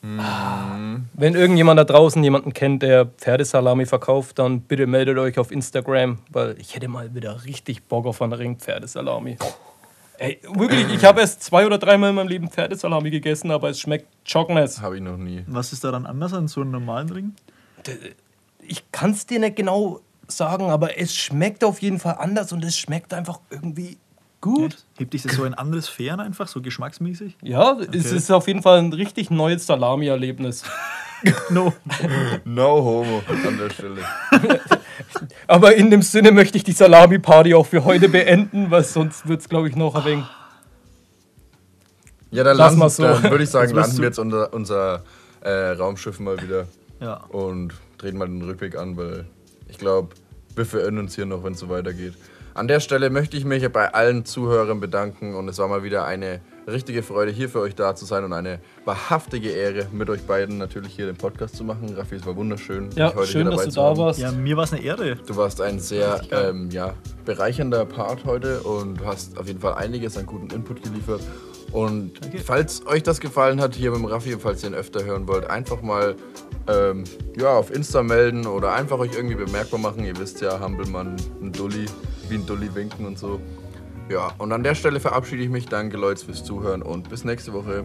[0.00, 6.18] Wenn irgendjemand da draußen jemanden kennt, der Pferdesalami verkauft, dann bitte meldet euch auf Instagram,
[6.30, 9.38] weil ich hätte mal wieder richtig Bock auf einen Ring Pferdesalami.
[10.18, 13.80] Ey, wirklich, ich habe erst zwei oder dreimal in meinem Leben Pferdesalami gegessen, aber es
[13.80, 14.80] schmeckt Chockness.
[14.80, 15.44] Habe ich noch nie.
[15.48, 17.34] Was ist daran anders an so einem normalen Ring?
[18.62, 22.64] Ich kann es dir nicht genau sagen, aber es schmeckt auf jeden Fall anders und
[22.64, 23.98] es schmeckt einfach irgendwie
[24.40, 24.76] gut.
[24.96, 27.36] Hebt dich das so in andere Sphären einfach, so geschmacksmäßig?
[27.42, 30.64] Ja, es ist auf jeden Fall ein richtig neues Salami-Erlebnis.
[31.50, 31.72] No.
[32.44, 34.02] No homo an der Stelle.
[35.48, 39.40] Aber in dem Sinne möchte ich die Salami-Party auch für heute beenden, weil sonst wird
[39.40, 40.24] es, glaube ich, noch ein wenig.
[42.30, 43.02] Ja, dann, Lass landen, so.
[43.02, 45.02] dann würde ich sagen, landen du- wir jetzt unser, unser
[45.40, 46.66] äh, Raumschiff mal wieder
[47.00, 47.14] Ja.
[47.30, 49.24] und drehen mal den Rückweg an, weil
[49.68, 50.14] ich glaube,
[50.54, 52.14] wir verirren uns hier noch, wenn es so weitergeht.
[52.58, 56.04] An der Stelle möchte ich mich bei allen Zuhörern bedanken und es war mal wieder
[56.06, 60.22] eine richtige Freude, hier für euch da zu sein und eine wahrhaftige Ehre, mit euch
[60.22, 61.94] beiden natürlich hier den Podcast zu machen.
[61.96, 63.98] Raffi, es war wunderschön, Ja, dich heute schön, hier dass dabei du zu da haben.
[63.98, 64.18] warst.
[64.18, 65.14] ja, mir war es eine Ehre.
[65.24, 66.94] Du warst ein sehr ähm, ja,
[67.24, 71.20] bereichernder Part heute und hast auf jeden Fall einiges an guten Input geliefert.
[71.72, 72.12] Und
[72.44, 75.48] falls euch das gefallen hat, hier mit dem Raffi, falls ihr ihn öfter hören wollt,
[75.48, 76.16] einfach mal
[76.66, 77.04] ähm,
[77.36, 80.04] ja, auf Insta melden oder einfach euch irgendwie bemerkbar machen.
[80.04, 81.86] Ihr wisst ja, Hampelmann, ein Dulli,
[82.28, 83.40] wie ein Dulli winken und so.
[84.08, 85.66] Ja, und an der Stelle verabschiede ich mich.
[85.66, 87.84] Danke, Leute, fürs Zuhören und bis nächste Woche.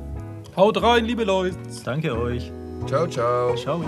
[0.55, 1.57] Haut rein, liebe Leute.
[1.83, 2.51] Danke euch.
[2.87, 3.55] Ciao, ciao.
[3.55, 3.83] Ciao.